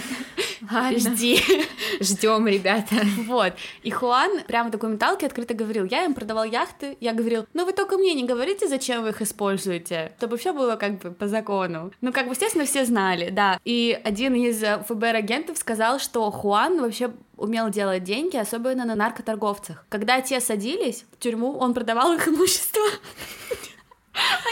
Ладно. 0.71 0.99
Жди. 0.99 1.41
Ждем, 1.99 2.47
ребята. 2.47 2.95
Вот. 3.25 3.53
И 3.83 3.89
Хуан 3.91 4.41
прямо 4.47 4.69
в 4.69 4.71
документалке 4.71 5.25
открыто 5.25 5.53
говорил, 5.53 5.85
я 5.85 6.05
им 6.05 6.13
продавал 6.13 6.43
яхты, 6.43 6.97
я 6.99 7.13
говорил, 7.13 7.45
ну 7.53 7.65
вы 7.65 7.73
только 7.73 7.97
мне 7.97 8.13
не 8.13 8.25
говорите, 8.25 8.67
зачем 8.67 9.03
вы 9.03 9.09
их 9.09 9.21
используете, 9.21 10.13
чтобы 10.17 10.37
все 10.37 10.53
было 10.53 10.75
как 10.75 10.99
бы 10.99 11.11
по 11.11 11.27
закону. 11.27 11.91
Ну, 12.01 12.13
как 12.13 12.27
бы, 12.27 12.33
естественно, 12.33 12.65
все 12.65 12.85
знали, 12.85 13.29
да. 13.29 13.59
И 13.65 13.99
один 14.03 14.35
из 14.35 14.63
ФБР-агентов 14.87 15.57
сказал, 15.57 15.99
что 15.99 16.29
Хуан 16.29 16.81
вообще 16.81 17.11
умел 17.39 17.69
делать 17.69 18.03
деньги, 18.03 18.37
особенно 18.37 18.85
на 18.85 18.95
наркоторговцах. 18.95 19.85
Когда 19.89 20.18
те 20.21 20.39
садились 20.39 21.05
в 21.12 21.19
тюрьму, 21.19 21.58
он 21.58 21.73
продавал 21.73 22.13
их 22.13 22.27
имущество. 22.27 22.82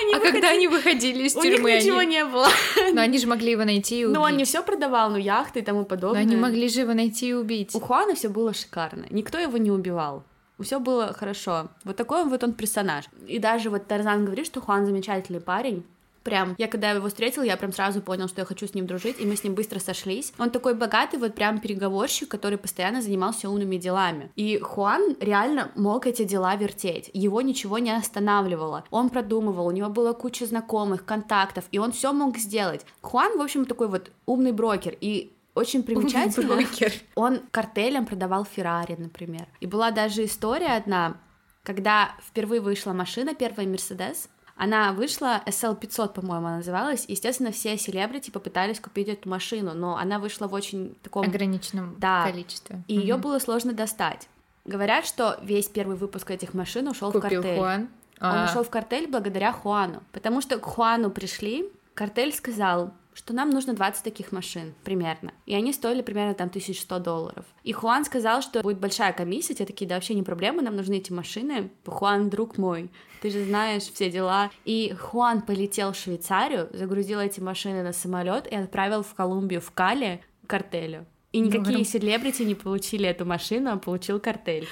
Они 0.02 0.14
а 0.14 0.18
выходили... 0.18 0.32
когда 0.32 0.50
они 0.52 0.68
выходили 0.68 1.24
из 1.24 1.34
тюрьмы? 1.34 1.64
У 1.64 1.68
них 1.68 1.84
ничего 1.84 1.98
они... 1.98 2.16
не 2.16 2.26
было. 2.26 2.48
Но 2.94 3.02
они 3.02 3.18
же 3.18 3.28
могли 3.28 3.52
его 3.52 3.66
найти 3.66 4.02
и 4.02 4.06
убить. 4.06 4.16
Ну, 4.16 4.22
он 4.22 4.38
не 4.38 4.46
все 4.46 4.64
продавал, 4.64 5.10
ну, 5.10 5.18
яхты 5.18 5.60
и 5.60 5.62
тому 5.62 5.86
подобное. 5.86 6.24
Но 6.24 6.28
они 6.28 6.36
могли 6.36 6.70
же 6.70 6.82
его 6.82 6.94
найти 6.94 7.30
и 7.30 7.34
убить. 7.34 7.76
У 7.76 7.80
Хуана 7.80 8.16
все 8.16 8.30
было 8.30 8.54
шикарно. 8.54 9.06
Никто 9.10 9.38
его 9.38 9.58
не 9.58 9.72
убивал. 9.72 10.24
Все 10.60 10.80
было 10.80 11.14
хорошо. 11.14 11.70
Вот 11.84 11.98
такой 11.98 12.24
вот 12.26 12.44
он 12.44 12.54
персонаж. 12.54 13.06
И 13.28 13.40
даже 13.40 13.70
вот 13.70 13.88
Тарзан 13.88 14.26
говорит, 14.26 14.46
что 14.46 14.62
Хуан 14.62 14.86
замечательный 14.86 15.42
парень 15.42 15.86
прям, 16.28 16.56
я 16.58 16.68
когда 16.68 16.92
его 16.92 17.08
встретил, 17.08 17.42
я 17.42 17.56
прям 17.56 17.72
сразу 17.72 18.02
понял, 18.02 18.28
что 18.28 18.42
я 18.42 18.46
хочу 18.46 18.68
с 18.68 18.74
ним 18.74 18.86
дружить, 18.86 19.16
и 19.22 19.26
мы 19.26 19.38
с 19.38 19.46
ним 19.46 19.56
быстро 19.56 19.80
сошлись. 19.80 20.34
Он 20.38 20.50
такой 20.50 20.74
богатый, 20.74 21.18
вот 21.18 21.36
прям 21.36 21.60
переговорщик, 21.60 22.28
который 22.28 22.58
постоянно 22.58 23.02
занимался 23.02 23.50
умными 23.50 23.78
делами. 23.78 24.30
И 24.36 24.60
Хуан 24.60 25.16
реально 25.22 25.72
мог 25.76 26.06
эти 26.06 26.26
дела 26.26 26.58
вертеть. 26.58 27.10
Его 27.14 27.42
ничего 27.42 27.80
не 27.80 27.92
останавливало. 27.92 28.84
Он 28.92 29.10
продумывал, 29.10 29.68
у 29.68 29.72
него 29.72 29.88
была 29.88 30.14
куча 30.14 30.46
знакомых, 30.46 31.06
контактов, 31.06 31.64
и 31.72 31.78
он 31.78 31.94
все 31.94 32.12
мог 32.12 32.38
сделать. 32.38 32.86
Хуан, 33.02 33.38
в 33.38 33.42
общем, 33.42 33.64
такой 33.64 33.88
вот 33.88 34.12
умный 34.26 34.52
брокер, 34.52 34.98
и 35.00 35.32
очень 35.56 35.84
примечательно. 35.84 36.62
Он 37.16 37.40
картелям 37.50 38.06
продавал 38.06 38.46
Феррари, 38.46 38.96
например. 38.98 39.48
И 39.60 39.66
была 39.66 39.90
даже 39.90 40.24
история 40.24 40.76
одна, 40.76 41.18
когда 41.64 42.12
впервые 42.22 42.62
вышла 42.62 42.94
машина, 42.94 43.34
первая 43.34 43.68
Мерседес, 43.68 44.30
она 44.58 44.92
вышла, 44.92 45.42
SL500, 45.46 46.14
по-моему, 46.14 46.48
она 46.48 46.58
называлась. 46.58 47.06
Естественно, 47.08 47.52
все 47.52 47.78
селебрити 47.78 48.32
попытались 48.32 48.80
купить 48.80 49.08
эту 49.08 49.30
машину, 49.30 49.74
но 49.74 49.98
она 49.98 50.18
вышла 50.18 50.48
в 50.48 50.54
очень 50.54 50.96
таком... 51.04 51.28
Ограниченном 51.28 51.96
да, 52.00 52.26
количестве. 52.30 52.84
И 52.88 52.98
угу. 52.98 53.02
ее 53.02 53.18
было 53.18 53.40
сложно 53.40 53.74
достать. 53.74 54.28
Говорят, 54.66 55.06
что 55.06 55.40
весь 55.42 55.68
первый 55.68 55.96
выпуск 55.96 56.32
этих 56.32 56.54
машин 56.54 56.88
ушел 56.88 57.12
в 57.12 57.20
картель. 57.20 57.58
Хуан. 57.58 57.82
Он 58.20 58.36
а. 58.36 58.46
ушел 58.46 58.64
в 58.64 58.70
картель 58.70 59.08
благодаря 59.08 59.54
Хуану. 59.54 60.02
Потому 60.12 60.42
что 60.42 60.58
к 60.58 60.66
Хуану 60.66 61.12
пришли, 61.12 61.70
картель 61.94 62.34
сказал, 62.34 62.92
что 63.18 63.34
нам 63.34 63.50
нужно 63.50 63.74
20 63.74 64.04
таких 64.04 64.32
машин 64.32 64.76
примерно. 64.84 65.34
И 65.48 65.56
они 65.56 65.74
стоили 65.74 66.04
примерно 66.04 66.36
там 66.36 66.50
1100 66.50 67.00
долларов. 67.00 67.46
И 67.64 67.72
Хуан 67.74 68.06
сказал, 68.06 68.44
что 68.44 68.62
будет 68.62 68.80
большая 68.80 69.12
комиссия. 69.12 69.56
Те 69.56 69.66
такие, 69.66 69.88
да 69.88 69.96
вообще 69.96 70.14
не 70.14 70.22
проблема, 70.22 70.62
нам 70.62 70.76
нужны 70.76 70.98
эти 70.98 71.12
машины. 71.12 71.72
Хуан, 71.84 72.30
друг 72.30 72.60
мой, 72.60 72.92
ты 73.24 73.32
же 73.32 73.44
знаешь 73.44 73.82
все 73.82 74.12
дела. 74.12 74.52
И 74.66 74.94
Хуан 75.00 75.42
полетел 75.42 75.94
в 75.94 75.98
Швейцарию, 75.98 76.70
загрузил 76.74 77.20
эти 77.20 77.40
машины 77.40 77.82
на 77.82 77.92
самолет 77.92 78.46
и 78.46 78.56
отправил 78.56 79.02
в 79.02 79.16
Колумбию, 79.16 79.62
в 79.62 79.72
Кале, 79.72 80.22
картелю. 80.46 81.08
И 81.32 81.40
никакие 81.40 81.84
селебрити 81.86 82.44
не 82.44 82.54
получили 82.54 83.10
эту 83.10 83.26
машину, 83.26 83.72
а 83.72 83.78
получил 83.78 84.20
картель. 84.20 84.68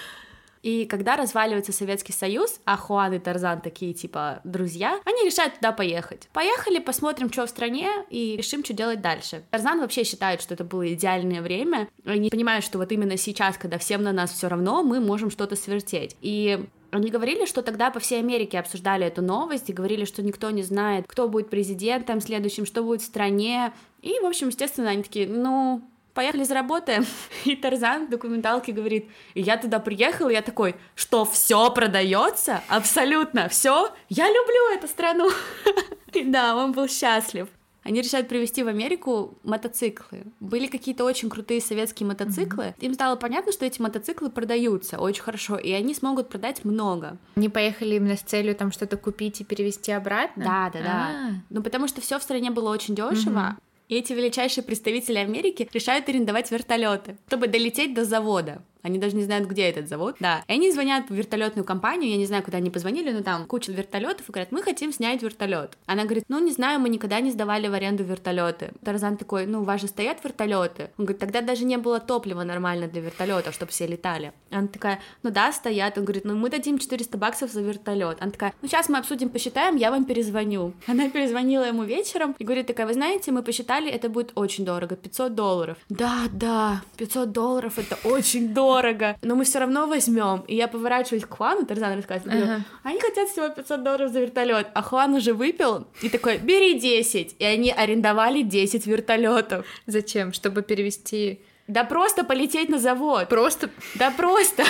И 0.65 0.85
когда 0.85 1.15
разваливается 1.15 1.71
Советский 1.71 2.11
Союз, 2.11 2.59
а 2.65 2.75
Хуан 2.75 3.13
и 3.13 3.19
Тарзан 3.19 3.61
такие, 3.61 3.93
типа, 3.93 4.41
друзья, 4.43 4.99
они 5.05 5.23
решают 5.23 5.53
туда 5.53 5.71
поехать. 5.71 6.27
Поехали, 6.33 6.79
посмотрим, 6.79 7.31
что 7.31 7.45
в 7.45 7.51
стране, 7.51 7.87
и 8.09 8.35
решим, 8.35 8.65
что 8.65 8.73
делать 8.73 8.99
дальше. 8.99 9.43
Тарзан 9.51 9.79
вообще 9.79 10.03
считает, 10.03 10.41
что 10.41 10.55
это 10.55 10.63
было 10.63 10.91
идеальное 10.91 11.43
время. 11.43 11.87
Они 12.03 12.31
понимают, 12.31 12.65
что 12.65 12.79
вот 12.79 12.91
именно 12.91 13.15
сейчас, 13.15 13.59
когда 13.59 13.77
всем 13.77 14.01
на 14.01 14.11
нас 14.11 14.31
все 14.31 14.47
равно, 14.47 14.81
мы 14.81 14.99
можем 14.99 15.29
что-то 15.29 15.55
свертеть. 15.55 16.17
И 16.21 16.59
они 16.89 17.11
говорили, 17.11 17.45
что 17.45 17.61
тогда 17.61 17.91
по 17.91 17.99
всей 17.99 18.17
Америке 18.17 18.57
обсуждали 18.57 19.05
эту 19.05 19.21
новость 19.21 19.69
и 19.69 19.73
говорили, 19.73 20.05
что 20.05 20.23
никто 20.23 20.49
не 20.49 20.63
знает, 20.63 21.05
кто 21.07 21.29
будет 21.29 21.51
президентом 21.51 22.21
следующим, 22.21 22.65
что 22.65 22.81
будет 22.81 23.03
в 23.03 23.05
стране. 23.05 23.71
И, 24.01 24.17
в 24.19 24.25
общем, 24.25 24.47
естественно, 24.47 24.89
они 24.89 25.03
такие, 25.03 25.27
ну, 25.27 25.83
поехали 26.15 26.43
заработаем. 26.43 27.05
И 27.45 27.55
Тарзан 27.55 28.07
в 28.07 28.09
документалке 28.09 28.71
говорит, 28.71 29.07
и 29.35 29.41
я 29.41 29.57
туда 29.57 29.79
приехал, 29.79 30.29
и 30.29 30.33
я 30.33 30.41
такой, 30.41 30.75
что 30.95 31.25
все 31.25 31.69
продается? 31.69 32.63
Абсолютно 32.67 33.49
все? 33.49 33.93
Я 34.09 34.27
люблю 34.27 34.75
эту 34.75 34.87
страну. 34.87 35.29
И 36.13 36.23
да, 36.23 36.55
он 36.55 36.71
был 36.71 36.87
счастлив. 36.87 37.47
Они 37.83 38.01
решают 38.01 38.27
привезти 38.27 38.63
в 38.63 38.67
Америку 38.67 39.37
мотоциклы. 39.43 40.23
Были 40.39 40.65
какие-то 40.65 41.03
очень 41.03 41.29
крутые 41.29 41.61
советские 41.61 42.07
мотоциклы. 42.07 42.63
Mm-hmm. 42.63 42.85
Им 42.85 42.93
стало 42.95 43.15
понятно, 43.15 43.51
что 43.51 43.63
эти 43.63 43.79
мотоциклы 43.79 44.31
продаются 44.31 44.97
очень 44.97 45.21
хорошо, 45.21 45.57
и 45.57 45.71
они 45.71 45.93
смогут 45.93 46.29
продать 46.29 46.65
много. 46.65 47.17
Они 47.35 47.47
поехали 47.47 47.95
именно 47.95 48.17
с 48.17 48.21
целью 48.21 48.55
там 48.55 48.71
что-то 48.71 48.97
купить 48.97 49.41
и 49.41 49.43
перевезти 49.43 49.91
обратно? 49.91 50.43
Да, 50.43 50.71
да, 50.73 50.83
да. 50.83 50.91
А-а-а. 50.91 51.33
Ну, 51.51 51.61
потому 51.61 51.87
что 51.87 52.01
все 52.01 52.17
в 52.17 52.23
стране 52.23 52.49
было 52.49 52.71
очень 52.71 52.95
дешево. 52.95 53.55
Mm-hmm. 53.59 53.61
И 53.87 53.95
эти 53.95 54.13
величайшие 54.13 54.63
представители 54.63 55.17
Америки 55.17 55.69
решают 55.71 56.09
арендовать 56.09 56.51
вертолеты, 56.51 57.17
чтобы 57.27 57.47
долететь 57.47 57.93
до 57.93 58.05
завода. 58.05 58.63
Они 58.85 58.99
даже 58.99 59.15
не 59.15 59.23
знают, 59.23 59.49
где 59.49 59.63
этот 59.63 59.89
завод. 59.89 60.15
Да. 60.19 60.43
И 60.47 60.53
они 60.53 60.71
звонят 60.71 61.09
в 61.09 61.13
вертолетную 61.13 61.65
компанию, 61.65 62.11
я 62.11 62.17
не 62.17 62.27
знаю, 62.27 62.43
куда 62.43 62.57
они 62.59 62.69
позвонили, 62.69 63.11
но 63.11 63.23
там 63.23 63.47
куча 63.47 63.71
вертолетов 63.71 64.29
и 64.29 64.31
говорят, 64.31 64.51
мы 64.51 64.61
хотим 64.61 64.93
снять 64.93 65.23
вертолет. 65.23 65.75
Она 65.87 66.03
говорит, 66.03 66.25
ну 66.27 66.37
не 66.37 66.51
знаю, 66.51 66.79
мы 66.79 66.89
никогда 66.89 67.19
не 67.19 67.31
сдавали 67.31 67.67
в 67.67 67.73
аренду 67.73 68.03
вертолеты. 68.03 68.73
Тарзан 68.83 69.17
такой, 69.17 69.47
ну 69.47 69.61
у 69.61 69.63
вас 69.63 69.81
же 69.81 69.87
стоят 69.87 70.23
вертолеты. 70.23 70.91
Он 70.99 71.05
говорит, 71.05 71.17
тогда 71.17 71.41
даже 71.41 71.65
не 71.65 71.77
было 71.77 71.99
топлива 71.99 72.43
нормально 72.43 72.87
для 72.87 73.01
вертолетов, 73.01 73.55
чтобы 73.55 73.71
все 73.71 73.87
летали. 73.87 74.33
Она 74.51 74.67
такая, 74.67 74.99
ну 75.23 75.31
да, 75.31 75.51
стоят. 75.51 75.97
Он 75.97 76.05
говорит, 76.05 76.23
ну 76.23 76.35
мы 76.35 76.51
дадим 76.51 76.77
400 76.77 77.17
баксов 77.17 77.51
за 77.51 77.61
вертолет. 77.61 78.17
Она 78.21 78.29
такая, 78.29 78.53
ну 78.61 78.67
сейчас 78.67 78.87
мы 78.87 78.99
обсудим, 78.99 79.29
посчитаем, 79.29 79.77
я 79.77 79.89
вам 79.89 80.05
перезвоню. 80.05 80.73
Она 80.87 81.09
перезвонила 81.09 81.63
ему 81.63 81.85
вечером 81.85 82.35
и 82.37 82.43
говорит 82.43 82.67
такая, 82.67 82.85
вы 82.85 82.93
знаете, 82.93 83.31
мы 83.31 83.41
посчитали, 83.41 83.89
это 83.89 84.09
будет 84.09 84.31
очень 84.35 84.63
дорого, 84.63 84.95
500 84.95 85.33
долларов. 85.33 85.77
Да, 85.89 86.25
да, 86.31 86.83
500 86.97 87.31
долларов 87.31 87.79
это 87.79 87.97
очень 88.07 88.53
дорого 88.53 88.74
дорого, 88.75 89.17
но 89.21 89.35
мы 89.35 89.43
все 89.43 89.59
равно 89.59 89.87
возьмем. 89.87 90.43
И 90.47 90.55
я 90.55 90.67
поворачиваюсь 90.67 91.25
к 91.25 91.33
Хуану, 91.33 91.65
Тарзан 91.65 91.95
рассказывает, 91.95 92.43
ага. 92.43 92.61
они 92.83 92.99
хотят 92.99 93.29
всего 93.29 93.49
500 93.49 93.83
долларов 93.83 94.11
за 94.11 94.21
вертолет, 94.21 94.67
а 94.73 94.81
Хуан 94.81 95.13
уже 95.13 95.33
выпил 95.33 95.87
и 96.01 96.09
такой, 96.09 96.37
бери 96.37 96.79
10. 96.79 97.35
И 97.39 97.45
они 97.45 97.71
арендовали 97.71 98.41
10 98.41 98.85
вертолетов. 98.87 99.65
Зачем? 99.87 100.33
Чтобы 100.33 100.61
перевести... 100.61 101.39
Да 101.67 101.83
просто 101.83 102.23
полететь 102.23 102.69
на 102.69 102.77
завод. 102.77 103.27
Просто? 103.29 103.69
Да 103.95 104.11
просто. 104.11 104.63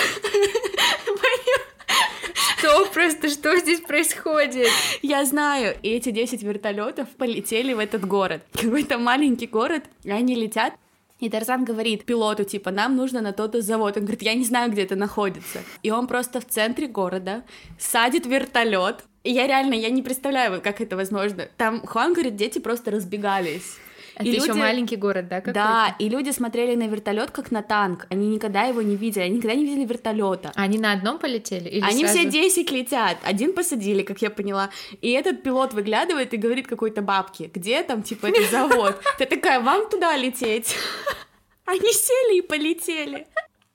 Что 2.57 2.85
просто, 2.85 3.29
что 3.29 3.55
здесь 3.57 3.81
происходит? 3.81 4.69
Я 5.01 5.23
знаю, 5.25 5.75
и 5.83 5.89
эти 5.89 6.09
10 6.09 6.41
вертолетов 6.41 7.07
полетели 7.09 7.73
в 7.73 7.79
этот 7.79 8.07
город. 8.07 8.41
Какой-то 8.53 8.97
маленький 8.97 9.45
город, 9.45 9.83
и 10.03 10.09
они 10.09 10.35
летят 10.35 10.73
и 11.19 11.30
Тарзан 11.30 11.63
говорит 11.63 12.06
пилоту, 12.06 12.43
типа, 12.43 12.71
нам 12.71 12.95
нужно 12.95 13.21
на 13.21 13.32
тот 13.32 13.56
завод. 13.56 13.95
Он 13.95 14.04
говорит, 14.04 14.21
я 14.21 14.34
не 14.34 14.43
знаю, 14.43 14.71
где 14.71 14.84
это 14.84 14.95
находится. 14.95 15.60
И 15.82 15.89
он 15.89 16.08
просто 16.08 16.41
в 16.41 16.45
центре 16.45 16.88
города 16.88 17.43
садит 17.80 18.25
вертолет. 18.25 19.06
И 19.23 19.32
я 19.32 19.47
реально, 19.47 19.75
я 19.75 19.89
не 19.89 20.04
представляю, 20.04 20.62
как 20.62 20.82
это 20.82 20.97
возможно. 20.97 21.47
Там 21.58 21.86
Хуан 21.88 22.13
говорит, 22.13 22.36
дети 22.36 22.60
просто 22.60 22.91
разбегались. 22.91 23.78
Это 24.15 24.23
и 24.23 24.30
еще 24.30 24.47
люди... 24.47 24.60
маленький 24.60 24.95
город, 24.95 25.28
да? 25.28 25.41
Да, 25.41 25.95
и 25.99 26.10
люди 26.10 26.32
смотрели 26.32 26.75
на 26.75 26.88
вертолет 26.88 27.32
как 27.32 27.51
на 27.51 27.62
танк. 27.62 28.08
Они 28.10 28.28
никогда 28.28 28.63
его 28.63 28.82
не 28.82 28.95
видели, 28.95 29.23
они 29.23 29.38
никогда 29.38 29.56
не 29.56 29.65
видели 29.65 29.86
вертолета. 29.86 30.51
Они 30.56 30.78
на 30.78 30.93
одном 30.93 31.19
полетели? 31.19 31.69
Или 31.69 31.82
они 31.82 32.06
сразу... 32.06 32.19
все 32.19 32.30
10 32.30 32.71
летят. 32.71 33.17
Один 33.23 33.54
посадили, 33.54 34.04
как 34.04 34.21
я 34.21 34.30
поняла. 34.30 34.69
И 35.01 35.12
этот 35.12 35.43
пилот 35.43 35.73
выглядывает 35.73 36.34
и 36.34 36.38
говорит 36.38 36.67
какой-то 36.67 37.01
бабке, 37.01 37.49
где 37.54 37.84
там, 37.84 38.04
типа, 38.04 38.28
этот 38.28 38.49
завод? 38.49 39.01
Ты 39.17 39.25
такая, 39.25 39.60
вам 39.60 39.89
туда 39.89 40.15
лететь? 40.17 40.75
Они 41.65 41.91
сели 41.91 42.38
и 42.38 42.41
полетели. 42.41 43.28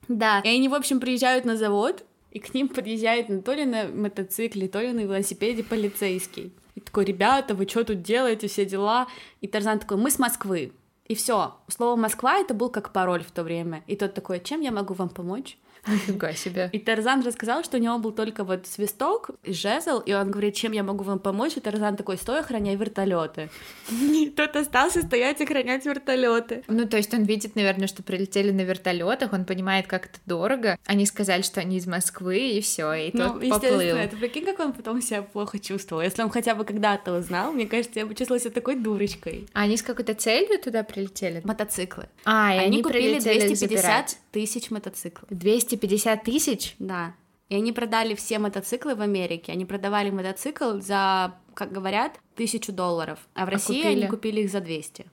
Да, 0.07 0.41
и 0.43 0.49
они, 0.49 0.67
в 0.67 0.73
общем, 0.73 0.99
приезжают 0.99 1.45
на 1.45 1.55
завод, 1.55 2.03
и 2.31 2.39
к 2.39 2.53
ним 2.53 2.69
подъезжает 2.69 3.29
ну, 3.29 3.41
то 3.41 3.53
ли 3.53 3.65
на 3.65 3.87
мотоцикле, 3.87 4.67
то 4.67 4.81
ли 4.81 4.91
на 4.91 5.01
велосипеде 5.01 5.63
полицейский. 5.63 6.53
И 6.75 6.79
такой, 6.79 7.05
ребята, 7.05 7.53
вы 7.55 7.67
что 7.67 7.83
тут 7.83 8.01
делаете, 8.01 8.47
все 8.47 8.65
дела? 8.65 9.07
И 9.41 9.47
Тарзан 9.47 9.79
такой, 9.79 9.97
мы 9.97 10.09
с 10.11 10.19
Москвы. 10.19 10.73
И 11.05 11.15
все. 11.15 11.55
Слово 11.67 11.95
Москва 11.95 12.37
это 12.37 12.53
был 12.53 12.69
как 12.69 12.93
пароль 12.93 13.23
в 13.23 13.31
то 13.31 13.43
время. 13.43 13.83
И 13.87 13.95
тот 13.95 14.13
такой, 14.13 14.39
чем 14.39 14.61
я 14.61 14.71
могу 14.71 14.93
вам 14.93 15.09
помочь? 15.09 15.57
Нифига 15.87 16.33
себе. 16.33 16.69
И 16.71 16.79
Тарзан 16.79 17.23
рассказал, 17.23 17.63
что 17.63 17.77
у 17.77 17.79
него 17.79 17.97
был 17.97 18.11
только 18.11 18.43
вот 18.43 18.67
свисток 18.67 19.31
и 19.43 19.51
жезл, 19.53 19.99
и 19.99 20.13
он 20.13 20.29
говорит, 20.29 20.55
чем 20.55 20.73
я 20.73 20.83
могу 20.83 21.03
вам 21.03 21.19
помочь? 21.19 21.57
И 21.57 21.59
Тарзан 21.59 21.95
такой, 21.95 22.17
стой, 22.17 22.39
охраняй 22.39 22.75
вертолеты. 22.75 23.49
Тот 24.35 24.55
остался 24.55 25.01
стоять, 25.01 25.41
охранять 25.41 25.85
вертолеты. 25.85 26.63
Ну, 26.67 26.87
то 26.87 26.97
есть 26.97 27.13
он 27.13 27.23
видит, 27.23 27.55
наверное, 27.55 27.87
что 27.87 28.03
прилетели 28.03 28.51
на 28.51 28.61
вертолетах, 28.61 29.33
он 29.33 29.45
понимает, 29.45 29.87
как 29.87 30.05
это 30.05 30.19
дорого. 30.25 30.77
Они 30.85 31.05
сказали, 31.05 31.41
что 31.41 31.61
они 31.61 31.77
из 31.77 31.87
Москвы, 31.87 32.37
и 32.37 32.61
все, 32.61 32.93
и 32.93 33.11
ну, 33.13 33.39
тот 33.39 33.49
поплыл. 33.49 33.95
Это 33.95 34.15
прикинь, 34.17 34.45
как 34.45 34.59
он 34.59 34.73
потом 34.73 35.01
себя 35.01 35.23
плохо 35.23 35.57
чувствовал. 35.57 36.03
Если 36.03 36.21
он 36.21 36.29
хотя 36.29 36.53
бы 36.53 36.63
когда-то 36.63 37.17
узнал, 37.17 37.51
мне 37.53 37.65
кажется, 37.65 37.99
я 37.99 38.05
бы 38.05 38.13
чувствовала 38.13 38.39
себя 38.39 38.51
такой 38.51 38.75
дурочкой. 38.75 39.47
А 39.53 39.61
они 39.61 39.77
с 39.77 39.81
какой-то 39.81 40.13
целью 40.13 40.59
туда 40.59 40.83
прилетели? 40.83 41.41
Мотоциклы. 41.43 42.07
А, 42.23 42.53
и 42.53 42.57
они, 42.57 42.67
они 42.67 42.83
купили 42.83 43.19
250 43.19 43.57
забирать. 43.57 44.17
Тысяч 44.31 44.71
мотоциклов. 44.71 45.29
250 45.29 46.23
тысяч? 46.23 46.75
Да. 46.79 47.15
И 47.49 47.55
они 47.55 47.73
продали 47.73 48.15
все 48.15 48.39
мотоциклы 48.39 48.95
в 48.95 49.01
Америке. 49.01 49.51
Они 49.51 49.65
продавали 49.65 50.09
мотоцикл 50.09 50.79
за, 50.79 51.35
как 51.53 51.71
говорят, 51.71 52.19
тысячу 52.35 52.71
долларов. 52.71 53.19
А 53.33 53.45
в 53.45 53.49
а 53.49 53.51
России 53.51 53.81
купили? 53.81 53.99
они 53.99 54.07
купили 54.07 54.41
их 54.41 54.49
за 54.51 54.61
200. 54.61 55.05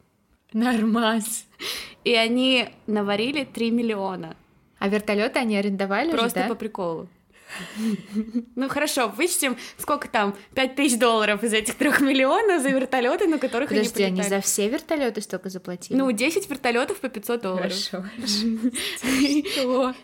Нормас. 0.53 1.47
И 2.05 2.15
они 2.15 2.69
наварили 2.87 3.45
3 3.45 3.71
миллиона. 3.73 4.37
А 4.79 4.89
вертолеты 4.89 5.41
они 5.41 5.57
арендовали? 5.57 6.11
Просто 6.11 6.41
уже, 6.41 6.49
да? 6.49 6.49
по 6.49 6.55
приколу. 6.55 7.09
Ну 8.57 8.69
хорошо, 8.69 9.09
вычтем, 9.09 9.57
сколько 9.77 10.09
там, 10.09 10.35
5 10.55 10.75
тысяч 10.75 10.99
долларов 10.99 11.43
из 11.43 11.53
этих 11.53 11.75
трех 11.75 12.01
миллионов 12.01 12.63
за 12.63 12.71
вертолеты, 12.71 13.27
на 13.27 13.39
которых 13.39 13.69
Подожди, 13.71 14.03
они 14.05 14.17
полетали. 14.17 14.21
они 14.21 14.29
за 14.29 14.41
все 14.41 14.69
вертолеты 14.69 15.21
столько 15.21 15.49
заплатили? 15.49 15.97
Ну, 15.97 16.11
10 16.11 16.49
вертолетов 16.51 16.99
по 16.99 17.09
500 17.09 17.43
долларов. 17.43 17.73
Хорошо. 17.91 18.05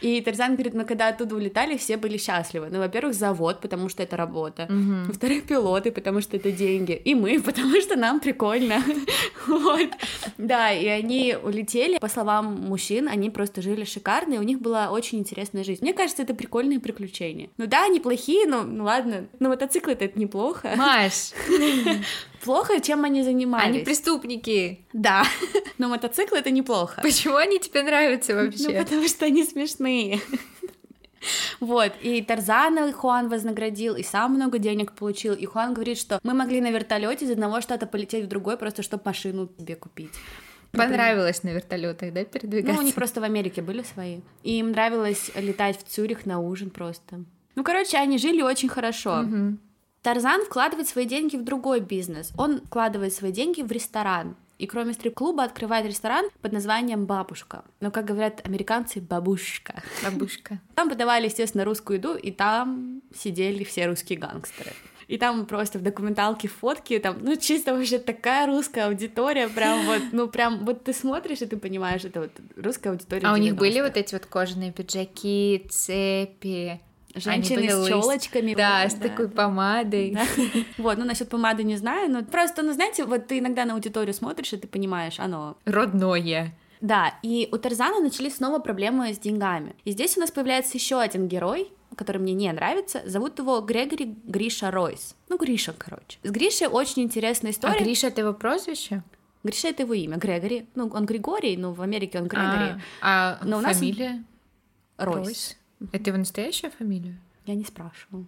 И 0.00 0.20
Тарзан 0.20 0.54
говорит, 0.54 0.74
мы 0.74 0.84
когда 0.84 1.08
оттуда 1.08 1.36
улетали, 1.36 1.76
все 1.76 1.96
были 1.96 2.16
счастливы. 2.16 2.68
Ну, 2.70 2.78
во-первых, 2.78 3.14
завод, 3.14 3.60
потому 3.60 3.88
что 3.88 4.02
это 4.02 4.16
работа. 4.16 4.66
Во-вторых, 4.68 5.44
пилоты, 5.46 5.90
потому 5.92 6.20
что 6.20 6.36
это 6.36 6.50
деньги. 6.50 6.92
И 6.92 7.14
мы, 7.14 7.40
потому 7.44 7.80
что 7.80 7.96
нам 7.96 8.20
прикольно. 8.20 8.82
Вот. 9.46 9.90
Да, 10.38 10.70
и 10.72 10.86
они 10.86 11.36
улетели. 11.42 11.98
По 11.98 12.08
словам 12.08 12.60
мужчин, 12.68 13.08
они 13.08 13.28
просто 13.28 13.60
жили 13.60 13.84
шикарно, 13.84 14.34
и 14.34 14.38
у 14.38 14.42
них 14.42 14.60
была 14.60 14.90
очень 14.90 15.18
интересная 15.18 15.64
жизнь. 15.64 15.82
Мне 15.82 15.92
кажется, 15.92 16.22
это 16.22 16.32
прикольно 16.32 16.71
прикольные 16.80 17.02
приключения. 17.02 17.50
Ну 17.58 17.66
да, 17.66 17.88
неплохие, 17.88 18.46
но 18.46 18.62
ну 18.62 18.84
ладно. 18.84 19.26
Но 19.40 19.48
мотоциклы 19.48 19.92
это 19.92 20.18
неплохо. 20.18 20.72
Маш! 20.76 21.32
Плохо, 22.44 22.80
чем 22.80 23.04
они 23.04 23.22
занимались. 23.22 23.66
Они 23.66 23.78
преступники. 23.80 24.84
Да. 24.92 25.24
Но 25.78 25.88
мотоциклы 25.88 26.38
это 26.38 26.50
неплохо. 26.50 27.00
Почему 27.00 27.36
они 27.36 27.60
тебе 27.60 27.84
нравятся 27.84 28.34
вообще? 28.34 28.68
Ну, 28.68 28.84
потому 28.84 29.06
что 29.06 29.26
они 29.26 29.44
смешные. 29.44 30.20
Вот, 31.60 31.92
и 32.02 32.20
Тарзана 32.20 32.92
Хуан 32.92 33.28
вознаградил, 33.28 33.94
и 33.94 34.02
сам 34.02 34.34
много 34.34 34.58
денег 34.58 34.92
получил, 34.92 35.34
и 35.34 35.46
Хуан 35.46 35.72
говорит, 35.72 35.96
что 35.96 36.18
мы 36.24 36.34
могли 36.34 36.60
на 36.60 36.72
вертолете 36.72 37.26
из 37.26 37.30
одного 37.30 37.60
штата 37.60 37.86
полететь 37.86 38.24
в 38.24 38.28
другой, 38.28 38.56
просто 38.56 38.82
чтобы 38.82 39.04
машину 39.06 39.48
себе 39.56 39.76
купить. 39.76 40.10
Понравилось 40.72 41.42
на 41.42 41.50
вертолетах, 41.50 42.12
да, 42.12 42.24
передвигаться? 42.24 42.74
Ну, 42.74 42.80
они 42.80 42.92
просто 42.92 43.20
в 43.20 43.24
Америке 43.24 43.62
были 43.62 43.82
свои. 43.82 44.20
И 44.42 44.58
им 44.58 44.70
нравилось 44.70 45.30
летать 45.34 45.78
в 45.78 45.84
Цюрих 45.84 46.26
на 46.26 46.40
ужин 46.40 46.70
просто. 46.70 47.24
Ну, 47.54 47.64
короче, 47.64 47.98
они 47.98 48.18
жили 48.18 48.42
очень 48.42 48.68
хорошо. 48.68 49.20
Угу. 49.20 49.58
Тарзан 50.02 50.42
вкладывает 50.44 50.88
свои 50.88 51.04
деньги 51.04 51.36
в 51.36 51.44
другой 51.44 51.80
бизнес. 51.80 52.32
Он 52.36 52.60
вкладывает 52.62 53.12
свои 53.12 53.30
деньги 53.32 53.62
в 53.62 53.70
ресторан. 53.70 54.36
И 54.58 54.66
кроме 54.66 54.92
стрип-клуба 54.92 55.42
открывает 55.44 55.86
ресторан 55.86 56.26
под 56.40 56.52
названием 56.52 57.04
«Бабушка». 57.04 57.64
Но, 57.80 57.90
как 57.90 58.04
говорят 58.04 58.40
американцы, 58.44 59.00
«бабушка». 59.00 59.82
Бабушка. 60.04 60.60
Там 60.76 60.88
подавали, 60.88 61.24
естественно, 61.24 61.64
русскую 61.64 61.98
еду, 61.98 62.14
и 62.14 62.30
там 62.30 63.02
сидели 63.14 63.64
все 63.64 63.86
русские 63.86 64.20
гангстеры. 64.20 64.72
И 65.08 65.18
там 65.18 65.46
просто 65.46 65.78
в 65.78 65.82
документалке 65.82 66.48
фотки, 66.48 66.98
там, 66.98 67.18
ну, 67.20 67.36
чисто 67.36 67.74
вообще 67.74 67.98
такая 67.98 68.46
русская 68.46 68.86
аудитория, 68.86 69.48
прям 69.48 69.84
вот, 69.86 70.02
ну, 70.12 70.28
прям, 70.28 70.64
вот 70.64 70.84
ты 70.84 70.92
смотришь, 70.92 71.42
и 71.42 71.46
ты 71.46 71.56
понимаешь, 71.56 72.04
это 72.04 72.20
вот 72.20 72.30
русская 72.56 72.90
аудитория 72.90 73.26
А 73.26 73.32
у 73.32 73.36
них 73.36 73.56
были 73.56 73.80
вот 73.80 73.96
эти 73.96 74.14
вот 74.14 74.26
кожаные 74.26 74.72
пиджаки, 74.72 75.66
цепи, 75.70 76.80
Женщины 77.14 77.68
с 77.68 77.88
челочками. 77.88 78.54
Да, 78.54 78.88
с 78.88 78.94
такой 78.94 79.28
помадой. 79.28 80.16
Вот, 80.78 80.98
ну 80.98 81.04
насчет 81.04 81.28
помады 81.28 81.62
не 81.62 81.76
знаю, 81.76 82.10
но 82.10 82.24
просто, 82.24 82.62
ну 82.62 82.72
знаете, 82.72 83.04
вот 83.04 83.26
ты 83.26 83.38
иногда 83.38 83.64
на 83.64 83.74
аудиторию 83.74 84.14
смотришь, 84.14 84.52
и 84.52 84.56
ты 84.56 84.66
понимаешь, 84.66 85.18
оно... 85.18 85.56
Родное. 85.64 86.54
Да, 86.80 87.14
и 87.22 87.48
у 87.52 87.58
Тарзана 87.58 88.00
начались 88.00 88.36
снова 88.36 88.58
проблемы 88.58 89.12
с 89.12 89.18
деньгами. 89.18 89.76
И 89.84 89.92
здесь 89.92 90.16
у 90.16 90.20
нас 90.20 90.30
появляется 90.30 90.76
еще 90.76 90.98
один 90.98 91.28
герой, 91.28 91.70
который 91.96 92.18
мне 92.18 92.34
не 92.34 92.52
нравится. 92.52 93.02
Зовут 93.04 93.38
его 93.38 93.60
Грегори 93.60 94.16
Гриша 94.24 94.70
Ройс. 94.70 95.14
Ну, 95.28 95.38
Гриша, 95.38 95.74
короче. 95.76 96.18
С 96.22 96.30
Гришей 96.30 96.66
очень 96.66 97.02
интересная 97.02 97.52
история. 97.52 97.80
А 97.80 97.82
Гриша— 97.82 98.06
это 98.08 98.20
его 98.22 98.32
прозвище? 98.32 99.02
Гриша— 99.44 99.68
это 99.70 99.82
его 99.82 99.94
имя, 99.94 100.16
Грегори. 100.16 100.66
Ну, 100.74 100.88
он 100.92 101.06
Григорий, 101.06 101.56
но 101.56 101.72
в 101.72 101.82
Америке 101.82 102.20
он 102.20 102.28
Грегори. 102.28 102.80
А, 103.00 103.38
а 103.40 103.44
но 103.44 103.58
у 103.58 103.60
фамилия? 103.60 104.24
Нас... 104.98 105.06
Ройс. 105.06 105.26
Ройс. 105.26 105.56
Это 105.92 106.10
его 106.10 106.18
настоящая 106.18 106.70
фамилия? 106.70 107.18
Я 107.44 107.56
не 107.56 107.64
спрашивала. 107.64 108.24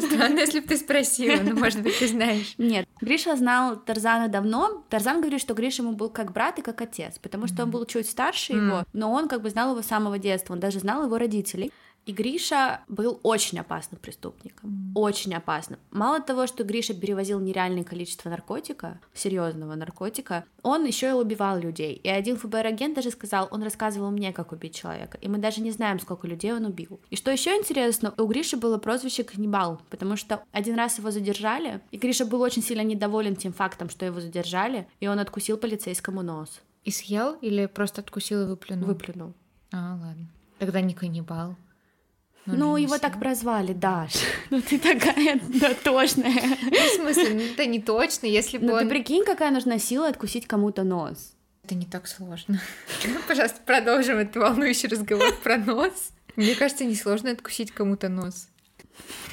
Странно, 0.00 0.38
если 0.38 0.60
бы 0.60 0.66
ты 0.66 0.78
спросила, 0.78 1.42
но, 1.42 1.54
может 1.54 1.82
быть, 1.82 1.98
ты 1.98 2.08
знаешь. 2.08 2.54
Нет, 2.56 2.88
Гриша 3.02 3.36
знал 3.36 3.76
Тарзана 3.76 4.28
давно. 4.28 4.84
Тарзан 4.88 5.20
говорит, 5.20 5.40
что 5.40 5.52
Гриша 5.52 5.82
ему 5.82 5.92
был 5.92 6.08
как 6.08 6.32
брат 6.32 6.58
и 6.58 6.62
как 6.62 6.80
отец, 6.80 7.18
потому 7.18 7.46
что 7.46 7.64
он 7.64 7.70
был 7.70 7.84
чуть 7.84 8.08
старше 8.08 8.54
его, 8.54 8.84
но 8.94 9.12
он 9.12 9.28
как 9.28 9.42
бы 9.42 9.50
знал 9.50 9.72
его 9.72 9.82
с 9.82 9.86
самого 9.86 10.18
детства, 10.18 10.54
он 10.54 10.60
даже 10.60 10.78
знал 10.78 11.04
его 11.04 11.18
родителей. 11.18 11.70
И 12.04 12.12
Гриша 12.12 12.80
был 12.88 13.20
очень 13.22 13.60
опасным 13.60 14.00
преступником, 14.00 14.70
mm. 14.70 15.00
очень 15.00 15.34
опасным. 15.34 15.78
Мало 15.92 16.20
того, 16.20 16.48
что 16.48 16.64
Гриша 16.64 16.94
перевозил 16.94 17.38
нереальное 17.38 17.84
количество 17.84 18.28
наркотика, 18.28 19.00
серьезного 19.14 19.76
наркотика, 19.76 20.44
он 20.62 20.84
еще 20.84 21.10
и 21.10 21.12
убивал 21.12 21.58
людей. 21.58 21.94
И 21.94 22.08
один 22.08 22.36
ФБР-агент 22.36 22.96
даже 22.96 23.10
сказал, 23.12 23.46
он 23.52 23.62
рассказывал 23.62 24.10
мне, 24.10 24.32
как 24.32 24.50
убить 24.50 24.74
человека. 24.74 25.16
И 25.20 25.28
мы 25.28 25.38
даже 25.38 25.60
не 25.60 25.70
знаем, 25.70 26.00
сколько 26.00 26.26
людей 26.26 26.52
он 26.52 26.64
убил. 26.64 27.00
И 27.10 27.16
что 27.16 27.30
еще 27.30 27.56
интересно, 27.56 28.12
у 28.18 28.26
Гриши 28.26 28.56
было 28.56 28.78
прозвище 28.78 29.22
каннибал, 29.22 29.80
потому 29.88 30.16
что 30.16 30.42
один 30.50 30.74
раз 30.74 30.98
его 30.98 31.12
задержали, 31.12 31.80
и 31.92 31.98
Гриша 31.98 32.26
был 32.26 32.40
очень 32.40 32.62
сильно 32.62 32.82
недоволен 32.82 33.36
тем 33.36 33.52
фактом, 33.52 33.88
что 33.88 34.04
его 34.04 34.20
задержали, 34.20 34.88
и 34.98 35.06
он 35.06 35.20
откусил 35.20 35.56
полицейскому 35.56 36.22
нос. 36.22 36.60
И 36.84 36.90
съел 36.90 37.34
или 37.40 37.66
просто 37.66 38.00
откусил 38.00 38.42
и 38.42 38.46
выплюнул? 38.46 38.88
Выплюнул. 38.88 39.34
А, 39.70 39.96
ладно. 40.00 40.26
Тогда 40.58 40.80
не 40.80 40.94
каннибал. 40.94 41.56
Ну, 42.46 42.56
ну 42.56 42.76
его 42.76 42.98
так 42.98 43.18
прозвали, 43.18 43.72
Даш. 43.72 44.14
Ну 44.50 44.60
ты 44.60 44.78
такая 44.78 45.40
дотошная. 45.60 46.58
Ну, 46.62 46.70
в 46.70 46.96
смысле, 46.96 47.34
ну 47.34 47.40
это 47.40 47.66
не 47.66 47.80
точно, 47.80 48.26
если 48.26 48.58
бы 48.58 48.66
Ну 48.66 48.78
ты 48.78 48.88
прикинь, 48.88 49.24
какая 49.24 49.50
нужна 49.50 49.78
сила 49.78 50.08
откусить 50.08 50.46
кому-то 50.46 50.82
нос. 50.82 51.34
Это 51.64 51.74
не 51.76 51.86
так 51.86 52.08
сложно. 52.08 52.60
Пожалуйста, 53.28 53.60
продолжим 53.64 54.18
этот 54.18 54.36
волнующий 54.36 54.88
разговор 54.88 55.32
про 55.42 55.56
нос. 55.56 56.10
Мне 56.34 56.54
кажется, 56.54 56.84
несложно 56.84 57.30
откусить 57.30 57.70
кому-то 57.70 58.08
нос. 58.08 58.48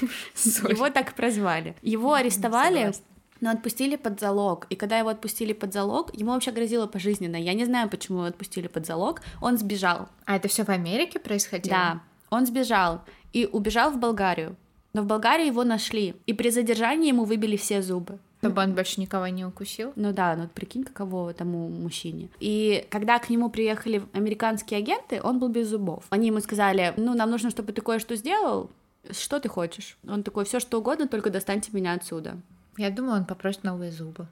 Его 0.01 0.89
так 0.89 1.15
прозвали. 1.15 1.75
Его 1.81 2.13
арестовали, 2.13 2.93
но 3.41 3.49
отпустили 3.51 3.95
под 3.95 4.19
залог. 4.19 4.67
И 4.69 4.75
когда 4.75 4.99
его 4.99 5.09
отпустили 5.09 5.53
под 5.53 5.73
залог, 5.73 6.13
ему 6.13 6.31
вообще 6.31 6.51
грозило 6.51 6.87
пожизненно. 6.87 7.37
Я 7.37 7.53
не 7.53 7.65
знаю, 7.65 7.89
почему 7.89 8.19
его 8.19 8.27
отпустили 8.27 8.67
под 8.67 8.85
залог. 8.85 9.21
Он 9.41 9.57
сбежал. 9.57 10.09
А 10.25 10.35
это 10.35 10.47
все 10.47 10.63
в 10.63 10.69
Америке 10.69 11.19
происходило? 11.19 11.75
Да. 11.75 12.01
Он 12.29 12.45
сбежал 12.45 13.01
и 13.33 13.45
убежал 13.45 13.91
в 13.91 13.97
Болгарию. 13.97 14.55
Но 14.93 15.03
в 15.03 15.05
Болгарии 15.05 15.47
его 15.47 15.63
нашли, 15.63 16.15
и 16.25 16.33
при 16.33 16.49
задержании 16.49 17.09
ему 17.09 17.23
выбили 17.23 17.57
все 17.57 17.81
зубы. 17.81 18.17
Чтобы 18.39 18.61
он 18.61 18.73
больше 18.73 19.01
никого 19.01 19.27
не 19.27 19.45
укусил? 19.45 19.91
Ну 19.95 20.13
да, 20.13 20.35
ну 20.35 20.47
прикинь, 20.47 20.83
каково 20.83 21.33
тому 21.33 21.67
мужчине. 21.67 22.29
И 22.39 22.87
когда 22.89 23.19
к 23.19 23.29
нему 23.29 23.49
приехали 23.49 24.01
американские 24.13 24.79
агенты, 24.79 25.21
он 25.21 25.39
был 25.39 25.49
без 25.49 25.67
зубов. 25.67 26.05
Они 26.09 26.27
ему 26.27 26.39
сказали, 26.39 26.93
ну 26.95 27.13
нам 27.13 27.29
нужно, 27.29 27.49
чтобы 27.49 27.73
ты 27.73 27.81
кое-что 27.81 28.15
сделал, 28.15 28.69
что 29.11 29.39
ты 29.39 29.49
хочешь? 29.49 29.97
Он 30.07 30.23
такой, 30.23 30.45
все 30.45 30.59
что 30.59 30.79
угодно, 30.79 31.07
только 31.07 31.29
достаньте 31.29 31.69
меня 31.73 31.93
отсюда. 31.93 32.37
Я 32.77 32.89
думаю, 32.89 33.17
он 33.17 33.25
попросит 33.25 33.63
новые 33.63 33.91
зубы. 33.91 34.27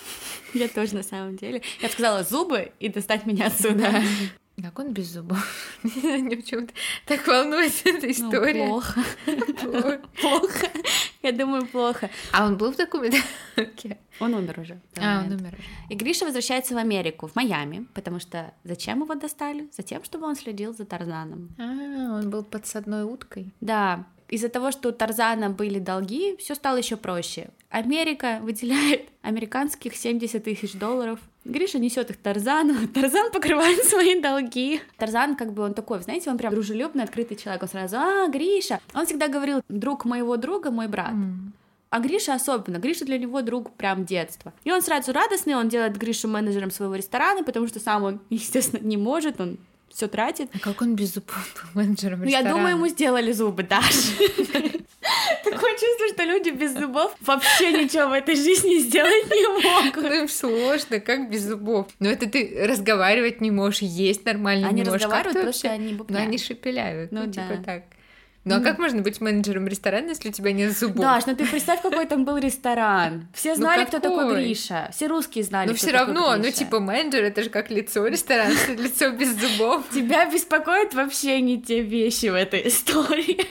Я 0.54 0.68
тоже 0.68 0.94
на 0.94 1.02
самом 1.02 1.36
деле. 1.36 1.62
Я 1.80 1.88
сказала 1.88 2.22
зубы 2.22 2.72
и 2.80 2.88
достать 2.88 3.26
меня 3.26 3.46
отсюда. 3.46 4.02
Как 4.62 4.78
он 4.78 4.92
без 4.92 5.12
зубов? 5.12 5.44
Меня 5.82 6.36
почему-то 6.36 6.72
так 7.06 7.26
волнует 7.26 7.72
эта 7.84 8.06
ну, 8.06 8.12
история. 8.12 8.66
Ну, 8.66 8.70
плохо. 8.70 9.04
Плохо. 10.20 10.66
Я 11.22 11.32
думаю, 11.32 11.66
плохо. 11.66 12.10
А 12.32 12.46
он 12.46 12.56
был 12.56 12.72
в 12.72 12.76
документалке? 12.76 13.98
Он 14.20 14.34
умер 14.34 14.60
уже. 14.60 14.80
А, 14.96 15.22
он 15.24 15.32
умер. 15.32 15.56
И 15.88 15.94
Гриша 15.94 16.24
возвращается 16.24 16.74
в 16.74 16.78
Америку, 16.78 17.26
в 17.26 17.36
Майами, 17.36 17.86
потому 17.94 18.20
что 18.20 18.52
зачем 18.64 19.02
его 19.02 19.14
достали? 19.14 19.68
Затем, 19.72 20.04
чтобы 20.04 20.26
он 20.26 20.36
следил 20.36 20.74
за 20.74 20.84
Тарзаном. 20.84 21.50
А, 21.58 22.18
он 22.18 22.30
был 22.30 22.42
подсадной 22.42 23.04
уткой. 23.04 23.52
Да, 23.60 24.06
из-за 24.30 24.48
того, 24.48 24.70
что 24.70 24.90
у 24.90 24.92
Тарзана 24.92 25.50
были 25.50 25.78
долги, 25.78 26.36
все 26.36 26.54
стало 26.54 26.76
еще 26.76 26.96
проще. 26.96 27.50
Америка 27.68 28.38
выделяет 28.42 29.08
американских 29.22 29.96
70 29.96 30.44
тысяч 30.44 30.74
долларов. 30.74 31.18
Гриша 31.44 31.78
несет 31.78 32.10
их 32.10 32.18
Тарзану, 32.18 32.86
Тарзан 32.94 33.30
покрывает 33.32 33.84
свои 33.84 34.20
долги. 34.20 34.80
Тарзан, 34.98 35.36
как 35.36 35.52
бы 35.52 35.62
он 35.62 35.74
такой, 35.74 36.00
знаете, 36.02 36.30
он 36.30 36.38
прям 36.38 36.52
дружелюбный, 36.52 37.04
открытый 37.04 37.36
человек. 37.36 37.62
Он 37.62 37.68
сразу, 37.68 37.96
а, 37.96 38.28
Гриша. 38.28 38.80
Он 38.94 39.06
всегда 39.06 39.28
говорил, 39.28 39.62
друг 39.68 40.04
моего 40.04 40.36
друга, 40.36 40.70
мой 40.70 40.88
брат. 40.88 41.12
Mm. 41.12 41.52
А 41.90 41.98
Гриша 41.98 42.34
особенно. 42.34 42.76
Гриша 42.78 43.04
для 43.04 43.18
него 43.18 43.42
друг 43.42 43.72
прям 43.72 44.04
детства. 44.04 44.52
И 44.64 44.70
он 44.70 44.80
сразу 44.80 45.12
радостный, 45.12 45.56
он 45.56 45.68
делает 45.68 45.96
Гришу 45.96 46.28
менеджером 46.28 46.70
своего 46.70 46.94
ресторана, 46.94 47.42
потому 47.42 47.66
что 47.66 47.80
сам 47.80 48.04
он, 48.04 48.20
естественно, 48.30 48.84
не 48.84 48.96
может, 48.96 49.40
он 49.40 49.58
все 49.88 50.06
тратит. 50.06 50.50
А 50.54 50.58
как 50.60 50.82
он 50.82 50.94
без 50.94 51.14
зубов 51.14 51.70
менеджером 51.74 52.22
ресторана? 52.22 52.48
Я 52.48 52.52
думаю, 52.52 52.76
ему 52.76 52.86
сделали 52.86 53.32
зубы, 53.32 53.64
Даш. 53.64 54.12
Такое 55.44 55.72
чувство, 55.72 56.08
что 56.14 56.24
люди 56.24 56.50
без 56.50 56.72
зубов 56.72 57.14
вообще 57.20 57.72
ничего 57.72 58.08
в 58.08 58.12
этой 58.12 58.34
жизни 58.36 58.78
сделать 58.78 59.26
не 59.30 59.62
могут. 59.62 59.96
Ну 59.96 60.22
им 60.22 60.28
сложно, 60.28 61.00
как 61.00 61.30
без 61.30 61.42
зубов. 61.42 61.86
Но 61.98 62.08
это 62.08 62.28
ты 62.28 62.66
разговаривать 62.66 63.40
не 63.40 63.50
можешь, 63.50 63.82
есть 63.82 64.24
нормально 64.24 64.68
они 64.68 64.82
не 64.82 64.88
можешь. 64.88 65.04
Они 65.04 65.12
разговаривают, 65.12 65.42
просто 65.42 65.70
они. 65.70 65.98
Но 66.08 66.18
они 66.18 66.38
шепеляют, 66.38 67.12
ну, 67.12 67.24
ну 67.24 67.32
типа 67.32 67.62
так. 67.64 67.82
Ну 68.44 68.56
а 68.56 68.60
как 68.60 68.78
можно 68.78 69.02
быть 69.02 69.20
менеджером 69.20 69.68
ресторана, 69.68 70.08
если 70.08 70.30
у 70.30 70.32
тебя 70.32 70.52
нет 70.52 70.76
зубов? 70.76 71.02
Даш, 71.02 71.26
ну 71.26 71.36
ты 71.36 71.46
представь, 71.46 71.82
какой 71.82 72.06
там 72.06 72.24
был 72.24 72.38
ресторан. 72.38 73.28
Все 73.34 73.50
ну 73.50 73.56
знали, 73.56 73.80
ну, 73.80 73.86
кто 73.86 74.00
такой 74.00 74.42
Гриша. 74.42 74.88
Все 74.92 75.08
русские 75.08 75.44
знали, 75.44 75.68
Но 75.68 75.74
все 75.74 75.90
равно, 75.90 76.36
ну 76.36 76.50
типа 76.50 76.80
менеджер, 76.80 77.24
это 77.24 77.42
же 77.42 77.50
как 77.50 77.70
лицо 77.70 78.06
ресторана, 78.06 78.54
лицо 78.68 79.10
без 79.10 79.38
зубов. 79.38 79.84
Тебя 79.90 80.24
беспокоят 80.24 80.94
вообще 80.94 81.42
не 81.42 81.60
те 81.60 81.82
вещи 81.82 82.26
в 82.26 82.34
этой 82.34 82.66
истории. 82.66 83.46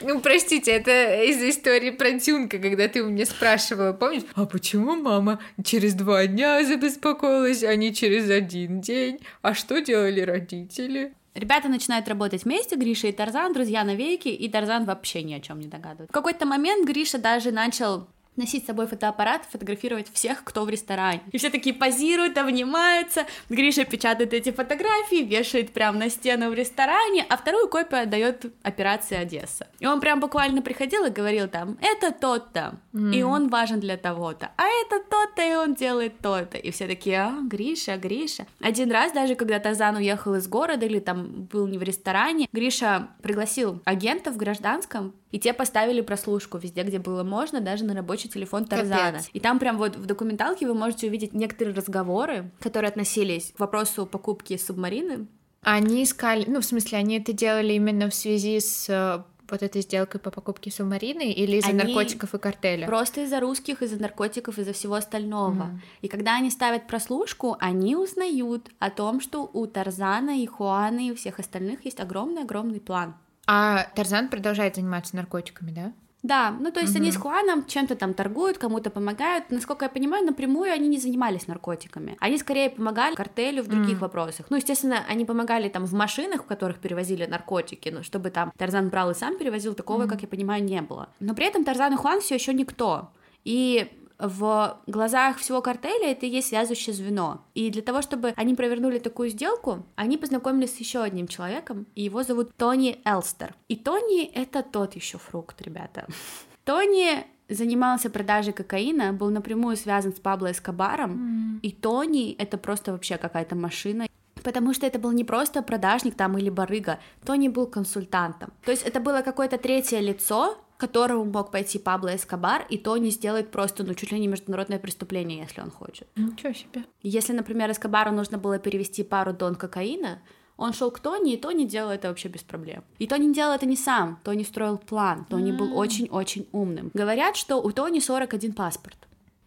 Ну, 0.00 0.20
простите, 0.20 0.72
это 0.72 1.22
из-за 1.24 1.50
истории 1.50 1.90
про 1.90 2.18
Тюнка, 2.18 2.58
когда 2.58 2.88
ты 2.88 3.02
у 3.02 3.08
меня 3.08 3.26
спрашивала, 3.26 3.92
помнишь? 3.92 4.22
А 4.34 4.46
почему 4.46 4.96
мама 4.96 5.40
через 5.64 5.94
два 5.94 6.26
дня 6.26 6.64
забеспокоилась, 6.64 7.62
а 7.62 7.74
не 7.76 7.94
через 7.94 8.30
один 8.30 8.80
день? 8.80 9.20
А 9.42 9.54
что 9.54 9.80
делали 9.80 10.20
родители? 10.20 11.14
Ребята 11.34 11.68
начинают 11.68 12.08
работать 12.08 12.44
вместе, 12.44 12.76
Гриша 12.76 13.08
и 13.08 13.12
Тарзан, 13.12 13.52
друзья 13.52 13.84
навеки, 13.84 14.28
и 14.28 14.48
Тарзан 14.48 14.86
вообще 14.86 15.22
ни 15.22 15.34
о 15.34 15.40
чем 15.40 15.60
не 15.60 15.68
догадывается. 15.68 16.10
В 16.10 16.14
какой-то 16.14 16.46
момент 16.46 16.88
Гриша 16.88 17.18
даже 17.18 17.50
начал 17.50 18.08
носить 18.36 18.64
с 18.64 18.66
собой 18.66 18.86
фотоаппарат, 18.86 19.42
фотографировать 19.50 20.08
всех, 20.12 20.44
кто 20.44 20.64
в 20.64 20.68
ресторане. 20.68 21.22
И 21.32 21.38
все 21.38 21.50
такие 21.50 21.74
позируют, 21.74 22.38
обнимаются. 22.38 23.26
Гриша 23.48 23.84
печатает 23.84 24.32
эти 24.32 24.52
фотографии, 24.52 25.22
вешает 25.22 25.72
прямо 25.72 25.98
на 25.98 26.10
стену 26.10 26.50
в 26.50 26.54
ресторане, 26.54 27.24
а 27.28 27.36
вторую 27.36 27.68
копию 27.68 28.02
отдает 28.02 28.46
операции 28.62 29.16
Одесса. 29.16 29.66
И 29.80 29.86
он 29.86 30.00
прям 30.00 30.20
буквально 30.20 30.62
приходил 30.62 31.04
и 31.04 31.10
говорил 31.10 31.48
там, 31.48 31.78
это 31.80 32.12
тот-то, 32.12 32.78
mm. 32.92 33.14
и 33.14 33.22
он 33.22 33.48
важен 33.48 33.80
для 33.80 33.96
того-то, 33.96 34.50
а 34.56 34.64
это 34.64 35.02
тот-то, 35.08 35.42
и 35.42 35.54
он 35.54 35.74
делает 35.74 36.18
то-то. 36.18 36.58
И 36.58 36.70
все 36.70 36.86
такие, 36.86 37.20
а, 37.20 37.40
Гриша, 37.42 37.96
Гриша. 37.96 38.46
Один 38.60 38.90
раз 38.90 39.12
даже, 39.12 39.34
когда 39.34 39.58
Тазан 39.58 39.96
уехал 39.96 40.34
из 40.34 40.46
города 40.48 40.86
или 40.86 40.98
там 40.98 41.48
был 41.52 41.66
не 41.66 41.78
в 41.78 41.82
ресторане, 41.82 42.48
Гриша 42.52 43.08
пригласил 43.22 43.80
агентов 43.84 44.34
в 44.34 44.36
гражданском 44.36 45.14
и 45.36 45.38
те 45.38 45.52
поставили 45.52 46.00
прослушку 46.00 46.56
везде, 46.56 46.82
где 46.82 46.98
было 46.98 47.22
можно, 47.22 47.60
даже 47.60 47.84
на 47.84 47.92
рабочий 47.92 48.26
телефон 48.26 48.64
Тарзана. 48.64 49.18
Капец. 49.18 49.28
И 49.34 49.38
там 49.38 49.58
прям 49.58 49.76
вот 49.76 49.94
в 49.94 50.06
документалке 50.06 50.66
вы 50.66 50.72
можете 50.72 51.08
увидеть 51.08 51.34
некоторые 51.34 51.76
разговоры, 51.76 52.50
которые 52.58 52.88
относились 52.88 53.52
к 53.54 53.60
вопросу 53.60 54.06
покупки 54.06 54.56
субмарины. 54.56 55.26
Они 55.60 56.04
искали, 56.04 56.46
ну, 56.48 56.62
в 56.62 56.64
смысле, 56.64 56.96
они 56.96 57.18
это 57.18 57.34
делали 57.34 57.74
именно 57.74 58.08
в 58.08 58.14
связи 58.14 58.58
с 58.60 58.88
э, 58.88 59.22
вот 59.50 59.62
этой 59.62 59.82
сделкой 59.82 60.22
по 60.22 60.30
покупке 60.30 60.70
субмарины 60.70 61.30
или 61.30 61.58
из-за 61.58 61.68
Они 61.68 61.82
наркотиков 61.82 62.34
и 62.34 62.38
картеля? 62.38 62.86
Просто 62.86 63.24
из-за 63.24 63.38
русских, 63.38 63.82
из-за 63.82 64.00
наркотиков, 64.00 64.58
из-за 64.58 64.72
всего 64.72 64.94
остального. 64.94 65.50
Мгм. 65.50 65.82
И 66.00 66.08
когда 66.08 66.36
они 66.36 66.50
ставят 66.50 66.86
прослушку, 66.86 67.58
они 67.60 67.94
узнают 67.94 68.70
о 68.78 68.88
том, 68.88 69.20
что 69.20 69.50
у 69.52 69.66
Тарзана 69.66 70.42
и 70.42 70.46
Хуаны 70.46 71.08
и 71.08 71.10
у 71.10 71.14
всех 71.14 71.40
остальных 71.40 71.84
есть 71.84 72.00
огромный-огромный 72.00 72.80
план. 72.80 73.16
А 73.46 73.84
Тарзан 73.94 74.28
продолжает 74.28 74.76
заниматься 74.76 75.14
наркотиками, 75.16 75.70
да? 75.70 75.92
Да, 76.22 76.50
ну 76.50 76.72
то 76.72 76.80
есть 76.80 76.96
они 76.96 77.12
с. 77.12 77.16
Хуаном 77.16 77.66
чем-то 77.66 77.94
там 77.94 78.12
торгуют, 78.12 78.58
кому-то 78.58 78.90
помогают. 78.90 79.44
Насколько 79.50 79.84
я 79.84 79.88
понимаю, 79.88 80.24
напрямую 80.26 80.72
они 80.72 80.88
не 80.88 80.98
занимались 80.98 81.46
наркотиками. 81.46 82.16
Они 82.18 82.36
скорее 82.36 82.70
помогали 82.70 83.14
картелю 83.14 83.62
в 83.62 83.68
других 83.68 83.92
Мгм. 83.92 83.98
вопросах. 84.00 84.46
Ну, 84.50 84.56
естественно, 84.56 85.04
они 85.08 85.24
помогали 85.24 85.68
там 85.68 85.84
в 85.84 85.92
машинах, 85.92 86.42
в 86.42 86.46
которых 86.46 86.78
перевозили 86.78 87.26
наркотики, 87.26 87.90
но 87.90 88.02
чтобы 88.02 88.30
там 88.30 88.50
Тарзан 88.56 88.88
брал 88.88 89.10
и 89.12 89.14
сам 89.14 89.38
перевозил, 89.38 89.74
такого, 89.74 90.00
Мгм. 90.02 90.08
как 90.10 90.22
я 90.22 90.28
понимаю, 90.28 90.64
не 90.64 90.80
было. 90.82 91.10
Но 91.20 91.32
при 91.34 91.46
этом 91.46 91.64
Тарзан 91.64 91.92
и 91.94 91.96
Хуан 91.96 92.20
все 92.20 92.34
еще 92.34 92.52
никто. 92.54 93.10
И 93.44 93.88
в 94.18 94.78
глазах 94.86 95.38
всего 95.38 95.60
картеля 95.60 96.12
это 96.12 96.26
и 96.26 96.30
есть 96.30 96.48
связующее 96.48 96.94
звено. 96.94 97.42
И 97.54 97.70
для 97.70 97.82
того, 97.82 98.02
чтобы 98.02 98.32
они 98.36 98.54
провернули 98.54 98.98
такую 98.98 99.30
сделку, 99.30 99.84
они 99.94 100.16
познакомились 100.16 100.74
с 100.74 100.80
еще 100.80 101.02
одним 101.02 101.28
человеком, 101.28 101.86
и 101.94 102.02
его 102.02 102.22
зовут 102.22 102.54
Тони 102.56 103.00
Элстер. 103.04 103.54
И 103.68 103.76
Тони— 103.76 104.24
это 104.34 104.62
тот 104.62 104.94
еще 104.94 105.18
фрукт, 105.18 105.60
ребята. 105.62 106.06
Тони 106.64 107.24
занимался 107.48 108.10
продажей 108.10 108.52
кокаина, 108.52 109.12
был 109.12 109.30
напрямую 109.30 109.76
связан 109.76 110.12
с 110.12 110.18
Пабло 110.18 110.50
Эскобаром, 110.50 111.60
и 111.62 111.70
Тони— 111.70 112.32
это 112.38 112.58
просто 112.58 112.92
вообще 112.92 113.18
какая-то 113.18 113.54
машина. 113.54 114.06
Потому 114.42 114.74
что 114.74 114.86
это 114.86 114.98
был 114.98 115.12
не 115.12 115.24
просто 115.24 115.62
продажник 115.62 116.14
там 116.14 116.38
или 116.38 116.50
барыга, 116.50 117.00
Тони 117.24 117.48
был 117.48 117.66
консультантом. 117.66 118.52
То 118.64 118.70
есть 118.70 118.84
это 118.84 119.00
было 119.00 119.22
какое-то 119.22 119.58
третье 119.58 119.98
лицо, 119.98 120.56
которому 120.76 121.24
мог 121.24 121.50
пойти 121.50 121.78
Пабло 121.78 122.14
Эскобар, 122.14 122.66
и 122.68 122.78
Тони 122.78 123.10
сделает 123.10 123.50
просто, 123.50 123.84
ну, 123.84 123.94
чуть 123.94 124.12
ли 124.12 124.20
не 124.20 124.28
международное 124.28 124.78
преступление, 124.78 125.40
если 125.40 125.60
он 125.60 125.70
хочет. 125.70 126.08
Ничего 126.16 126.52
себе. 126.52 126.84
Если, 127.02 127.32
например, 127.32 127.70
Эскобару 127.70 128.12
нужно 128.12 128.38
было 128.38 128.58
перевести 128.58 129.02
пару 129.02 129.34
тонн 129.34 129.54
кокаина, 129.54 130.20
он 130.56 130.72
шел 130.72 130.90
к 130.90 131.00
Тони, 131.00 131.34
и 131.34 131.36
Тони 131.36 131.64
делал 131.64 131.90
это 131.90 132.08
вообще 132.08 132.28
без 132.28 132.42
проблем. 132.42 132.82
И 132.98 133.06
Тони 133.06 133.32
делал 133.32 133.54
это 133.54 133.66
не 133.66 133.76
сам, 133.76 134.18
Тони 134.24 134.42
строил 134.42 134.78
план, 134.78 135.26
Тони 135.28 135.52
был 135.52 135.76
очень-очень 135.76 136.48
умным. 136.52 136.90
Говорят, 136.94 137.36
что 137.36 137.56
у 137.56 137.70
Тони 137.72 138.00
41 138.00 138.54
паспорт 138.54 138.96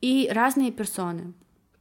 и 0.02 0.30
разные 0.32 0.72
персоны. 0.72 1.34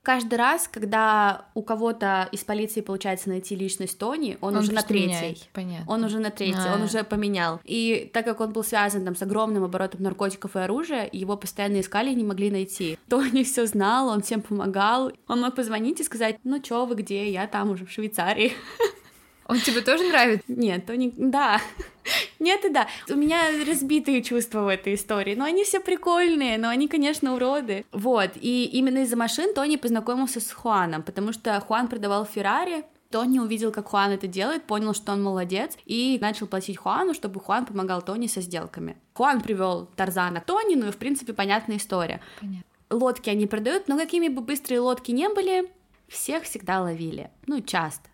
Каждый 0.09 0.37
раз, 0.37 0.69
когда 0.69 1.45
у 1.53 1.61
кого-то 1.61 2.31
из 2.33 2.43
полиции 2.43 2.81
получается 2.81 3.29
найти 3.29 3.55
личность 3.55 3.99
Тони, 3.99 4.39
он, 4.41 4.57
уже 4.57 4.73
на 4.73 4.81
третьей. 4.81 5.09
меняет, 5.09 5.49
Понятно. 5.53 5.93
Он 5.93 6.03
уже 6.03 6.19
на 6.19 6.31
третьей, 6.31 6.73
он 6.73 6.81
А. 6.81 6.85
уже 6.87 7.05
поменял. 7.05 7.61
И 7.65 8.11
так 8.15 8.25
как 8.25 8.41
он 8.41 8.55
был 8.55 8.65
связан 8.65 9.05
там 9.05 9.15
с 9.15 9.21
огромным 9.21 9.65
оборотом 9.65 10.03
наркотиков 10.03 10.57
и 10.57 10.61
оружия, 10.61 11.11
его 11.13 11.37
постоянно 11.37 11.81
искали 11.81 12.11
и 12.11 12.15
не 12.15 12.25
могли 12.25 12.51
найти. 12.51 12.99
Тони 13.11 13.43
все 13.43 13.67
знал, 13.67 14.09
он 14.09 14.23
всем 14.23 14.41
помогал. 14.41 15.13
Он 15.27 15.43
мог 15.43 15.55
позвонить 15.55 16.01
и 16.01 16.05
сказать, 16.05 16.39
ну 16.43 16.59
чё 16.59 16.87
вы 16.87 16.95
где, 16.95 17.31
я 17.31 17.47
там 17.47 17.69
уже 17.69 17.85
в 17.85 17.91
Швейцарии. 17.91 18.55
Он 19.49 19.59
тебе 19.61 19.81
тоже 19.81 20.05
нравится? 20.05 20.45
Нет, 20.47 20.85
Тони, 20.85 21.13
да. 21.17 21.61
Нет 22.39 22.65
и 22.67 22.69
да. 22.69 22.87
У 23.09 23.15
меня 23.15 23.45
разбитые 23.67 24.23
чувства 24.23 24.61
в 24.61 24.69
этой 24.69 24.95
истории. 24.95 25.35
Но 25.35 25.45
они 25.45 25.65
все 25.65 25.81
прикольные, 25.81 26.59
но 26.59 26.69
они, 26.69 26.87
конечно, 26.87 27.35
уроды. 27.35 27.87
Вот. 27.91 28.33
И 28.35 28.67
именно 28.67 28.99
из-за 28.99 29.17
машин 29.17 29.55
Тони 29.55 29.77
познакомился 29.77 30.41
с 30.41 30.53
Хуаном, 30.53 31.03
потому 31.03 31.33
что 31.33 31.59
Хуан 31.61 31.89
продавал 31.89 32.27
Феррари, 32.27 32.85
Тони 33.11 33.39
увидел, 33.39 33.73
как 33.73 33.89
Хуан 33.89 34.11
это 34.11 34.27
делает, 34.27 34.65
понял, 34.65 34.93
что 34.93 35.13
он 35.13 35.23
молодец, 35.23 35.79
и 35.87 36.19
начал 36.21 36.47
платить 36.47 36.77
Хуану, 36.77 37.15
чтобы 37.15 37.41
Хуан 37.41 37.65
помогал 37.65 38.03
Тони 38.03 38.27
со 38.27 38.43
сделками. 38.43 38.99
Хуан 39.15 39.41
привел 39.41 39.87
Тарзана 39.97 40.43
к 40.43 40.45
Тони, 40.45 40.75
ну 40.75 40.89
и, 40.89 40.93
в 40.93 40.99
принципе, 40.99 41.33
понятная 41.33 41.79
история. 41.79 42.21
Понятно. 42.39 42.65
Лодки 42.91 43.31
они 43.31 43.47
продают, 43.47 43.89
но 43.89 43.97
какими 43.97 44.29
бы 44.29 44.43
быстрые 44.43 44.81
лодки 44.81 45.11
не 45.11 45.29
были, 45.31 45.71
всех 46.07 46.45
всегда 46.45 46.83
ловили. 46.83 47.31
Ну, 47.47 47.63
часто. 47.63 48.09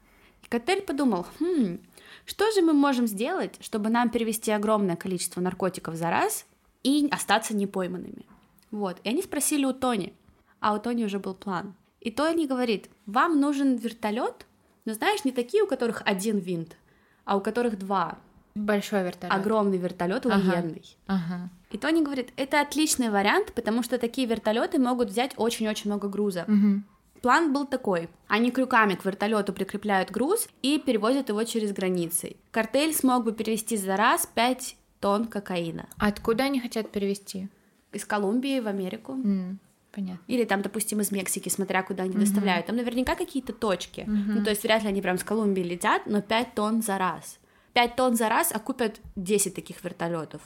И 0.54 0.56
Котель 0.56 0.82
подумал, 0.82 1.26
хм, 1.40 1.78
что 2.24 2.52
же 2.52 2.62
мы 2.62 2.74
можем 2.74 3.08
сделать, 3.08 3.56
чтобы 3.60 3.90
нам 3.90 4.08
перевести 4.08 4.52
огромное 4.52 4.94
количество 4.94 5.40
наркотиков 5.40 5.96
за 5.96 6.10
раз 6.10 6.46
и 6.84 7.08
остаться 7.10 7.56
непойманными? 7.56 8.24
Вот. 8.70 9.00
И 9.02 9.08
они 9.08 9.20
спросили 9.20 9.64
у 9.64 9.72
Тони, 9.72 10.14
а 10.60 10.74
у 10.74 10.78
Тони 10.78 11.04
уже 11.04 11.18
был 11.18 11.34
план. 11.34 11.74
И 12.00 12.12
Тони 12.12 12.46
говорит, 12.46 12.88
вам 13.06 13.40
нужен 13.40 13.74
вертолет, 13.74 14.46
но 14.84 14.94
знаешь, 14.94 15.24
не 15.24 15.32
такие, 15.32 15.64
у 15.64 15.66
которых 15.66 16.02
один 16.04 16.38
винт, 16.38 16.76
а 17.24 17.36
у 17.36 17.40
которых 17.40 17.76
два. 17.76 18.18
Большой 18.54 19.02
вертолет. 19.02 19.34
Огромный 19.34 19.78
вертолет 19.78 20.24
Ага. 20.26 20.38
военный. 20.38 20.96
Ага. 21.08 21.50
И 21.72 21.78
Тони 21.78 22.04
говорит, 22.04 22.32
это 22.36 22.60
отличный 22.60 23.10
вариант, 23.10 23.52
потому 23.54 23.82
что 23.82 23.98
такие 23.98 24.28
вертолеты 24.28 24.78
могут 24.78 25.08
взять 25.08 25.32
очень-очень 25.36 25.90
много 25.90 26.08
груза. 26.08 26.44
Мгм. 26.46 26.84
План 27.24 27.54
был 27.54 27.64
такой. 27.64 28.10
Они 28.28 28.50
крюками 28.50 28.96
к 28.96 29.04
вертолету 29.06 29.54
прикрепляют 29.54 30.10
груз 30.10 30.46
и 30.60 30.78
перевозят 30.78 31.30
его 31.30 31.42
через 31.44 31.72
границы. 31.72 32.36
Картель 32.50 32.92
смог 32.94 33.24
бы 33.24 33.32
перевести 33.32 33.78
за 33.78 33.96
раз 33.96 34.26
5 34.34 34.76
тонн 35.00 35.24
кокаина 35.24 35.88
А 35.96 36.08
откуда 36.08 36.44
они 36.44 36.60
хотят 36.60 36.90
перевести? 36.92 37.48
из 37.92 38.04
Колумбии 38.04 38.60
в 38.60 38.66
Америку. 38.66 39.12
М, 39.12 39.58
Понятно. 39.90 40.20
Или 40.26 40.44
там, 40.44 40.60
допустим, 40.60 41.00
из 41.00 41.10
Мексики, 41.12 41.48
смотря 41.48 41.82
куда 41.82 42.02
они 42.02 42.12
Мгм. 42.14 42.20
доставляют. 42.24 42.66
Там 42.66 42.76
наверняка 42.76 43.14
какие-то 43.14 43.54
точки. 43.54 44.02
Мгм. 44.06 44.34
Ну, 44.34 44.44
то 44.44 44.50
есть 44.50 44.62
вряд 44.62 44.82
ли 44.82 44.88
они 44.88 45.00
прям 45.00 45.16
с 45.16 45.24
Колумбии 45.24 45.62
летят, 45.62 46.02
но 46.04 46.20
5 46.20 46.54
тонн 46.54 46.82
за 46.82 46.98
раз. 46.98 47.38
5 47.72 47.96
тонн 47.96 48.16
за 48.16 48.28
раз 48.28 48.52
окупят 48.52 49.00
10 49.16 49.54
таких 49.54 49.82
вертолетов. 49.82 50.42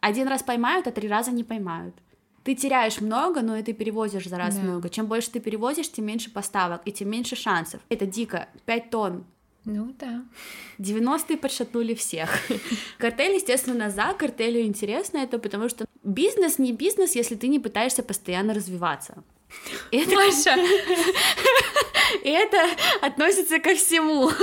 Один 0.00 0.28
раз 0.28 0.42
поймают, 0.42 0.86
а 0.88 0.90
три 0.90 1.08
раза 1.08 1.30
не 1.30 1.42
поймают. 1.42 1.94
Ты 2.48 2.54
теряешь 2.54 3.02
много, 3.02 3.42
но 3.42 3.56
и 3.58 3.62
ты 3.62 3.74
перевозишь 3.74 4.26
за 4.26 4.38
раз 4.38 4.56
Да. 4.56 4.62
много. 4.62 4.88
Чем 4.88 5.04
больше 5.04 5.30
ты 5.30 5.38
перевозишь, 5.38 5.92
тем 5.92 6.06
меньше 6.06 6.30
поставок 6.30 6.80
и 6.86 6.92
тем 6.92 7.10
меньше 7.10 7.36
шансов. 7.36 7.82
Это 7.90 8.06
дико. 8.06 8.48
5 8.64 8.88
тонн. 8.88 9.26
Ну 9.66 9.94
да. 9.98 10.24
90-е 10.78 11.36
подшатнули 11.36 11.92
всех. 11.92 12.30
Картель, 12.98 13.34
естественно, 13.34 13.90
за, 13.90 14.14
картелю 14.14 14.62
интересно 14.62 15.18
это, 15.18 15.38
потому 15.38 15.68
что 15.68 15.84
бизнес 16.02 16.58
не 16.58 16.72
бизнес, 16.72 17.16
если 17.16 17.34
ты 17.34 17.48
не 17.48 17.58
пытаешься 17.58 18.02
постоянно 18.02 18.54
развиваться. 18.54 19.22
Это, 19.90 20.14
Маша! 20.14 20.56
и 22.24 22.30
это 22.30 22.58
относится 23.00 23.58
ко 23.58 23.74
всему. 23.74 24.30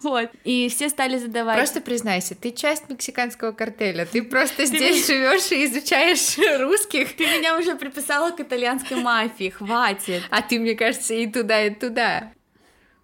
Вот. 0.00 0.30
И 0.44 0.68
все 0.68 0.88
стали 0.88 1.18
задавать... 1.18 1.56
Просто 1.56 1.80
признайся, 1.80 2.36
ты 2.36 2.52
часть 2.52 2.88
мексиканского 2.88 3.50
картеля. 3.50 4.06
Ты 4.06 4.22
просто 4.22 4.64
здесь 4.64 5.06
живешь 5.06 5.50
и 5.50 5.64
изучаешь 5.64 6.38
русских. 6.60 7.16
Ты 7.16 7.26
меня 7.26 7.58
уже 7.58 7.74
приписала 7.74 8.30
к 8.30 8.40
итальянской 8.40 8.96
мафии, 8.96 9.50
хватит. 9.50 10.22
А 10.30 10.40
ты, 10.40 10.60
мне 10.60 10.74
кажется, 10.76 11.14
и 11.14 11.26
туда, 11.26 11.64
и 11.64 11.74
туда. 11.74 12.32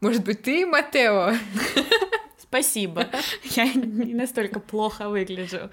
Может 0.00 0.24
быть, 0.24 0.42
ты 0.42 0.64
Матео? 0.64 1.34
Спасибо. 2.38 3.08
Я 3.42 3.64
не 3.74 4.14
настолько 4.14 4.60
плохо 4.60 5.08
выгляжу. 5.08 5.70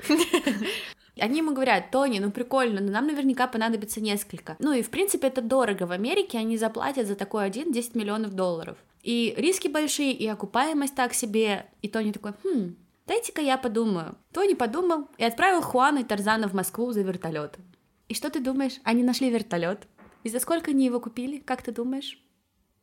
Они 1.20 1.40
ему 1.40 1.54
говорят, 1.54 1.92
Тони, 1.92 2.20
ну 2.20 2.32
прикольно, 2.32 2.80
но 2.82 2.92
нам 2.92 3.08
наверняка 3.08 3.48
понадобится 3.48 4.02
несколько. 4.02 4.56
Ну 4.60 4.74
и 4.74 4.82
в 4.82 4.90
принципе 4.90 5.28
это 5.28 5.42
дорого. 5.42 5.84
В 5.84 5.92
Америке 5.92 6.38
они 6.38 6.58
заплатят 6.58 7.08
за 7.08 7.16
такой 7.16 7.46
один 7.46 7.72
10 7.72 7.96
миллионов 7.96 8.34
долларов. 8.34 8.78
И 9.04 9.34
риски 9.38 9.68
большие, 9.68 10.14
и 10.14 10.28
окупаемость 10.28 10.96
так 10.96 11.14
себе. 11.14 11.66
И 11.82 11.90
Тони 11.90 12.12
такой, 12.12 12.34
хм, 12.44 12.76
дайте-ка 13.08 13.42
я 13.42 13.58
подумаю. 13.58 14.16
Тони 14.32 14.54
подумал 14.54 15.08
и 15.18 15.24
отправил 15.24 15.62
Хуана 15.62 16.00
и 16.00 16.04
Тарзана 16.04 16.48
в 16.48 16.54
Москву 16.54 16.92
за 16.92 17.02
вертолетом. 17.02 17.64
И 18.08 18.14
что 18.14 18.30
ты 18.30 18.40
думаешь? 18.40 18.80
Они 18.84 19.04
нашли 19.04 19.30
вертолет. 19.30 19.88
И 20.24 20.30
за 20.30 20.40
сколько 20.40 20.72
они 20.72 20.86
его 20.86 21.00
купили? 21.00 21.40
Как 21.40 21.62
ты 21.62 21.72
думаешь? 21.72 22.22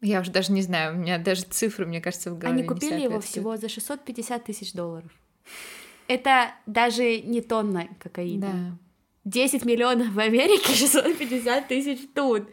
Я 0.01 0.21
уже 0.21 0.31
даже 0.31 0.53
не 0.53 0.62
знаю, 0.62 0.95
у 0.95 0.99
меня 0.99 1.19
даже 1.19 1.43
цифры, 1.43 1.85
мне 1.85 2.01
кажется, 2.01 2.31
в 2.31 2.38
голове 2.38 2.59
Они 2.59 2.67
купили 2.67 3.01
его 3.01 3.21
всего 3.21 3.57
за 3.57 3.69
650 3.69 4.45
тысяч 4.45 4.73
долларов. 4.73 5.11
Это 6.09 6.53
даже 6.66 7.21
не 7.21 7.40
тонна 7.42 7.87
кокаина. 8.03 8.47
Да. 8.47 8.79
10 9.31 9.64
миллионов 9.64 10.09
в 10.12 10.18
Америке, 10.18 10.73
650 10.75 11.68
тысяч 11.68 12.01
тут. 12.14 12.44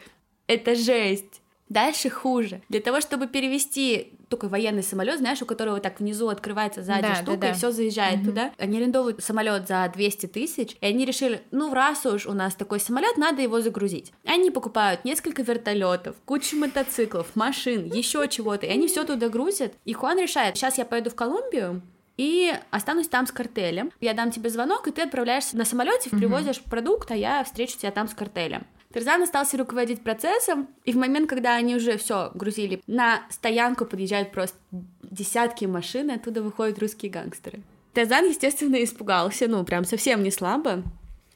Это 0.46 0.74
жесть. 0.74 1.40
Дальше 1.68 2.10
хуже. 2.10 2.62
Для 2.68 2.80
того, 2.80 3.00
чтобы 3.00 3.26
перевести 3.26 4.12
такой 4.28 4.48
военный 4.48 4.84
самолет, 4.84 5.18
знаешь, 5.18 5.42
у 5.42 5.46
которого 5.46 5.80
так 5.80 5.98
внизу 5.98 6.28
открывается 6.28 6.82
сзади 6.84 7.02
Да, 7.02 7.14
штука, 7.16 7.30
да, 7.32 7.36
да. 7.38 7.50
и 7.50 7.54
все 7.54 7.70
заезжает 7.72 8.18
Мгм. 8.18 8.26
туда. 8.26 8.52
Они 8.58 8.76
арендовывают 8.76 9.20
самолет 9.24 9.66
за 9.66 9.90
200 9.92 10.26
тысяч, 10.26 10.76
и 10.80 10.86
они 10.86 11.04
решили, 11.04 11.42
ну, 11.50 11.74
раз 11.74 12.06
уж 12.06 12.26
у 12.26 12.34
нас 12.34 12.54
такой 12.54 12.78
самолет, 12.78 13.16
надо 13.16 13.42
его 13.42 13.60
загрузить. 13.60 14.12
Они 14.24 14.50
покупают 14.52 15.04
несколько 15.04 15.42
вертолетов, 15.42 16.14
кучу 16.24 16.56
мотоциклов, 16.56 17.34
машин, 17.34 17.86
еще 17.92 18.28
чего-то, 18.28 18.66
и 18.66 18.70
они 18.70 18.86
все 18.86 19.02
туда 19.04 19.28
грузят. 19.28 19.72
И 19.84 19.92
Хуан 19.92 20.20
решает, 20.20 20.56
сейчас 20.56 20.78
я 20.78 20.84
поеду 20.84 21.10
в 21.10 21.16
Колумбию, 21.16 21.82
и 22.16 22.52
останусь 22.70 23.08
там 23.08 23.26
с 23.26 23.32
картелем. 23.32 23.90
Я 24.00 24.14
дам 24.14 24.30
тебе 24.30 24.50
звонок, 24.50 24.88
и 24.88 24.90
ты 24.92 25.02
отправляешься 25.02 25.56
на 25.56 25.64
самолете, 25.64 26.08
Мгм. 26.10 26.18
привозишь 26.18 26.60
продукт, 26.62 27.10
а 27.10 27.16
я 27.16 27.44
встречу 27.44 27.78
тебя 27.78 27.90
там 27.90 28.08
с 28.08 28.14
картелем. 28.14 28.66
Тарзан 28.92 29.22
остался 29.22 29.58
руководить 29.58 30.02
процессом, 30.02 30.68
и 30.84 30.92
в 30.92 30.96
момент, 30.96 31.28
когда 31.28 31.56
они 31.56 31.76
уже 31.76 31.98
все 31.98 32.30
грузили, 32.34 32.80
на 32.86 33.22
стоянку 33.28 33.84
подъезжают 33.84 34.32
просто 34.32 34.56
десятки 35.02 35.66
машин, 35.66 36.10
и 36.10 36.14
оттуда 36.14 36.42
выходят 36.42 36.78
русские 36.78 37.10
гангстеры. 37.10 37.60
Тарзан, 37.92 38.26
естественно, 38.26 38.82
испугался, 38.82 39.48
ну, 39.48 39.64
прям 39.64 39.84
совсем 39.84 40.22
не 40.22 40.30
слабо. 40.30 40.82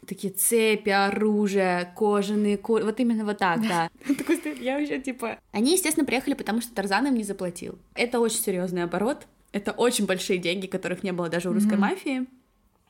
Такие 0.07 0.33
цепи, 0.33 0.89
оружие, 0.91 1.93
кожаные, 1.97 2.57
ко... 2.57 2.73
вот 2.83 2.99
именно 2.99 3.25
вот 3.25 3.39
так, 3.39 3.61
да. 3.61 3.91
Такой 4.19 4.41
я 4.61 4.79
вообще 4.79 4.99
типа... 4.99 5.39
Они, 5.53 5.73
естественно, 5.73 6.07
приехали, 6.07 6.35
потому 6.35 6.61
что 6.63 6.75
Тарзан 6.75 7.07
им 7.07 7.15
не 7.15 7.25
заплатил. 7.25 7.79
Это 7.95 8.21
очень 8.21 8.41
серьезный 8.41 8.83
оборот, 8.85 9.27
это 9.53 9.73
очень 9.73 10.07
большие 10.07 10.39
деньги, 10.39 10.67
которых 10.67 11.03
не 11.03 11.13
было 11.13 11.29
даже 11.29 11.51
у 11.51 11.53
русской 11.53 11.77
мафии. 11.77 12.27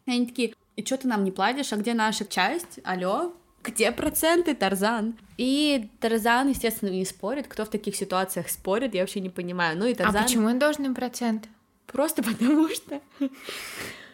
И 0.06 0.10
они 0.10 0.26
такие, 0.26 0.54
и 0.76 0.84
что 0.84 0.96
ты 0.96 1.08
нам 1.08 1.24
не 1.24 1.30
платишь, 1.30 1.72
а 1.72 1.76
где 1.76 1.94
наша 1.94 2.24
часть? 2.24 2.80
Алло, 2.84 3.34
где 3.62 3.92
проценты, 3.92 4.54
Тарзан? 4.54 5.18
И 5.36 5.88
Тарзан, 6.00 6.48
естественно, 6.48 6.90
не 6.90 7.04
спорит. 7.04 7.46
Кто 7.46 7.64
в 7.64 7.68
таких 7.68 7.94
ситуациях 7.94 8.48
спорит, 8.48 8.94
я 8.94 9.02
вообще 9.02 9.20
не 9.20 9.28
понимаю. 9.28 9.76
Ну 9.78 9.86
и 9.86 9.94
Тарзан... 9.94 10.20
А 10.20 10.22
почему 10.24 10.46
он 10.48 10.58
должен 10.58 10.86
им 10.86 10.94
процент? 10.94 11.48
Просто 11.86 12.22
потому 12.22 12.68
что... 12.68 13.00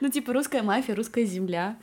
Ну, 0.00 0.08
типа, 0.08 0.32
русская 0.32 0.62
мафия, 0.62 0.94
русская 0.94 1.24
земля. 1.24 1.76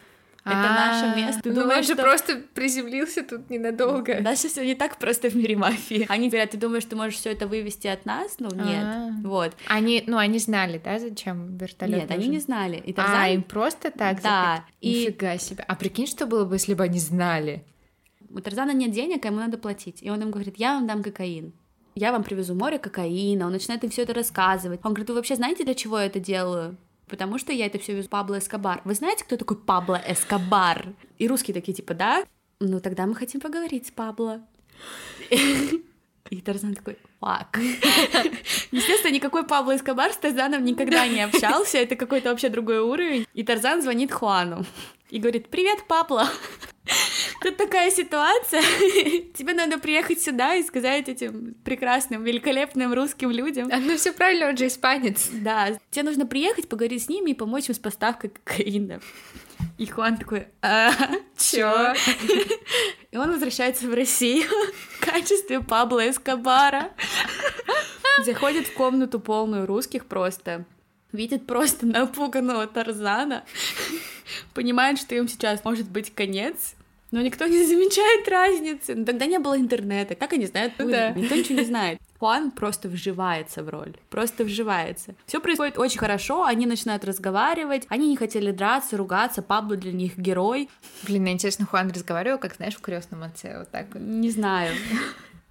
Это 0.46 0.56
наше 0.56 1.16
место. 1.16 1.50
Ну, 1.52 1.62
он 1.62 1.84
же 1.84 1.96
просто 1.96 2.42
приземлился 2.54 3.24
тут 3.24 3.50
ненадолго. 3.50 4.22
Дальше 4.22 4.50
все 4.50 4.66
не 4.66 4.76
так 4.76 4.98
просто 4.98 5.30
в 5.30 5.36
мире 5.36 5.56
мафии. 5.56 6.06
Они 6.10 6.30
говорят, 6.30 6.52
ты 6.52 6.58
думаешь, 6.58 6.84
ты 6.86 6.96
можешь 6.96 7.16
все 7.16 7.32
это 7.32 7.48
вывести 7.48 7.88
от 7.88 8.06
нас? 8.06 8.36
Ну, 8.40 8.50
нет. 8.54 9.14
Вот. 9.24 9.56
Они, 9.68 10.04
ну, 10.06 10.18
они 10.18 10.40
знали, 10.40 10.82
да, 10.84 11.00
зачем 11.00 11.58
вертолет? 11.58 12.02
Нет, 12.02 12.12
они 12.12 12.28
не 12.28 12.40
знали. 12.40 12.78
И 12.78 12.94
А, 12.98 13.30
им 13.30 13.44
просто 13.44 13.90
так 13.92 14.22
Да. 14.22 14.66
Нифига 14.82 15.38
себе. 15.38 15.64
А 15.68 15.76
прикинь, 15.76 16.08
что 16.08 16.26
было 16.26 16.46
бы, 16.46 16.56
если 16.56 16.74
бы 16.74 16.84
они 16.84 17.00
знали? 17.00 17.64
У 18.30 18.40
Тарзана 18.40 18.72
нет 18.72 18.92
денег, 18.92 19.24
а 19.26 19.28
ему 19.28 19.38
надо 19.40 19.58
платить. 19.58 20.02
И 20.02 20.10
он 20.10 20.22
им 20.22 20.32
говорит, 20.32 20.56
я 20.58 20.74
вам 20.74 20.88
дам 20.88 21.04
кокаин. 21.04 21.54
Я 21.96 22.12
вам 22.12 22.24
привезу 22.24 22.56
море 22.56 22.80
кокаина. 22.80 23.46
Он 23.46 23.52
начинает 23.52 23.84
им 23.84 23.92
все 23.92 24.02
это 24.02 24.14
рассказывать. 24.14 24.80
Он 24.84 24.94
говорит, 24.94 25.10
вы 25.10 25.16
вообще 25.16 25.36
знаете, 25.36 25.64
для 25.64 25.76
чего 25.76 26.00
я 26.00 26.08
это 26.08 26.20
делаю? 26.20 26.78
Потому 27.08 27.38
что 27.38 27.52
я 27.54 27.66
это 27.66 27.80
все 27.80 27.94
везу 27.94 28.10
Пабло 28.10 28.40
Эскобар. 28.40 28.82
Вы 28.86 28.94
знаете, 28.94 29.24
кто 29.24 29.38
такой 29.38 29.58
Пабло 29.58 30.02
Эскобар? 30.08 30.94
И 31.18 31.28
русские 31.28 31.54
такие, 31.54 31.74
типа, 31.74 31.94
да? 31.94 32.24
Ну, 32.60 32.80
тогда 32.80 33.06
мы 33.06 33.16
хотим 33.16 33.42
поговорить 33.42 33.88
с 33.88 33.92
Пабло. 33.92 34.42
И 36.30 36.42
Тарзан 36.42 36.74
такой, 36.74 36.98
фак. 37.20 37.60
Естественно, 38.72 39.14
никакой 39.14 39.46
Пабло 39.46 39.76
Эскобар 39.76 40.12
с 40.12 40.18
Тарзаном 40.18 40.64
никогда 40.64 41.08
не 41.08 41.22
общался, 41.22 41.78
это 41.78 41.96
какой-то 41.96 42.30
вообще 42.30 42.50
другой 42.50 42.80
уровень. 42.80 43.28
И 43.34 43.44
Тарзан 43.44 43.82
звонит 43.82 44.12
Хуану 44.12 44.66
и 45.10 45.20
говорит, 45.20 45.50
привет, 45.50 45.86
Пабло. 45.88 46.28
Тут 47.42 47.58
такая 47.58 47.92
ситуация. 47.92 48.62
Тебе 49.34 49.54
надо 49.54 49.78
приехать 49.78 50.22
сюда 50.22 50.56
и 50.56 50.64
сказать 50.64 51.10
этим 51.10 51.56
прекрасным, 51.64 52.24
великолепным 52.24 52.94
русским 52.94 53.32
людям. 53.32 53.70
А, 53.72 53.78
ну 53.78 53.98
все 53.98 54.14
правильно, 54.14 54.50
он 54.50 54.58
же 54.58 54.68
испанец. 54.68 55.30
Да. 55.32 55.78
Тебе 55.92 56.04
нужно 56.04 56.26
приехать, 56.26 56.70
поговорить 56.70 57.04
с 57.04 57.10
ними 57.10 57.32
и 57.32 57.34
помочь 57.34 57.70
им 57.70 57.76
с 57.76 57.80
поставкой 57.80 58.32
кокаина. 58.32 59.02
И 59.78 59.86
Хуан 59.86 60.18
такой, 60.18 60.48
а, 60.62 60.92
чё? 61.38 61.94
И 63.12 63.18
он 63.18 63.32
возвращается 63.32 63.88
в 63.88 63.94
Россию 63.94 64.50
в 65.00 65.06
качестве 65.06 65.62
Пабло 65.62 66.10
Эскобара. 66.10 66.92
Заходит 68.26 68.68
в 68.68 68.74
комнату 68.74 69.20
полную 69.20 69.66
русских 69.66 70.06
просто. 70.06 70.66
Видит 71.12 71.46
просто 71.46 71.86
напуганного 71.86 72.68
Тарзана. 72.68 73.44
Понимает, 74.54 75.00
что 75.00 75.16
им 75.16 75.28
сейчас 75.28 75.64
может 75.64 75.90
быть 75.90 76.14
конец 76.14 76.76
но 77.14 77.22
никто 77.22 77.46
не 77.46 77.64
замечает 77.66 78.28
разницы. 78.28 78.96
Но 78.96 79.06
тогда 79.06 79.28
не 79.28 79.38
было 79.40 79.56
интернета. 79.56 80.16
Как 80.16 80.34
они 80.34 80.48
знают? 80.48 80.74
Да. 80.78 81.12
Никто 81.12 81.36
ничего 81.36 81.60
не 81.60 81.66
знает. 81.66 82.00
Хуан 82.20 82.52
просто 82.52 82.90
вживается 82.90 83.64
в 83.64 83.70
роль, 83.70 83.96
просто 84.10 84.46
вживается. 84.46 85.14
Все 85.26 85.40
происходит 85.40 85.78
очень 85.78 86.00
хорошо, 86.00 86.46
они 86.46 86.66
начинают 86.66 87.04
разговаривать, 87.04 87.86
они 87.90 88.08
не 88.08 88.16
хотели 88.16 88.52
драться, 88.52 88.96
ругаться, 88.96 89.42
Пабло 89.42 89.76
для 89.76 89.92
них 89.92 90.18
герой. 90.18 90.70
Блин, 91.04 91.28
интересно, 91.28 91.66
Хуан 91.66 91.92
разговаривал, 91.92 92.40
как 92.40 92.56
знаешь, 92.56 92.76
в 92.76 92.82
крестном 92.82 93.24
отце, 93.24 93.60
вот 93.60 93.70
так 93.72 93.88
вот. 93.94 94.02
Не 94.02 94.30
знаю. 94.30 94.74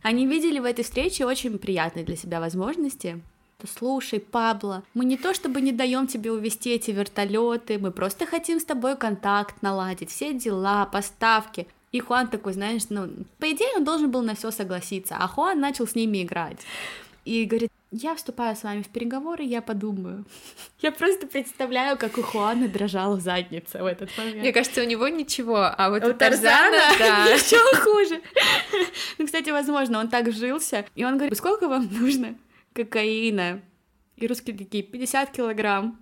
Они 0.03 0.27
видели 0.27 0.59
в 0.59 0.65
этой 0.65 0.83
встрече 0.83 1.27
очень 1.27 1.59
приятные 1.59 2.07
для 2.07 2.17
себя 2.17 2.41
возможности 2.41 3.21
что 3.63 3.79
слушай, 3.79 4.21
Пабло, 4.21 4.83
мы 4.95 5.05
не 5.05 5.17
то 5.17 5.35
чтобы 5.35 5.61
не 5.61 5.73
даем 5.73 6.07
тебе 6.07 6.33
увести 6.33 6.71
эти 6.71 6.91
вертолеты, 6.91 7.79
мы 7.79 7.91
просто 7.91 8.27
хотим 8.27 8.61
с 8.61 8.65
тобой 8.65 8.97
контакт 8.97 9.63
наладить, 9.63 10.11
все 10.11 10.33
дела, 10.35 10.87
поставки. 10.87 11.67
И 11.93 12.01
Хуан 12.01 12.29
такой, 12.29 12.55
знаешь, 12.55 12.83
ну, 12.89 13.09
по 13.39 13.51
идее 13.51 13.69
он 13.77 13.85
должен 13.85 14.11
был 14.11 14.23
на 14.23 14.35
все 14.35 14.51
согласиться, 14.51 15.17
а 15.19 15.29
Хуан 15.29 15.61
начал 15.61 15.87
с 15.87 15.95
ними 15.95 16.23
играть. 16.23 16.59
И 17.25 17.45
говорит, 17.45 17.71
я 17.93 18.15
вступаю 18.15 18.57
с 18.57 18.63
вами 18.63 18.83
в 18.83 18.89
переговоры, 18.89 19.45
я 19.45 19.61
подумаю. 19.61 20.25
Я 20.81 20.91
просто 20.91 21.27
представляю, 21.27 21.97
как 21.97 22.19
у 22.19 22.23
Хуана 22.23 22.67
дрожала 22.67 23.21
задница 23.21 23.83
в 23.83 23.87
этот 23.87 24.17
момент. 24.17 24.39
Мне 24.39 24.53
кажется, 24.53 24.81
у 24.81 24.87
него 24.87 25.07
ничего, 25.07 25.59
а 25.77 25.91
вот 25.91 26.03
у, 26.03 26.09
у 26.09 26.15
Тарзана, 26.15 26.79
Тарзана 26.99 26.99
да. 26.99 27.35
еще 27.35 27.59
хуже. 27.77 28.21
Ну, 29.19 29.27
кстати, 29.27 29.51
возможно, 29.51 30.01
он 30.01 30.09
так 30.09 30.27
вжился, 30.27 30.85
и 30.97 31.05
он 31.05 31.17
говорит, 31.17 31.37
сколько 31.37 31.69
вам 31.69 31.89
нужно? 31.93 32.35
Кокаина. 32.73 33.63
И 34.17 34.27
русские 34.27 34.57
такие, 34.57 34.83
50 34.83 35.31
килограмм. 35.31 35.99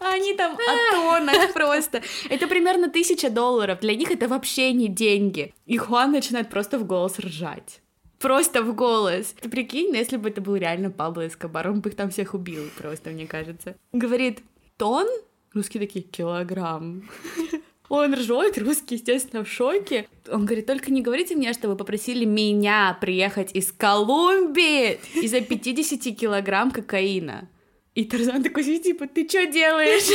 А 0.00 0.14
они 0.14 0.34
там 0.34 0.54
о 0.54 0.94
тоннах 0.94 1.52
просто. 1.54 2.02
Это 2.30 2.46
примерно 2.46 2.88
тысяча 2.88 3.30
долларов. 3.30 3.80
Для 3.80 3.94
них 3.96 4.10
это 4.10 4.28
вообще 4.28 4.72
не 4.72 4.88
деньги. 4.88 5.52
И 5.66 5.76
Хуан 5.76 6.12
начинает 6.12 6.48
просто 6.50 6.78
в 6.78 6.86
голос 6.86 7.18
ржать. 7.18 7.80
Просто 8.18 8.62
в 8.62 8.74
голос. 8.74 9.34
Ты 9.40 9.48
прикинь, 9.48 9.94
если 9.94 10.16
бы 10.16 10.28
это 10.28 10.40
был 10.40 10.56
реально 10.56 10.90
Пабло 10.90 11.26
Эскобар, 11.26 11.68
он 11.68 11.80
бы 11.80 11.90
их 11.90 11.96
там 11.96 12.10
всех 12.10 12.34
убил 12.34 12.64
просто, 12.76 13.10
мне 13.10 13.26
кажется. 13.26 13.76
Говорит, 13.92 14.42
тон? 14.76 15.06
Русские 15.52 15.80
такие, 15.80 16.04
килограмм. 16.04 17.08
Он 17.88 18.14
ржет, 18.14 18.58
русский, 18.58 18.96
естественно, 18.96 19.44
в 19.44 19.48
шоке. 19.48 20.08
Он 20.30 20.44
говорит, 20.44 20.66
только 20.66 20.92
не 20.92 21.02
говорите 21.02 21.34
мне, 21.34 21.52
что 21.52 21.68
вы 21.68 21.76
попросили 21.76 22.24
меня 22.24 22.96
приехать 23.00 23.54
из 23.54 23.72
Колумбии 23.72 25.00
из-за 25.14 25.40
50 25.40 26.16
килограмм 26.16 26.70
кокаина. 26.70 27.48
И 27.94 28.04
Тарзан 28.04 28.42
такой 28.42 28.62
типа, 28.62 29.08
ты 29.08 29.28
что 29.28 29.46
делаешь? 29.46 30.08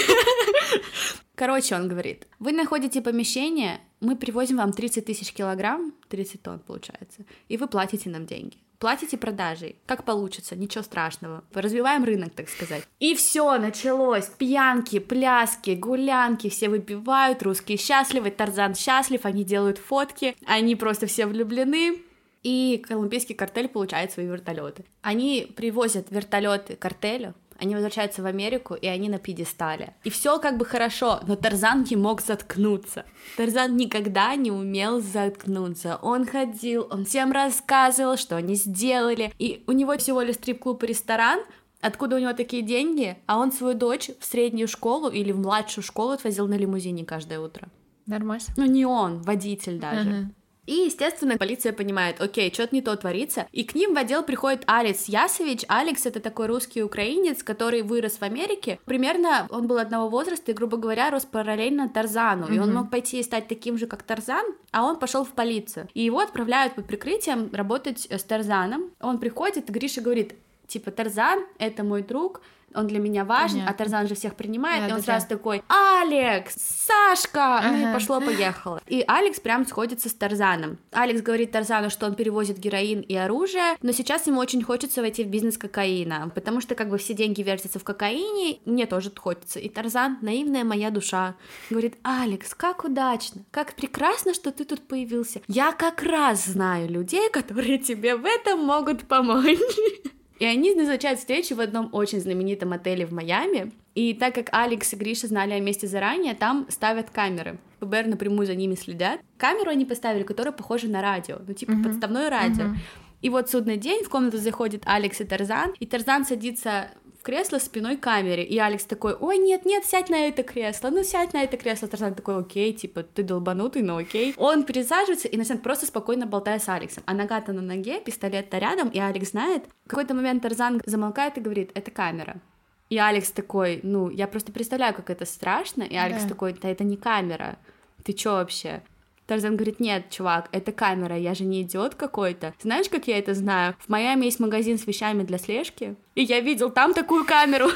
Короче, 1.35 1.75
он 1.75 1.87
говорит, 1.87 2.27
вы 2.39 2.51
находите 2.51 3.01
помещение, 3.01 3.81
мы 3.99 4.15
привозим 4.15 4.57
вам 4.57 4.71
30 4.71 5.03
тысяч 5.03 5.33
килограмм, 5.33 5.93
30 6.09 6.41
тонн 6.43 6.59
получается, 6.59 7.25
и 7.49 7.57
вы 7.57 7.67
платите 7.67 8.09
нам 8.09 8.27
деньги 8.27 8.57
платите 8.83 9.17
продажей, 9.17 9.77
как 9.85 10.03
получится, 10.03 10.57
ничего 10.57 10.83
страшного. 10.83 11.45
Развиваем 11.53 12.03
рынок, 12.03 12.33
так 12.35 12.49
сказать. 12.49 12.83
И 12.99 13.15
все 13.15 13.57
началось. 13.57 14.25
Пьянки, 14.37 14.99
пляски, 14.99 15.69
гулянки, 15.69 16.49
все 16.49 16.67
выпивают, 16.67 17.43
русские 17.43 17.77
счастливы, 17.77 18.29
Тарзан 18.29 18.75
счастлив, 18.75 19.25
они 19.25 19.45
делают 19.45 19.77
фотки, 19.77 20.35
они 20.45 20.75
просто 20.75 21.07
все 21.07 21.27
влюблены. 21.27 22.01
И 22.43 22.83
колумбийский 22.85 23.35
картель 23.35 23.69
получает 23.69 24.11
свои 24.11 24.25
вертолеты. 24.25 24.83
Они 25.01 25.47
привозят 25.55 26.07
вертолеты 26.11 26.75
картелю, 26.75 27.35
они 27.63 27.75
возвращаются 27.75 28.21
в 28.21 28.25
Америку, 28.25 28.73
и 28.73 28.87
они 28.87 29.09
на 29.09 29.19
пьедестале. 29.19 29.95
И 30.03 30.09
все 30.09 30.37
как 30.39 30.57
бы 30.57 30.65
хорошо, 30.65 31.21
но 31.25 31.35
Тарзан 31.35 31.85
не 31.89 31.95
мог 31.95 32.21
заткнуться. 32.21 33.05
Тарзан 33.37 33.77
никогда 33.77 34.35
не 34.35 34.51
умел 34.51 35.01
заткнуться. 35.01 35.97
Он 36.01 36.25
ходил, 36.25 36.87
он 36.91 37.05
всем 37.05 37.31
рассказывал, 37.31 38.17
что 38.17 38.35
они 38.35 38.55
сделали. 38.55 39.33
И 39.39 39.63
у 39.65 39.71
него 39.71 39.97
всего 39.97 40.21
лишь 40.21 40.35
стрип-клуб 40.35 40.83
и 40.83 40.87
ресторан, 40.87 41.39
откуда 41.79 42.17
у 42.17 42.19
него 42.19 42.33
такие 42.33 42.63
деньги, 42.63 43.17
а 43.27 43.39
он 43.39 43.51
свою 43.53 43.75
дочь 43.75 44.11
в 44.19 44.25
среднюю 44.25 44.67
школу 44.67 45.09
или 45.09 45.31
в 45.31 45.39
младшую 45.39 45.83
школу 45.83 46.11
отвозил 46.11 46.47
на 46.47 46.57
лимузине 46.57 47.05
каждое 47.05 47.39
утро. 47.39 47.69
Нормально. 48.05 48.43
Ну 48.57 48.65
не 48.65 48.85
он, 48.85 49.21
водитель 49.21 49.79
даже. 49.79 50.09
Uh-huh. 50.09 50.25
И, 50.65 50.73
естественно, 50.73 51.37
полиция 51.37 51.73
понимает, 51.73 52.21
окей, 52.21 52.51
что-то 52.53 52.73
не 52.73 52.81
то 52.81 52.95
творится. 52.95 53.47
И 53.51 53.63
к 53.63 53.75
ним 53.75 53.93
в 53.93 53.97
отдел 53.97 54.23
приходит 54.23 54.63
Алекс 54.65 55.05
Ясович. 55.05 55.65
Алекс— 55.67 56.05
это 56.05 56.19
такой 56.19 56.47
русский 56.47 56.83
украинец, 56.83 57.43
который 57.43 57.81
вырос 57.81 58.17
в 58.17 58.23
Америке. 58.23 58.79
Примерно 58.85 59.47
он 59.49 59.67
был 59.67 59.77
одного 59.77 60.09
возраста 60.09 60.51
и, 60.51 60.53
грубо 60.53 60.77
говоря, 60.77 61.09
рос 61.09 61.25
параллельно 61.25 61.89
Тарзану. 61.89 62.47
Mm-hmm. 62.47 62.55
И 62.55 62.59
он 62.59 62.73
мог 62.73 62.89
пойти 62.89 63.19
и 63.19 63.23
стать 63.23 63.47
таким 63.47 63.77
же, 63.77 63.87
как 63.87 64.03
Тарзан, 64.03 64.45
а 64.71 64.85
он 64.85 64.99
пошел 64.99 65.25
в 65.25 65.31
полицию. 65.31 65.89
И 65.93 66.03
его 66.03 66.19
отправляют 66.19 66.75
под 66.75 66.87
прикрытием 66.87 67.49
работать 67.53 68.07
с 68.09 68.23
Тарзаном. 68.23 68.91
Он 69.01 69.19
приходит, 69.19 69.69
Гриша 69.69 70.01
говорит, 70.01 70.35
типа, 70.67 70.91
Тарзан— 70.91 71.45
это 71.59 71.83
мой 71.83 72.03
друг, 72.03 72.41
он 72.75 72.87
для 72.87 72.99
меня 72.99 73.25
важен, 73.25 73.59
Понятно. 73.59 73.71
а 73.71 73.77
Тарзан 73.77 74.07
же 74.07 74.15
всех 74.15 74.35
принимает, 74.35 74.83
да, 74.83 74.89
и 74.89 74.91
он 74.91 74.97
да, 74.97 75.03
сразу 75.03 75.27
да. 75.29 75.35
такой, 75.35 75.63
Алекс, 75.67 76.55
Сашка, 76.55 77.59
ага. 77.59 77.71
ну 77.71 77.89
и 77.89 77.93
пошло-поехало. 77.93 78.81
И 78.87 79.03
Алекс 79.07 79.39
прям 79.39 79.65
сходится 79.65 80.09
с 80.09 80.13
Тарзаном. 80.13 80.77
Алекс 80.91 81.21
говорит 81.21 81.51
Тарзану, 81.51 81.89
что 81.89 82.05
он 82.05 82.15
перевозит 82.15 82.57
героин 82.57 83.01
и 83.01 83.15
оружие, 83.15 83.75
но 83.81 83.91
сейчас 83.91 84.27
ему 84.27 84.39
очень 84.39 84.63
хочется 84.63 85.01
войти 85.01 85.23
в 85.23 85.27
бизнес 85.27 85.57
кокаина, 85.57 86.31
потому 86.33 86.61
что 86.61 86.75
как 86.75 86.89
бы 86.89 86.97
все 86.97 87.13
деньги 87.13 87.41
вертятся 87.41 87.79
в 87.79 87.83
кокаине, 87.83 88.59
мне 88.65 88.85
тоже 88.85 89.11
хочется. 89.15 89.59
И 89.59 89.69
Тарзан, 89.69 90.17
наивная 90.21 90.63
моя 90.63 90.89
душа, 90.89 91.35
говорит, 91.69 91.95
Алекс, 92.03 92.53
как 92.55 92.83
удачно, 92.83 93.41
как 93.51 93.75
прекрасно, 93.75 94.33
что 94.33 94.51
ты 94.51 94.65
тут 94.65 94.87
появился. 94.87 95.41
Я 95.47 95.71
как 95.71 96.03
раз 96.03 96.45
знаю 96.45 96.89
людей, 96.89 97.29
которые 97.29 97.77
тебе 97.77 98.15
в 98.15 98.25
этом 98.25 98.59
могут 98.65 99.07
помочь. 99.07 99.59
И 100.43 100.45
они 100.45 100.73
назначают 100.73 101.19
встречу 101.19 101.55
в 101.55 101.61
одном 101.61 101.87
очень 101.93 102.19
знаменитом 102.19 102.73
отеле 102.73 103.05
в 103.05 103.13
Майами. 103.13 103.71
И 103.95 104.13
так 104.13 104.35
как 104.35 104.49
Алекс 104.51 104.91
и 104.91 104.97
Гриша 104.97 105.27
знали 105.27 105.53
о 105.53 105.61
месте 105.61 105.87
заранее, 105.87 106.33
там 106.33 106.67
ставят 106.69 107.09
камеры. 107.11 107.59
ФБР 107.79 108.07
напрямую 108.07 108.45
за 108.45 108.53
ними 108.53 108.75
следят. 108.75 109.21
Камеру 109.37 109.71
они 109.71 109.85
поставили, 109.85 110.23
которая 110.23 110.51
похожа 110.51 110.89
на 110.89 111.01
радио, 111.01 111.37
ну 111.47 111.53
типа 111.53 111.71
mm-hmm. 111.71 111.83
подставное 111.85 112.29
радио. 112.29 112.65
Mm-hmm. 112.65 112.77
И 113.21 113.29
вот 113.29 113.49
судный 113.49 113.77
день, 113.77 114.03
в 114.03 114.09
комнату 114.09 114.37
заходит 114.37 114.83
Алекс 114.85 115.21
и 115.21 115.23
Тарзан, 115.23 115.75
и 115.79 115.85
Тарзан 115.85 116.25
садится 116.25 116.89
в 117.23 117.25
кресло 117.25 117.57
спиной 117.57 117.95
к 117.95 118.01
камере, 118.01 118.43
и 118.43 118.59
Алекс 118.59 118.83
такой, 118.83 119.13
ой, 119.13 119.37
нет, 119.37 119.63
нет, 119.63 119.85
сядь 119.85 120.09
на 120.09 120.27
это 120.27 120.43
кресло, 120.43 120.89
ну 120.89 121.03
сядь 121.05 121.31
на 121.31 121.41
это 121.41 121.55
кресло, 121.55 121.87
Тарзан 121.87 122.15
такой, 122.15 122.37
окей, 122.37 122.73
типа, 122.73 123.03
ты 123.03 123.23
долбанутый, 123.23 123.81
но 123.81 123.95
окей. 123.95 124.33
Он 124.35 124.65
пересаживается 124.65 125.29
и 125.29 125.37
начинает 125.37 125.63
просто 125.63 125.85
спокойно 125.85 126.25
болтать 126.25 126.61
с 126.61 126.67
Алексом, 126.67 127.03
а 127.05 127.13
нога-то 127.13 127.53
на 127.53 127.61
ноге, 127.61 128.01
пистолет-то 128.01 128.57
рядом, 128.57 128.89
и 128.89 128.99
Алекс 128.99 129.29
знает. 129.29 129.63
В 129.85 129.89
какой-то 129.89 130.13
момент 130.15 130.43
Тарзан 130.43 130.81
замолкает 130.85 131.37
и 131.37 131.41
говорит, 131.41 131.71
это 131.75 131.91
камера. 131.91 132.41
И 132.89 132.97
Алекс 132.97 133.31
такой, 133.31 133.79
ну, 133.83 134.09
я 134.09 134.27
просто 134.27 134.51
представляю, 134.51 134.93
как 134.93 135.09
это 135.09 135.23
страшно, 135.23 135.83
и 135.83 135.95
Алекс 135.95 136.23
да. 136.23 136.27
такой, 136.29 136.51
да 136.61 136.67
это 136.67 136.83
не 136.83 136.97
камера, 136.97 137.57
ты 138.03 138.11
чё 138.11 138.33
вообще? 138.33 138.83
Тарзан 139.27 139.55
говорит, 139.55 139.79
нет, 139.79 140.09
чувак, 140.09 140.49
это 140.51 140.71
камера, 140.71 141.17
я 141.17 141.33
же 141.33 141.45
не 141.45 141.61
идиот 141.61 141.95
какой-то. 141.95 142.53
Знаешь, 142.61 142.89
как 142.89 143.07
я 143.07 143.17
это 143.17 143.33
знаю? 143.33 143.75
В 143.79 143.89
Майами 143.89 144.25
есть 144.25 144.39
магазин 144.39 144.77
с 144.77 144.85
вещами 144.85 145.23
для 145.23 145.37
слежки, 145.37 145.95
и 146.15 146.23
я 146.23 146.41
видел 146.41 146.69
там 146.69 146.93
такую 146.93 147.25
камеру. 147.25 147.69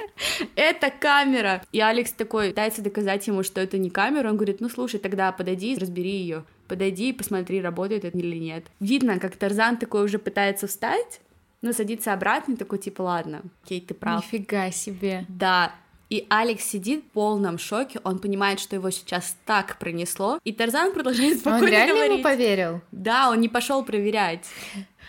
это 0.56 0.90
камера. 0.90 1.62
И 1.72 1.80
Алекс 1.80 2.12
такой 2.12 2.50
пытается 2.50 2.82
доказать 2.82 3.26
ему, 3.26 3.42
что 3.42 3.60
это 3.60 3.78
не 3.78 3.90
камера. 3.90 4.28
Он 4.28 4.36
говорит, 4.36 4.60
ну 4.60 4.68
слушай, 4.68 5.00
тогда 5.00 5.32
подойди, 5.32 5.76
разбери 5.76 6.12
ее. 6.12 6.44
Подойди 6.68 7.10
и 7.10 7.12
посмотри, 7.12 7.60
работает 7.60 8.04
это 8.04 8.16
или 8.16 8.36
нет. 8.36 8.66
Видно, 8.80 9.18
как 9.18 9.36
Тарзан 9.36 9.76
такой 9.76 10.04
уже 10.04 10.18
пытается 10.18 10.66
встать, 10.66 11.20
но 11.60 11.72
садится 11.72 12.12
обратно 12.12 12.52
и 12.52 12.56
такой, 12.56 12.78
типа, 12.78 13.02
ладно, 13.02 13.42
окей, 13.64 13.80
ты 13.80 13.94
прав. 13.94 14.24
Нифига 14.24 14.70
себе. 14.70 15.26
Да, 15.28 15.74
и 16.12 16.26
Алекс 16.28 16.62
сидит 16.62 17.04
в 17.04 17.10
полном 17.12 17.56
шоке, 17.56 17.98
он 18.04 18.18
понимает, 18.18 18.60
что 18.60 18.76
его 18.76 18.90
сейчас 18.90 19.34
так 19.46 19.78
пронесло, 19.78 20.38
и 20.44 20.52
Тарзан 20.52 20.92
продолжает 20.92 21.38
спокойно 21.38 21.64
он 21.64 21.70
реально 21.70 21.94
говорить. 21.94 22.12
ему 22.12 22.22
поверил? 22.22 22.80
Да, 22.92 23.30
он 23.30 23.40
не 23.40 23.48
пошел 23.48 23.82
проверять. 23.82 24.46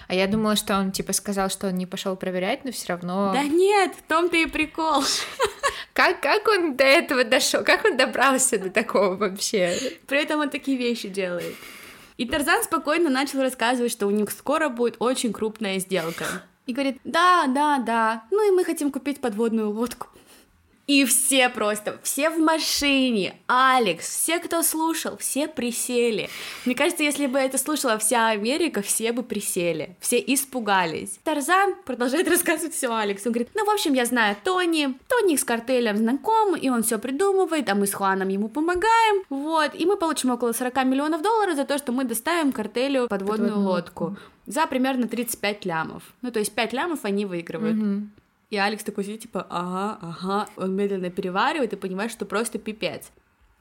А 0.07 0.15
я 0.15 0.27
думала, 0.27 0.55
что 0.55 0.79
он 0.79 0.93
типа 0.93 1.11
сказал, 1.11 1.49
что 1.49 1.67
он 1.67 1.75
не 1.75 1.85
пошел 1.85 2.15
проверять, 2.15 2.63
но 2.63 2.71
все 2.71 2.93
равно. 2.93 3.33
Да 3.33 3.43
нет, 3.43 3.93
в 3.95 4.07
том-то 4.07 4.37
и 4.37 4.45
прикол. 4.45 5.03
Как, 5.91 6.21
как 6.21 6.47
он 6.47 6.77
до 6.77 6.85
этого 6.85 7.23
дошел? 7.25 7.63
Как 7.63 7.83
он 7.83 7.97
добрался 7.97 8.57
до 8.57 8.69
такого 8.69 9.15
вообще? 9.15 9.77
При 10.07 10.23
этом 10.23 10.39
он 10.39 10.49
такие 10.49 10.77
вещи 10.77 11.09
делает. 11.09 11.55
И 12.15 12.25
Тарзан 12.25 12.63
спокойно 12.63 13.09
начал 13.09 13.41
рассказывать, 13.41 13.91
что 13.91 14.07
у 14.07 14.09
них 14.09 14.31
скоро 14.31 14.69
будет 14.69 14.95
очень 14.99 15.33
крупная 15.33 15.79
сделка. 15.79 16.25
И 16.65 16.73
говорит, 16.73 16.97
да, 17.03 17.45
да, 17.47 17.79
да, 17.79 18.23
ну 18.31 18.47
и 18.47 18.51
мы 18.51 18.63
хотим 18.63 18.89
купить 18.89 19.19
подводную 19.19 19.69
лодку. 19.69 20.07
И 20.85 21.05
все 21.05 21.47
просто, 21.47 21.97
все 22.03 22.29
в 22.29 22.39
машине, 22.39 23.35
Алекс, 23.47 24.05
все, 24.05 24.39
кто 24.39 24.61
слушал, 24.63 25.15
все 25.15 25.47
присели. 25.47 26.29
Мне 26.65 26.75
кажется, 26.75 27.03
если 27.03 27.25
бы 27.25 27.39
это 27.39 27.57
слушала 27.57 27.97
вся 27.97 28.27
Америка, 28.27 28.81
все 28.81 29.13
бы 29.13 29.23
присели, 29.23 29.95
все 30.01 30.17
испугались. 30.19 31.19
Тарзан 31.23 31.75
продолжает 31.85 32.27
рассказывать 32.29 32.73
все 32.73 32.93
Алекс. 32.93 33.25
Он 33.25 33.31
говорит, 33.31 33.49
ну, 33.53 33.65
в 33.65 33.69
общем, 33.69 33.93
я 33.93 34.03
знаю 34.03 34.35
Тони, 34.43 34.93
Тони 35.07 35.37
с 35.37 35.45
картелем 35.45 35.95
знаком, 35.95 36.53
и 36.53 36.67
он 36.67 36.83
все 36.83 36.99
придумывает, 36.99 37.69
а 37.69 37.75
мы 37.75 37.87
с 37.87 37.93
Хуаном 37.93 38.27
ему 38.27 38.49
помогаем, 38.49 39.23
вот, 39.29 39.71
и 39.75 39.85
мы 39.85 39.95
получим 39.95 40.31
около 40.31 40.51
40 40.51 40.83
миллионов 40.83 41.21
долларов 41.21 41.55
за 41.55 41.63
то, 41.63 41.77
что 41.77 41.93
мы 41.93 42.03
доставим 42.03 42.51
картелю 42.51 43.07
подводную, 43.07 43.51
подводную 43.51 43.69
лодку. 43.69 44.17
за 44.47 44.67
примерно 44.67 45.07
35 45.07 45.63
лямов. 45.63 46.03
Ну, 46.21 46.29
то 46.29 46.39
есть 46.39 46.53
5 46.53 46.73
лямов 46.73 46.99
они 47.03 47.25
выигрывают. 47.25 47.77
Угу. 47.77 48.01
И 48.53 48.57
Алекс 48.57 48.83
такой 48.83 49.03
сидит, 49.03 49.21
типа, 49.21 49.47
ага, 49.49 49.97
ага, 49.99 50.47
он 50.57 50.75
медленно 50.75 51.09
переваривает 51.09 51.73
и 51.73 51.75
понимает, 51.75 52.11
что 52.11 52.23
просто 52.27 52.59
пипец. 52.59 53.11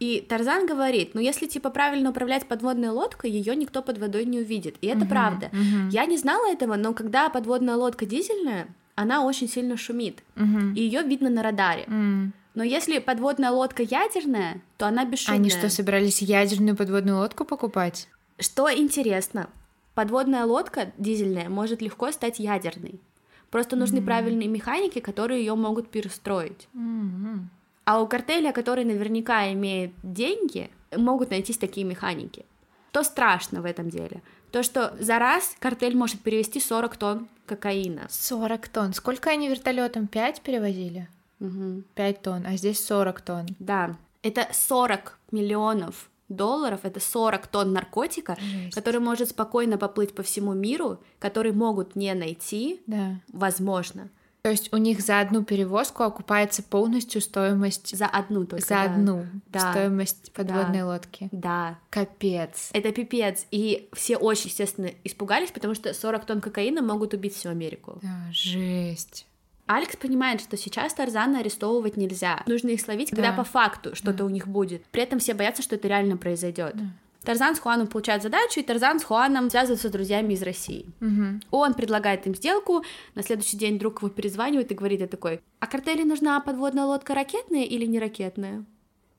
И 0.00 0.20
Тарзан 0.20 0.66
говорит, 0.66 1.14
ну 1.14 1.20
если 1.22 1.46
типа 1.46 1.70
правильно 1.70 2.10
управлять 2.10 2.46
подводной 2.46 2.90
лодкой, 2.90 3.30
ее 3.30 3.56
никто 3.56 3.80
под 3.80 3.96
водой 3.96 4.26
не 4.26 4.40
увидит. 4.40 4.76
И 4.82 4.88
это 4.88 5.06
uh-huh, 5.06 5.08
правда. 5.08 5.46
Uh-huh. 5.46 5.88
Я 5.90 6.04
не 6.04 6.18
знала 6.18 6.52
этого, 6.52 6.76
но 6.76 6.92
когда 6.92 7.30
подводная 7.30 7.76
лодка 7.76 8.04
дизельная, 8.04 8.66
она 8.94 9.24
очень 9.24 9.48
сильно 9.48 9.78
шумит, 9.78 10.22
uh-huh. 10.36 10.74
и 10.74 10.82
ее 10.82 11.02
видно 11.04 11.30
на 11.30 11.42
радаре. 11.42 11.84
Uh-huh. 11.84 12.28
Но 12.54 12.62
если 12.62 12.98
подводная 12.98 13.50
лодка 13.50 13.82
ядерная, 13.82 14.60
то 14.76 14.88
она 14.88 15.06
бесшумная. 15.06 15.40
Они 15.40 15.48
что, 15.48 15.70
собирались 15.70 16.20
ядерную 16.20 16.76
подводную 16.76 17.16
лодку 17.16 17.46
покупать? 17.46 18.08
Что 18.38 18.70
интересно, 18.70 19.48
подводная 19.94 20.44
лодка 20.44 20.92
дизельная 20.98 21.48
может 21.48 21.80
легко 21.80 22.12
стать 22.12 22.38
ядерной. 22.40 23.00
Просто 23.52 23.76
нужны 23.76 23.98
mm-hmm. 23.98 24.04
правильные 24.04 24.48
механики, 24.48 24.98
которые 24.98 25.40
ее 25.40 25.54
могут 25.54 25.90
перестроить. 25.90 26.68
Mm-hmm. 26.74 27.40
А 27.84 28.00
у 28.00 28.06
картеля, 28.06 28.50
который 28.50 28.84
наверняка 28.84 29.52
имеет 29.52 29.92
деньги, 30.02 30.70
могут 30.96 31.30
найтись 31.30 31.58
такие 31.58 31.86
механики. 31.86 32.46
То 32.92 33.02
страшно 33.02 33.60
в 33.60 33.66
этом 33.66 33.90
деле. 33.90 34.22
То, 34.52 34.62
что 34.62 34.96
за 34.98 35.18
раз 35.18 35.54
картель 35.58 35.94
может 35.94 36.20
перевести 36.20 36.60
40 36.60 36.96
тонн 36.96 37.28
кокаина. 37.44 38.06
40 38.08 38.68
тонн. 38.68 38.94
Сколько 38.94 39.28
они 39.28 39.50
вертолетом? 39.50 40.06
5 40.06 40.40
перевозили? 40.40 41.08
Угу. 41.40 41.82
5 41.94 42.22
тонн, 42.22 42.46
а 42.46 42.56
здесь 42.56 42.82
40 42.82 43.20
тонн. 43.20 43.46
Да. 43.58 43.96
Это 44.22 44.48
40 44.50 45.18
миллионов 45.30 46.08
долларов, 46.36 46.80
это 46.82 47.00
40 47.00 47.46
тонн 47.46 47.72
наркотика, 47.72 48.36
Жесть. 48.40 48.74
который 48.74 49.00
может 49.00 49.30
спокойно 49.30 49.78
поплыть 49.78 50.14
по 50.14 50.22
всему 50.22 50.54
миру, 50.54 50.98
который 51.18 51.52
могут 51.52 51.96
не 51.96 52.12
найти, 52.14 52.82
да. 52.86 53.20
возможно. 53.32 54.10
То 54.42 54.50
есть 54.50 54.72
у 54.72 54.76
них 54.76 55.00
за 55.00 55.20
одну 55.20 55.44
перевозку 55.44 56.02
окупается 56.02 56.64
полностью 56.64 57.20
стоимость... 57.20 57.96
За 57.96 58.06
одну 58.06 58.44
только, 58.44 58.66
За 58.66 58.74
да. 58.74 58.82
одну 58.82 59.26
да. 59.46 59.70
стоимость 59.70 60.32
подводной 60.32 60.80
да. 60.80 60.86
лодки. 60.86 61.28
Да. 61.30 61.78
Капец. 61.90 62.70
Это 62.72 62.90
пипец. 62.90 63.46
И 63.52 63.88
все 63.92 64.16
очень, 64.16 64.48
естественно, 64.48 64.90
испугались, 65.04 65.52
потому 65.52 65.74
что 65.74 65.94
40 65.94 66.26
тонн 66.26 66.40
кокаина 66.40 66.82
могут 66.82 67.14
убить 67.14 67.36
всю 67.36 67.50
Америку. 67.50 68.00
Да, 68.02 68.26
жесть. 68.32 69.26
Алекс 69.66 69.96
понимает, 69.96 70.40
что 70.40 70.56
сейчас 70.56 70.94
Тарзана 70.94 71.40
арестовывать 71.40 71.96
нельзя. 71.96 72.42
Нужно 72.46 72.70
их 72.70 72.80
словить, 72.80 73.10
да. 73.10 73.16
когда 73.16 73.32
по 73.32 73.44
факту 73.44 73.94
что-то 73.94 74.18
да. 74.18 74.24
у 74.24 74.28
них 74.28 74.48
будет. 74.48 74.84
При 74.86 75.02
этом 75.02 75.18
все 75.18 75.34
боятся, 75.34 75.62
что 75.62 75.76
это 75.76 75.88
реально 75.88 76.16
произойдет. 76.16 76.72
Да. 76.74 76.84
Тарзан 77.24 77.54
с 77.54 77.60
Хуаном 77.60 77.86
получает 77.86 78.22
задачу, 78.22 78.60
и 78.60 78.62
Тарзан 78.62 78.98
с 78.98 79.04
Хуаном 79.04 79.48
связывается 79.48 79.88
с 79.88 79.92
друзьями 79.92 80.34
из 80.34 80.42
России. 80.42 80.86
Угу. 81.00 81.40
Он 81.52 81.74
предлагает 81.74 82.26
им 82.26 82.34
сделку, 82.34 82.84
на 83.14 83.22
следующий 83.22 83.56
день 83.56 83.78
друг 83.78 84.02
его 84.02 84.08
перезванивает 84.08 84.72
и 84.72 84.74
говорит, 84.74 85.00
я 85.00 85.06
такой, 85.06 85.40
а 85.60 85.66
картели 85.66 86.02
нужна 86.02 86.40
подводная 86.40 86.84
лодка 86.84 87.14
ракетная 87.14 87.62
или 87.62 87.86
не 87.86 88.00
ракетная? 88.00 88.64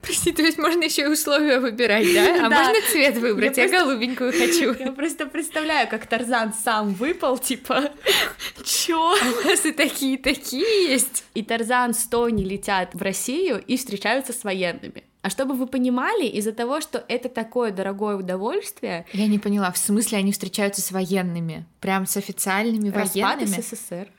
Прости, 0.04 0.34
то 0.34 0.42
есть 0.42 0.58
можно 0.58 0.84
еще 0.84 1.04
и 1.04 1.08
условия 1.08 1.60
выбирать, 1.60 2.06
да? 2.14 2.46
А 2.46 2.50
да. 2.50 2.64
можно 2.64 2.82
цвет 2.92 3.18
выбрать? 3.18 3.56
Я, 3.56 3.64
я 3.64 3.70
просто... 3.70 3.86
голубенькую 3.86 4.32
хочу. 4.34 4.74
Я 4.84 4.92
просто 4.92 5.26
представляю, 5.28 5.88
как 5.88 6.06
Тарзан 6.08 6.54
сам 6.54 6.94
выпал, 6.94 7.38
типа, 7.38 7.92
чё? 8.66 9.00
А 9.00 9.26
у 9.26 9.48
нас 9.48 9.66
и 9.66 9.72
такие, 9.72 10.18
такие 10.18 10.90
есть. 10.90 11.24
И 11.34 11.42
Тарзан 11.42 11.94
с 11.94 12.04
Тони 12.06 12.44
летят 12.44 12.94
в 12.94 13.02
Россию 13.02 13.64
и 13.66 13.78
встречаются 13.78 14.34
с 14.34 14.44
военными. 14.44 15.06
А 15.22 15.30
чтобы 15.30 15.54
вы 15.54 15.68
понимали, 15.68 16.26
из-за 16.26 16.52
того, 16.52 16.82
что 16.82 17.02
это 17.08 17.30
такое 17.30 17.72
дорогое 17.72 18.18
удовольствие... 18.18 19.06
Я 19.14 19.28
не 19.28 19.40
поняла, 19.40 19.72
в 19.72 19.78
смысле 19.78 20.18
они 20.18 20.34
встречаются 20.34 20.82
с 20.82 20.92
военными? 20.92 21.66
Прям 21.80 22.06
с 22.06 22.18
официальными 22.18 22.90
Распад 22.90 23.38
военными? 23.38 23.62
СССР. 23.62 24.10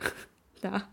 Да. 0.62 0.85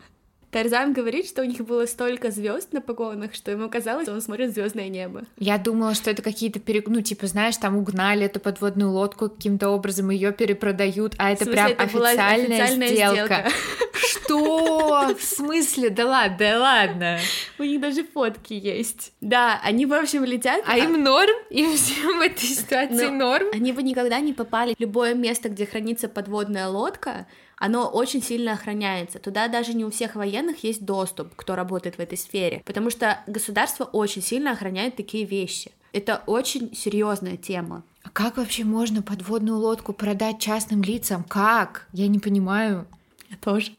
Тарзан 0.51 0.93
говорит, 0.93 1.27
что 1.27 1.41
у 1.41 1.45
них 1.45 1.61
было 1.61 1.85
столько 1.85 2.29
звезд 2.29 2.73
на 2.73 2.81
погонах, 2.81 3.33
что 3.33 3.51
ему 3.51 3.69
казалось, 3.69 4.03
что 4.03 4.13
он 4.13 4.21
смотрит 4.21 4.53
звездное 4.53 4.89
небо. 4.89 5.23
Я 5.37 5.57
думала, 5.57 5.95
что 5.95 6.11
это 6.11 6.21
какие-то 6.21 6.59
перек... 6.59 6.87
ну 6.87 7.01
типа 7.01 7.27
знаешь, 7.27 7.57
там 7.57 7.77
угнали 7.77 8.25
эту 8.25 8.39
подводную 8.39 8.91
лодку 8.91 9.29
каким-то 9.29 9.69
образом, 9.69 10.09
ее 10.09 10.33
перепродают, 10.33 11.15
а 11.17 11.31
это 11.31 11.45
прям 11.45 11.71
это 11.71 11.83
официальная, 11.83 12.63
официальная 12.63 12.87
сделка. 12.89 13.47
Что? 13.93 15.15
В 15.17 15.23
смысле? 15.23 15.89
Да 15.89 16.05
ладно, 16.05 16.37
да 16.37 16.59
ладно. 16.59 17.19
У 17.57 17.63
них 17.63 17.79
даже 17.79 18.03
фотки 18.03 18.53
есть. 18.53 19.13
Да, 19.21 19.59
они, 19.63 19.85
в 19.85 19.93
общем, 19.93 20.23
летят. 20.23 20.63
А 20.67 20.77
им 20.77 21.03
норм? 21.03 21.35
Им 21.49 21.75
всем 21.75 22.17
в 22.17 22.21
этой 22.21 22.43
ситуации 22.43 23.07
норм? 23.07 23.47
Они 23.53 23.71
бы 23.71 23.83
никогда 23.83 24.19
не 24.19 24.33
попали 24.33 24.75
в 24.75 24.79
любое 24.79 25.13
место, 25.13 25.49
где 25.49 25.65
хранится 25.65 26.09
подводная 26.09 26.67
лодка, 26.67 27.27
оно 27.61 27.87
очень 27.87 28.23
сильно 28.23 28.53
охраняется. 28.53 29.19
Туда 29.19 29.47
даже 29.47 29.75
не 29.75 29.85
у 29.85 29.91
всех 29.91 30.15
военных 30.15 30.63
есть 30.63 30.83
доступ, 30.83 31.35
кто 31.35 31.55
работает 31.55 31.95
в 31.95 31.99
этой 31.99 32.17
сфере, 32.17 32.63
потому 32.65 32.89
что 32.89 33.19
государство 33.27 33.83
очень 33.83 34.23
сильно 34.23 34.51
охраняет 34.51 34.95
такие 34.95 35.25
вещи. 35.25 35.71
Это 35.93 36.23
очень 36.25 36.75
серьезная 36.75 37.37
тема. 37.37 37.83
А 38.01 38.09
как 38.09 38.37
вообще 38.37 38.63
можно 38.63 39.03
подводную 39.03 39.59
лодку 39.59 39.93
продать 39.93 40.39
частным 40.39 40.81
лицам? 40.81 41.23
Как? 41.23 41.87
Я 41.93 42.07
не 42.07 42.17
понимаю. 42.17 42.87
Я 43.29 43.37
тоже. 43.37 43.73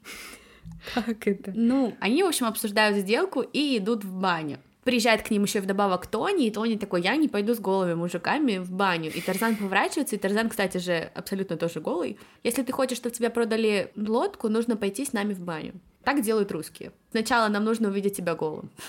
Как 0.94 1.26
это? 1.26 1.52
Ну, 1.52 1.96
они, 1.98 2.22
в 2.22 2.26
общем, 2.26 2.46
обсуждают 2.46 2.98
сделку 2.98 3.40
и 3.40 3.78
идут 3.78 4.04
в 4.04 4.12
баню. 4.12 4.58
Приезжает 4.84 5.22
к 5.22 5.30
ним 5.30 5.44
еще 5.44 5.60
вдобавок 5.60 6.06
Тони, 6.06 6.46
и 6.46 6.50
Тони 6.50 6.76
такой, 6.76 7.02
я 7.02 7.14
не 7.16 7.28
пойду 7.28 7.54
с 7.54 7.60
голыми 7.60 7.94
мужиками 7.94 8.58
в 8.58 8.72
баню. 8.72 9.12
И 9.12 9.20
Тарзан 9.20 9.54
поворачивается, 9.56 10.16
и 10.16 10.18
Тарзан, 10.18 10.48
кстати 10.48 10.78
же, 10.78 11.10
абсолютно 11.14 11.56
тоже 11.56 11.80
голый. 11.80 12.18
Если 12.42 12.62
ты 12.62 12.72
хочешь, 12.72 12.98
чтобы 12.98 13.14
тебе 13.14 13.30
продали 13.30 13.92
лодку, 13.94 14.48
нужно 14.48 14.76
пойти 14.76 15.04
с 15.04 15.12
нами 15.12 15.34
в 15.34 15.40
баню. 15.40 15.74
Так 16.02 16.20
делают 16.22 16.50
русские. 16.50 16.92
Сначала 17.12 17.46
нам 17.48 17.64
нужно 17.64 17.88
увидеть 17.88 18.16
тебя 18.16 18.34
голым. 18.34 18.70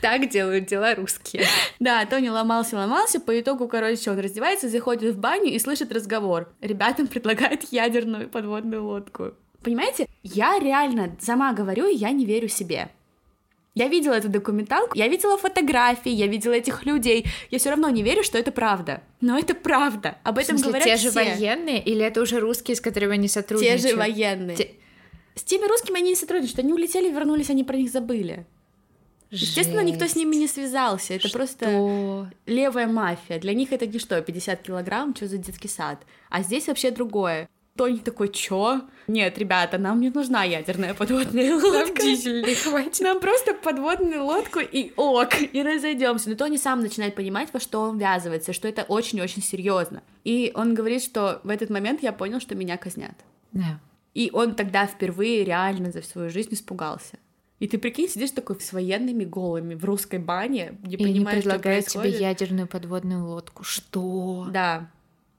Так 0.00 0.28
делают 0.28 0.66
дела 0.66 0.94
русские. 0.94 1.46
Да, 1.80 2.04
Тони 2.06 2.28
ломался, 2.28 2.76
ломался, 2.76 3.20
по 3.20 3.38
итогу, 3.40 3.66
короче, 3.68 4.10
он 4.10 4.18
раздевается, 4.18 4.68
заходит 4.68 5.14
в 5.14 5.18
баню 5.18 5.46
и 5.46 5.58
слышит 5.58 5.92
разговор. 5.92 6.52
Ребятам 6.60 7.06
предлагают 7.06 7.64
ядерную 7.72 8.28
подводную 8.28 8.84
лодку. 8.84 9.32
Понимаете, 9.62 10.06
я 10.22 10.58
реально 10.58 11.16
сама 11.20 11.54
говорю, 11.54 11.88
я 11.88 12.10
не 12.10 12.24
верю 12.24 12.48
себе. 12.48 12.90
Я 13.74 13.88
видела 13.88 14.14
эту 14.14 14.28
документалку, 14.28 14.96
я 14.96 15.08
видела 15.08 15.36
фотографии, 15.36 16.10
я 16.10 16.28
видела 16.28 16.52
этих 16.52 16.86
людей. 16.86 17.26
Я 17.50 17.58
все 17.58 17.70
равно 17.70 17.90
не 17.90 18.02
верю, 18.04 18.22
что 18.22 18.38
это 18.38 18.52
правда. 18.52 19.02
Но 19.20 19.36
это 19.36 19.54
правда. 19.54 20.18
Об 20.22 20.38
этом 20.38 20.56
смысле, 20.58 20.68
говорят 20.68 20.86
те 20.86 20.96
все. 20.96 21.10
же 21.10 21.14
военные 21.14 21.82
или 21.82 22.04
это 22.04 22.20
уже 22.22 22.38
русские, 22.38 22.76
с 22.76 22.80
которыми 22.80 23.14
они 23.14 23.26
сотрудничают? 23.28 23.82
Те 23.82 23.88
же 23.88 23.96
военные. 23.96 24.56
Те- 24.56 24.70
С 25.34 25.42
теми 25.42 25.66
русскими 25.66 25.98
они 25.98 26.10
не 26.10 26.16
сотрудничают. 26.16 26.60
Они 26.60 26.72
улетели, 26.72 27.10
вернулись, 27.10 27.50
они 27.50 27.64
про 27.64 27.76
них 27.76 27.90
забыли. 27.90 28.46
Естественно, 29.30 29.80
никто 29.80 30.06
с 30.06 30.14
ними 30.14 30.36
не 30.36 30.46
связался. 30.46 31.14
Это 31.14 31.28
просто 31.30 31.64
Что? 31.66 32.28
левая 32.46 32.86
мафия. 32.86 33.40
Для 33.40 33.52
них 33.52 33.72
это 33.72 33.84
не 33.86 33.98
что, 33.98 34.20
50 34.22 34.62
килограмм, 34.62 35.16
что 35.16 35.26
за 35.26 35.38
детский 35.38 35.66
сад. 35.66 35.98
А 36.30 36.42
здесь 36.42 36.68
вообще 36.68 36.92
другое. 36.92 37.48
Тони 37.76 37.98
такой, 37.98 38.28
чё? 38.28 38.82
Нет, 39.08 39.36
ребята, 39.36 39.78
нам 39.78 40.00
не 40.00 40.10
нужна 40.10 40.44
ядерная 40.44 40.94
подводная 40.94 41.50
Нам 41.50 41.64
лодка. 41.64 42.02
дизельный 42.02 42.54
хватит. 42.54 43.00
Нам 43.00 43.20
просто 43.20 43.52
подводную 43.52 44.24
лодку 44.24 44.60
и 44.60 44.92
ок, 44.96 45.34
и 45.40 45.60
разойдемся. 45.60 46.30
Но 46.30 46.36
Тони 46.36 46.56
сам 46.56 46.80
начинает 46.80 47.16
понимать, 47.16 47.48
во 47.52 47.58
что 47.58 47.80
он 47.80 47.98
ввязывается, 47.98 48.52
что 48.52 48.68
это 48.68 48.84
очень-очень 48.84 49.42
серьезно. 49.42 50.04
И 50.22 50.52
он 50.54 50.74
говорит, 50.74 51.02
что 51.02 51.40
в 51.42 51.48
этот 51.48 51.68
момент 51.68 52.02
я 52.02 52.12
понял, 52.12 52.38
что 52.38 52.54
меня 52.54 52.76
казнят. 52.76 53.16
Да. 53.50 53.80
И 54.14 54.30
он 54.32 54.54
тогда 54.54 54.86
впервые 54.86 55.44
реально 55.44 55.90
за 55.90 56.02
свою 56.02 56.30
жизнь 56.30 56.54
испугался. 56.54 57.18
И 57.58 57.66
ты 57.66 57.78
прикинь, 57.78 58.08
сидишь 58.08 58.30
такой 58.30 58.60
с 58.60 58.72
военными 58.72 59.24
голыми 59.24 59.74
в 59.74 59.84
русской 59.84 60.20
бане, 60.20 60.78
не 60.84 60.94
И 60.94 61.04
они 61.04 61.14
понимаешь, 61.14 61.42
что 61.42 61.58
тебе 61.58 62.10
ядерную 62.10 62.68
подводную 62.68 63.26
лодку. 63.26 63.64
Что? 63.64 64.46
Да. 64.52 64.90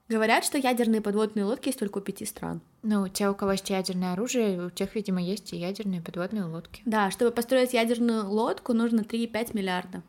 Говорят, 0.08 0.44
что 0.44 0.56
ядерные 0.56 1.00
подводные 1.00 1.44
лодки 1.44 1.68
есть 1.68 1.78
только 1.80 1.98
у 1.98 2.00
пяти 2.00 2.24
стран. 2.24 2.60
Ну, 2.82 3.02
у 3.02 3.08
тех, 3.08 3.32
у 3.32 3.34
кого 3.34 3.52
есть 3.52 3.68
ядерное 3.70 4.12
оружие, 4.12 4.66
у 4.66 4.70
тех, 4.70 4.94
видимо, 4.94 5.20
есть 5.20 5.52
и 5.52 5.56
ядерные 5.56 6.00
подводные 6.00 6.44
лодки. 6.44 6.82
Да, 6.84 7.10
чтобы 7.10 7.32
построить 7.32 7.72
ядерную 7.72 8.28
лодку, 8.28 8.72
нужно 8.72 9.00
3,5 9.00 9.50
миллиарда. 9.54 10.02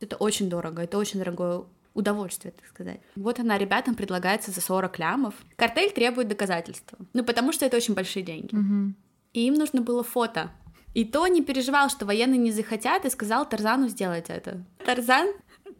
Это 0.00 0.16
очень 0.16 0.50
дорого, 0.50 0.82
это 0.82 0.98
очень 0.98 1.18
дорогое 1.18 1.64
удовольствие, 1.94 2.52
так 2.52 2.66
сказать. 2.68 3.00
Вот 3.16 3.38
она 3.38 3.56
ребятам 3.56 3.94
предлагается 3.94 4.50
за 4.50 4.60
40 4.60 4.98
лямов. 4.98 5.34
Картель 5.56 5.92
требует 5.92 6.28
доказательства. 6.28 6.98
Ну, 7.12 7.24
потому 7.24 7.52
что 7.52 7.64
это 7.64 7.76
очень 7.76 7.94
большие 7.94 8.22
деньги. 8.22 8.54
Угу. 8.54 8.94
И 9.34 9.46
им 9.46 9.54
нужно 9.54 9.80
было 9.80 10.02
фото. 10.02 10.50
И 10.94 11.06
Тони 11.06 11.40
переживал, 11.40 11.88
что 11.88 12.04
военные 12.04 12.38
не 12.38 12.52
захотят, 12.52 13.04
и 13.04 13.10
сказал 13.10 13.48
Тарзану 13.48 13.88
сделать 13.88 14.26
это. 14.28 14.62
Тарзан 14.84 15.32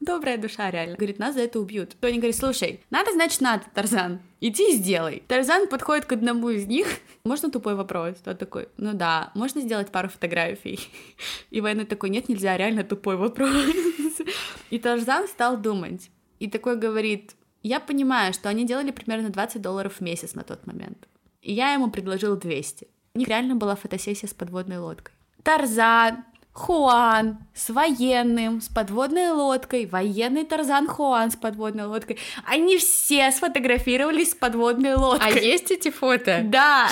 добрая 0.05 0.37
душа, 0.37 0.71
реально. 0.71 0.97
Говорит, 0.97 1.19
нас 1.19 1.35
за 1.35 1.43
это 1.43 1.61
убьют. 1.61 1.97
Тони 2.01 2.17
говорит, 2.17 2.37
слушай, 2.37 2.81
надо, 2.91 3.13
значит, 3.13 3.41
надо, 3.41 3.65
Тарзан. 3.75 4.21
Иди 4.41 4.73
и 4.73 4.77
сделай. 4.77 5.23
Тарзан 5.29 5.69
подходит 5.69 6.05
к 6.05 6.13
одному 6.13 6.51
из 6.51 6.67
них. 6.67 6.87
Можно 7.25 7.51
тупой 7.51 7.75
вопрос? 7.75 8.17
Тот 8.25 8.39
такой, 8.39 8.69
ну 8.77 8.93
да, 8.93 9.31
можно 9.35 9.61
сделать 9.61 9.91
пару 9.91 10.09
фотографий? 10.09 10.81
И 11.51 11.61
военный 11.61 11.87
такой, 11.87 12.11
нет, 12.11 12.29
нельзя, 12.29 12.57
реально 12.57 12.85
тупой 12.85 13.17
вопрос. 13.17 13.51
И 14.71 14.79
Тарзан 14.79 15.29
стал 15.29 15.57
думать. 15.57 16.11
И 16.41 16.51
такой 16.51 16.77
говорит, 16.77 17.37
я 17.63 17.79
понимаю, 17.79 18.33
что 18.33 18.49
они 18.49 18.67
делали 18.67 18.91
примерно 18.91 19.31
20 19.31 19.63
долларов 19.63 19.95
в 19.95 20.01
месяц 20.01 20.35
на 20.35 20.43
тот 20.43 20.67
момент. 20.67 21.07
И 21.41 21.53
я 21.53 21.73
ему 21.73 21.91
предложил 21.91 22.37
200. 22.37 22.89
У 23.15 23.19
них 23.19 23.29
реально 23.29 23.55
была 23.55 23.77
фотосессия 23.77 24.29
с 24.29 24.35
подводной 24.35 24.79
лодкой. 24.79 25.15
Тарзан, 25.43 26.25
Хуан 26.53 27.39
с 27.55 27.71
военным, 27.71 28.61
с 28.61 28.69
подводной 28.69 29.31
лодкой, 29.31 29.87
военный 29.87 30.45
Тарзан 30.45 30.87
Хуан 30.87 31.31
с 31.31 31.37
подводной 31.37 31.87
лодкой. 31.87 32.19
Они 32.45 32.77
все 32.77 33.31
сфотографировались 33.33 34.33
с 34.33 34.35
подводной 34.35 34.95
А 34.95 34.99
лодкой. 34.99 35.45
есть 35.45 35.71
эти 35.71 35.91
фото? 35.91 36.43
Да. 36.45 36.89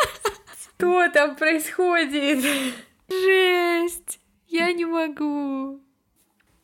Что 0.78 1.08
там 1.08 1.36
происходит? 1.36 2.44
Жесть! 3.08 4.20
Я 4.48 4.72
не 4.72 4.84
могу. 4.84 5.80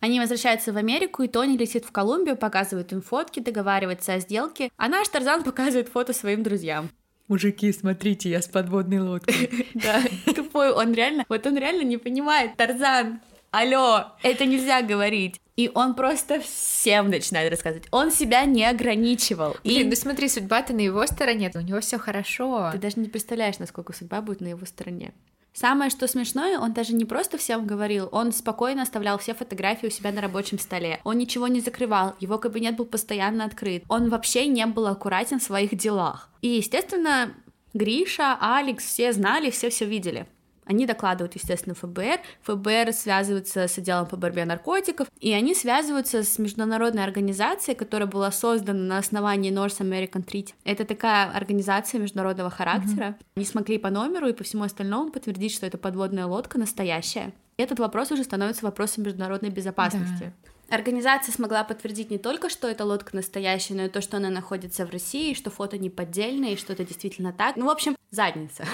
Они 0.01 0.21
возвращаются 0.21 0.73
в 0.73 0.77
Америку, 0.77 1.23
и 1.23 1.29
Тони 1.29 1.57
летит 1.57 1.85
в 1.87 1.93
Колумбию, 1.93 2.37
показывает 2.37 2.93
им 2.93 3.01
фотки, 3.01 3.41
договаривается 3.41 4.13
о 4.13 4.21
сделке, 4.21 4.71
а 4.77 4.89
наш 4.89 5.09
Тарзан 5.09 5.43
показывает 5.43 5.89
фото 5.89 6.13
своим 6.13 6.43
друзьям. 6.43 6.91
Мужики, 7.29 7.73
смотрите, 7.73 8.31
я 8.31 8.41
с 8.41 8.47
подводной 8.49 9.01
лодкой. 9.01 9.67
Да, 9.75 10.03
тупой, 10.35 10.73
он 10.73 10.93
реально, 10.95 11.25
вот 11.29 11.47
он 11.47 11.57
реально 11.57 11.83
не 11.83 11.97
понимает, 11.97 12.57
Тарзан, 12.57 13.21
алло, 13.51 14.13
это 14.23 14.45
нельзя 14.47 14.83
говорить. 14.83 15.41
И 15.57 15.71
он 15.75 15.95
просто 15.95 16.41
всем 16.41 17.09
начинает 17.09 17.51
рассказывать. 17.51 17.89
Он 17.91 18.11
себя 18.11 18.45
не 18.45 18.65
ограничивал. 18.65 19.57
Блин, 19.65 19.87
И 19.87 19.91
ну 19.91 19.97
смотри, 19.97 20.29
судьба-то 20.29 20.75
на 20.75 20.81
его 20.81 21.07
стороне, 21.07 21.51
у 21.55 21.61
него 21.61 21.81
все 21.81 21.99
хорошо. 21.99 22.71
ты 22.73 22.79
даже 22.79 23.01
не 23.01 23.09
представляешь, 23.09 23.59
насколько 23.59 23.95
судьба 23.95 24.21
будет 24.21 24.43
на 24.43 24.49
его 24.49 24.67
стороне. 24.67 25.13
Самое, 25.57 25.89
что 25.91 26.07
смешное, 26.07 26.59
он 26.59 26.75
даже 26.75 26.93
не 26.93 27.07
просто 27.07 27.39
всем 27.39 27.67
говорил, 27.67 28.11
он 28.13 28.33
спокойно 28.33 28.83
оставлял 28.83 29.17
все 29.17 29.33
фотографии 29.33 29.87
у 29.87 29.91
себя 29.91 30.13
на 30.13 30.21
рабочем 30.21 30.59
столе. 30.59 31.01
Он 31.03 31.17
ничего 31.17 31.49
не 31.49 31.61
закрывал, 31.61 32.15
его 32.21 32.37
кабинет 32.37 32.77
был 32.77 32.85
постоянно 32.85 33.47
открыт. 33.47 33.83
Он 33.89 34.11
вообще 34.11 34.49
не 34.49 34.67
был 34.67 34.87
аккуратен 34.87 35.41
в 35.41 35.43
своих 35.43 35.75
делах. 35.75 36.29
И, 36.43 36.49
естественно, 36.49 37.33
Гриша, 37.73 38.37
Алекс, 38.39 38.85
все 38.85 39.15
знали, 39.15 39.49
все 39.49 39.71
все 39.71 39.87
видели. 39.87 40.27
Они 40.67 40.85
докладывают, 40.85 41.35
естественно, 41.35 41.75
ФБР. 41.75 42.21
ФБР 42.43 42.93
связывается 42.93 43.69
с 43.69 43.79
отделом 43.79 44.07
по 44.07 44.17
борьбе 44.17 44.45
наркотиков, 44.45 45.09
и 45.21 45.33
они 45.33 45.55
связываются 45.55 46.23
с 46.23 46.39
международной 46.39 47.05
организацией, 47.05 47.77
которая 47.77 48.09
была 48.09 48.31
создана 48.33 48.81
на 48.81 48.99
основании 48.99 49.53
North 49.53 49.81
American 49.81 50.25
Treaty. 50.25 50.53
Это 50.65 50.85
такая 50.85 51.31
организация 51.31 52.01
международного 52.01 52.51
характера. 52.51 53.17
Не 53.37 53.45
смогли 53.45 53.79
по 53.79 53.91
номеру 53.91 54.29
и 54.29 54.33
по 54.33 54.45
всему 54.45 54.65
остальному 54.65 55.11
подтвердить, 55.11 55.55
что 55.55 55.67
эта 55.67 55.79
подводная 55.79 56.27
лодка 56.27 56.59
настоящая. 56.59 57.33
Этот 57.57 57.79
вопрос 57.79 58.11
уже 58.11 58.25
становится 58.25 58.65
вопросом 58.67 59.05
международной 59.05 59.51
безопасности. 59.51 60.33
Организация 60.69 61.33
смогла 61.33 61.63
подтвердить 61.63 62.11
не 62.11 62.19
только, 62.19 62.49
что 62.49 62.69
эта 62.69 62.85
лодка 62.85 63.15
настоящая, 63.15 63.75
но 63.75 63.85
и 63.85 63.89
то, 63.89 64.01
что 64.01 64.17
она 64.17 64.31
находится 64.31 64.85
в 64.85 64.91
России, 64.91 65.33
что 65.33 65.51
фото 65.51 65.79
не 65.79 65.91
поддельное, 65.91 66.51
и 66.51 66.57
что 66.57 66.73
это 66.73 66.85
действительно 66.85 67.33
так. 67.33 67.55
Ну, 67.57 67.67
в 67.67 67.71
общем, 67.71 67.97
задница. 68.11 68.65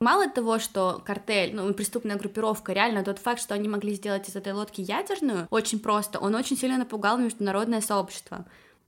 Мало 0.00 0.28
того, 0.28 0.58
что 0.58 1.02
картель, 1.04 1.54
ну, 1.54 1.72
преступная 1.72 2.16
группировка, 2.16 2.72
реально 2.72 3.04
тот 3.04 3.18
факт, 3.18 3.40
что 3.40 3.54
они 3.54 3.68
могли 3.68 3.94
сделать 3.94 4.28
из 4.28 4.36
этой 4.36 4.52
лодки 4.52 4.80
ядерную, 4.80 5.46
очень 5.50 5.78
просто, 5.78 6.18
он 6.18 6.34
очень 6.34 6.56
сильно 6.56 6.78
напугал 6.78 7.16
международное 7.18 7.80
сообщество. 7.80 8.44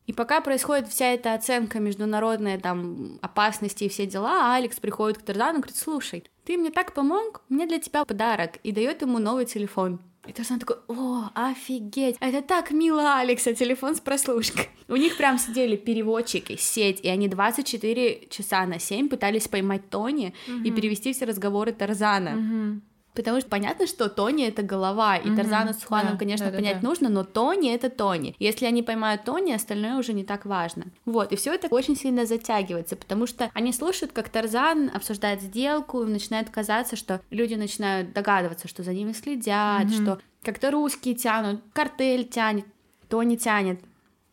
И 0.07 0.13
пока 0.13 0.41
происходит 0.41 0.89
вся 0.89 1.07
эта 1.13 1.35
оценка 1.35 1.81
международной 1.81 2.59
там 2.59 3.19
опасности 3.23 3.85
и 3.85 3.89
все 3.89 4.07
дела, 4.07 4.55
Алекс 4.55 4.79
приходит 4.79 5.19
к 5.19 5.23
Тарзану 5.23 5.59
и 5.59 5.63
говорит, 5.63 5.77
слушай, 5.77 6.25
ты 6.45 6.57
мне 6.57 6.71
так 6.71 6.95
помог, 6.95 7.43
меня 7.49 7.67
для 7.67 7.81
тебя 7.81 8.05
подарок, 8.05 8.57
и 8.63 8.71
дает 8.71 9.03
ему 9.03 9.19
новый 9.19 9.47
телефон. 9.47 10.01
И 10.27 10.33
Тарзан 10.33 10.59
такой, 10.59 10.77
о, 10.89 11.31
офигеть, 11.35 12.16
это 12.20 12.43
так 12.43 12.70
мило, 12.70 13.18
Алекса, 13.18 13.55
телефон 13.55 13.95
с 13.95 14.01
прослушкой. 14.01 14.68
У 14.89 14.97
них 14.97 15.16
прям 15.16 15.39
сидели 15.39 15.77
переводчики, 15.77 16.57
сеть, 16.57 17.01
и 17.01 17.09
они 17.09 17.29
24 17.29 18.27
часа 18.29 18.66
на 18.66 18.79
7 18.79 19.09
пытались 19.09 19.49
поймать 19.49 19.89
Тони 19.91 20.35
и 20.64 20.70
перевести 20.70 21.12
все 21.12 21.24
разговоры 21.27 21.72
Тарзана. 21.72 22.81
Потому 23.17 23.41
что 23.41 23.49
понятно, 23.49 23.87
что 23.87 24.11
Тони 24.11 24.47
это 24.47 24.62
голова, 24.62 25.17
и 25.17 25.27
Мгм, 25.27 25.37
Тарзану 25.37 25.73
с 25.73 25.83
Хуаном, 25.83 26.12
да, 26.12 26.19
конечно, 26.19 26.47
да-да-да. 26.47 26.62
понять 26.62 26.83
нужно, 26.83 27.09
но 27.09 27.25
Тони 27.25 27.75
это 27.75 27.89
Тони. 27.89 28.37
Если 28.39 28.67
они 28.67 28.83
поймают 28.83 29.25
Тони, 29.25 29.53
остальное 29.53 29.97
уже 29.97 30.12
не 30.12 30.23
так 30.23 30.45
важно. 30.45 30.85
Вот, 31.07 31.33
и 31.33 31.37
все 31.37 31.55
это 31.55 31.69
очень 31.69 31.97
сильно 31.97 32.27
затягивается, 32.27 32.95
потому 32.95 33.27
что 33.27 33.51
они 33.55 33.73
слушают, 33.73 34.12
как 34.12 34.29
Тарзан 34.29 34.91
обсуждает 34.95 35.41
сделку, 35.41 36.03
им 36.03 36.12
начинает 36.12 36.51
казаться, 36.51 36.95
что 36.95 37.23
люди 37.31 37.55
начинают 37.55 38.12
догадываться, 38.12 38.69
что 38.69 38.83
за 38.83 38.93
ними 38.93 39.12
следят, 39.12 39.85
Мгм. 39.87 39.95
что 39.95 40.19
как-то 40.43 40.71
русские 40.71 41.14
тянут, 41.14 41.62
картель 41.73 42.29
тянет, 42.29 42.67
Тони 43.09 43.37
тянет. 43.37 43.81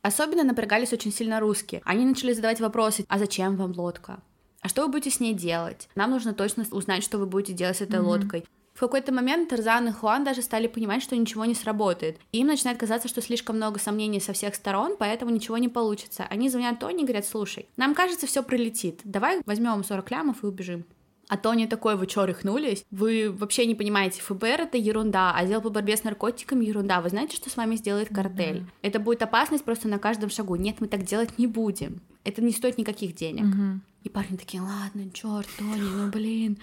Особенно 0.01 0.43
напрягались 0.43 0.91
очень 0.91 1.13
сильно 1.13 1.39
русские. 1.39 1.81
Они 1.85 2.05
начали 2.05 2.33
задавать 2.33 2.59
вопросы, 2.59 3.05
а 3.07 3.17
зачем 3.17 3.55
вам 3.55 3.71
лодка? 3.77 4.19
А 4.59 4.67
что 4.69 4.83
вы 4.83 4.89
будете 4.89 5.09
с 5.09 5.19
ней 5.19 5.33
делать? 5.33 5.87
Нам 5.95 6.11
нужно 6.11 6.33
точно 6.33 6.65
узнать, 6.71 7.03
что 7.03 7.17
вы 7.17 7.25
будете 7.25 7.53
делать 7.53 7.77
с 7.77 7.81
этой 7.81 7.99
Мгм. 7.99 8.07
лодкой. 8.09 8.45
В 8.73 8.79
какой-то 8.79 9.13
момент 9.13 9.49
Тарзан 9.49 9.87
и 9.87 9.91
Хуан 9.91 10.23
даже 10.23 10.41
стали 10.41 10.67
понимать, 10.67 11.03
что 11.03 11.15
ничего 11.15 11.45
не 11.45 11.53
сработает. 11.53 12.19
И 12.31 12.39
им 12.39 12.47
начинает 12.47 12.79
казаться, 12.79 13.07
что 13.07 13.21
слишком 13.21 13.57
много 13.57 13.79
сомнений 13.79 14.19
со 14.19 14.33
всех 14.33 14.55
сторон, 14.55 14.95
поэтому 14.97 15.31
ничего 15.31 15.57
не 15.59 15.69
получится. 15.69 16.25
Они 16.29 16.49
звонят 16.49 16.79
Тони 16.79 17.03
и 17.03 17.05
говорят, 17.05 17.25
слушай, 17.25 17.67
нам 17.77 17.93
кажется, 17.93 18.25
все 18.25 18.41
пролетит. 18.41 19.01
Давай 19.03 19.41
возьмем 19.45 19.83
40 19.83 20.09
лямов 20.09 20.43
и 20.43 20.47
убежим. 20.47 20.85
А 21.29 21.37
Тони 21.37 21.65
такой, 21.65 21.95
вы 21.95 22.05
чё, 22.05 22.25
рехнулись? 22.25 22.85
Вы 22.91 23.31
вообще 23.31 23.65
не 23.65 23.75
понимаете, 23.75 24.21
ФБР— 24.21 24.61
это 24.61 24.77
ерунда, 24.77 25.31
а 25.31 25.39
отдел 25.39 25.61
по 25.61 25.69
борьбе 25.69 25.95
с 25.95 26.03
наркотиками— 26.03 26.65
ерунда. 26.65 27.01
Вы 27.01 27.09
знаете, 27.09 27.35
что 27.35 27.49
с 27.49 27.57
вами 27.57 27.75
сделает 27.75 28.09
картель? 28.09 28.57
Mm-hmm. 28.57 28.69
Это 28.81 28.99
будет 28.99 29.21
опасность 29.21 29.63
просто 29.63 29.87
на 29.87 29.99
каждом 29.99 30.29
шагу. 30.29 30.55
Нет, 30.55 30.81
мы 30.81 30.87
так 30.87 31.03
делать 31.03 31.37
не 31.37 31.47
будем. 31.47 32.01
Это 32.23 32.41
не 32.41 32.51
стоит 32.51 32.77
никаких 32.77 33.15
денег. 33.15 33.45
Mm-hmm. 33.45 33.79
И 34.03 34.09
парни 34.09 34.35
такие, 34.35 34.61
ладно, 34.61 35.09
черт, 35.11 35.47
Тони, 35.57 35.81
ну 35.81 36.09
блин. 36.11 36.57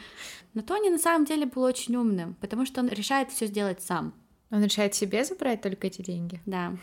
Но 0.52 0.60
Тони 0.60 0.90
на 0.90 0.98
самом 0.98 1.24
деле 1.24 1.46
был 1.46 1.62
очень 1.62 1.96
умным, 1.96 2.36
потому 2.40 2.66
что 2.66 2.80
он 2.80 2.88
решает 2.88 3.30
все 3.30 3.46
сделать 3.46 3.82
сам. 3.82 4.12
Он 4.50 4.62
решает 4.62 4.94
себе 4.94 5.24
забрать 5.24 5.62
только 5.62 5.86
эти 5.86 6.02
деньги? 6.02 6.40
Да. 6.44 6.76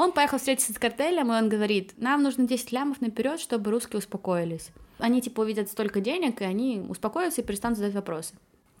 Он 0.00 0.12
поехал 0.12 0.38
встретиться 0.38 0.72
с 0.72 0.78
картелем, 0.78 1.30
и 1.30 1.36
он 1.36 1.50
говорит, 1.50 1.92
нам 1.98 2.22
нужно 2.22 2.46
10 2.46 2.72
лямов 2.72 3.02
наперед, 3.02 3.38
чтобы 3.38 3.70
русские 3.70 3.98
успокоились. 3.98 4.70
Они 4.98 5.20
типа 5.20 5.42
увидят 5.42 5.68
столько 5.68 6.00
денег, 6.00 6.40
и 6.40 6.44
они 6.44 6.82
успокоятся 6.88 7.42
и 7.42 7.44
перестанут 7.44 7.76
задать 7.76 7.92
вопросы. 7.92 8.32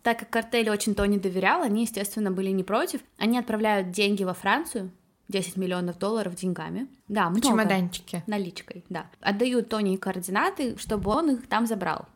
Так 0.02 0.20
как 0.20 0.30
картель 0.30 0.70
очень 0.70 0.94
Тони 0.94 1.18
доверял, 1.18 1.60
они, 1.60 1.82
естественно, 1.82 2.30
были 2.30 2.48
не 2.48 2.64
против. 2.64 3.02
Они 3.18 3.38
отправляют 3.38 3.90
деньги 3.90 4.24
во 4.24 4.32
Францию, 4.32 4.92
10 5.28 5.58
миллионов 5.58 5.98
долларов 5.98 6.36
деньгами. 6.36 6.88
Да, 7.06 7.28
много. 7.28 7.48
Чемоданчики. 7.48 8.22
Наличкой, 8.26 8.82
да. 8.88 9.04
Отдают 9.20 9.68
Тони 9.68 9.96
координаты, 9.96 10.78
чтобы 10.78 11.10
он 11.10 11.32
их 11.32 11.48
там 11.48 11.66
забрал. 11.66 12.06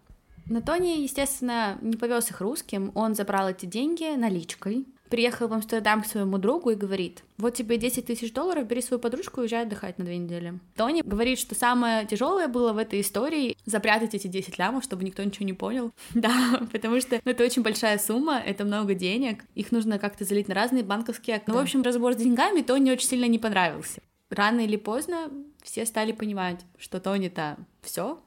Но 0.47 0.63
Тони, 0.63 1.03
естественно, 1.03 1.77
не 1.83 1.99
повез 1.99 2.31
их 2.31 2.41
русским, 2.41 2.91
он 2.95 3.15
забрал 3.15 3.51
эти 3.51 3.67
деньги 3.67 4.17
наличкой, 4.17 4.87
приехал 5.09 5.49
в 5.49 5.53
Амстердам 5.53 6.03
к 6.03 6.07
своему 6.07 6.39
другу 6.39 6.71
и 6.71 6.75
говорит, 6.75 7.23
вот 7.39 7.55
тебе 7.55 7.77
10 7.77 8.07
тысяч 8.07 8.33
долларов, 8.33 8.67
бери 8.67 8.81
свою 8.81 9.01
подружку 9.01 9.41
и 9.41 9.43
уезжай 9.43 9.63
отдыхать 9.63 9.99
на 9.99 10.05
две 10.05 10.19
недели. 10.19 10.59
Тони 10.77 11.03
говорит, 11.03 11.39
что 11.39 11.55
самое 11.55 12.07
тяжелое 12.07 12.49
было 12.49 12.73
в 12.73 12.79
этой 12.79 13.01
истории 13.01 13.57
запрятать 13.65 14.15
эти 14.15 14.27
10 14.27 14.59
лямов, 14.59 14.85
чтобы 14.85 15.05
никто 15.05 15.23
ничего 15.23 15.47
не 15.47 15.53
понял. 15.53 15.93
Да, 16.15 16.63
потому 16.73 17.01
что 17.01 17.21
ну, 17.25 17.31
это 17.33 17.45
очень 17.45 17.63
большая 17.63 17.99
сумма, 17.99 18.39
это 18.39 18.65
много 18.65 18.95
денег, 18.95 19.45
их 19.55 19.73
нужно 19.73 19.99
как-то 19.99 20.25
залить 20.25 20.49
на 20.49 20.55
разные 20.55 20.83
банковские 20.83 21.37
аккаунты. 21.37 21.53
Ну, 21.53 21.59
в 21.59 21.63
общем, 21.63 21.83
разбор 21.83 22.15
с 22.15 22.17
деньгами 22.17 22.63
Тони 22.63 22.91
очень 22.91 23.09
сильно 23.09 23.27
не 23.27 23.39
понравился. 23.39 24.01
Рано 24.31 24.61
или 24.61 24.77
поздно 24.77 25.31
все 25.63 25.85
стали 25.85 26.13
понимать, 26.13 26.65
что 26.79 26.99
Тони-то 26.99 27.59
все 27.83 28.19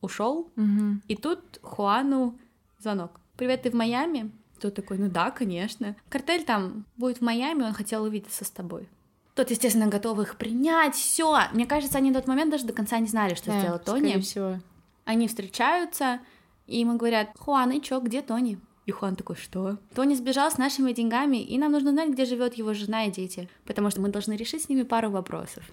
ушел, 0.00 0.52
угу. 0.56 1.00
и 1.08 1.16
тут 1.16 1.58
Хуану 1.62 2.38
звонок. 2.78 3.20
Привет, 3.36 3.62
ты 3.62 3.70
в 3.70 3.74
Майами? 3.74 4.30
Тот 4.62 4.76
такой, 4.76 4.96
ну 4.96 5.10
да, 5.10 5.32
конечно. 5.32 5.96
Картель 6.08 6.44
там 6.44 6.84
будет 6.96 7.18
в 7.18 7.20
Майами, 7.20 7.64
он 7.64 7.72
хотел 7.72 8.04
увидеться 8.04 8.44
с 8.44 8.50
тобой. 8.50 8.88
Тот, 9.34 9.50
естественно, 9.50 9.88
готов 9.88 10.20
их 10.20 10.36
принять, 10.36 10.94
все. 10.94 11.36
Мне 11.52 11.66
кажется, 11.66 11.98
они 11.98 12.12
на 12.12 12.20
тот 12.20 12.28
момент 12.28 12.52
даже 12.52 12.64
до 12.64 12.72
конца 12.72 13.00
не 13.00 13.08
знали, 13.08 13.34
что 13.34 13.50
да, 13.50 13.58
сделал 13.58 13.78
Тони. 13.80 14.20
всего. 14.20 14.60
Они 15.04 15.26
встречаются, 15.26 16.20
и 16.68 16.78
ему 16.78 16.96
говорят, 16.96 17.30
Хуан, 17.36 17.72
и 17.72 17.82
чё, 17.82 18.00
где 18.00 18.22
Тони? 18.22 18.60
И 18.86 18.92
Хуан 18.92 19.16
такой, 19.16 19.34
что? 19.34 19.78
Тони 19.96 20.14
сбежал 20.14 20.48
с 20.48 20.58
нашими 20.58 20.92
деньгами, 20.92 21.42
и 21.42 21.58
нам 21.58 21.72
нужно 21.72 21.90
знать, 21.90 22.10
где 22.10 22.24
живет 22.24 22.54
его 22.54 22.72
жена 22.72 23.06
и 23.06 23.10
дети, 23.10 23.48
потому 23.64 23.90
что 23.90 24.00
мы 24.00 24.10
должны 24.10 24.34
решить 24.34 24.62
с 24.62 24.68
ними 24.68 24.84
пару 24.84 25.10
вопросов. 25.10 25.64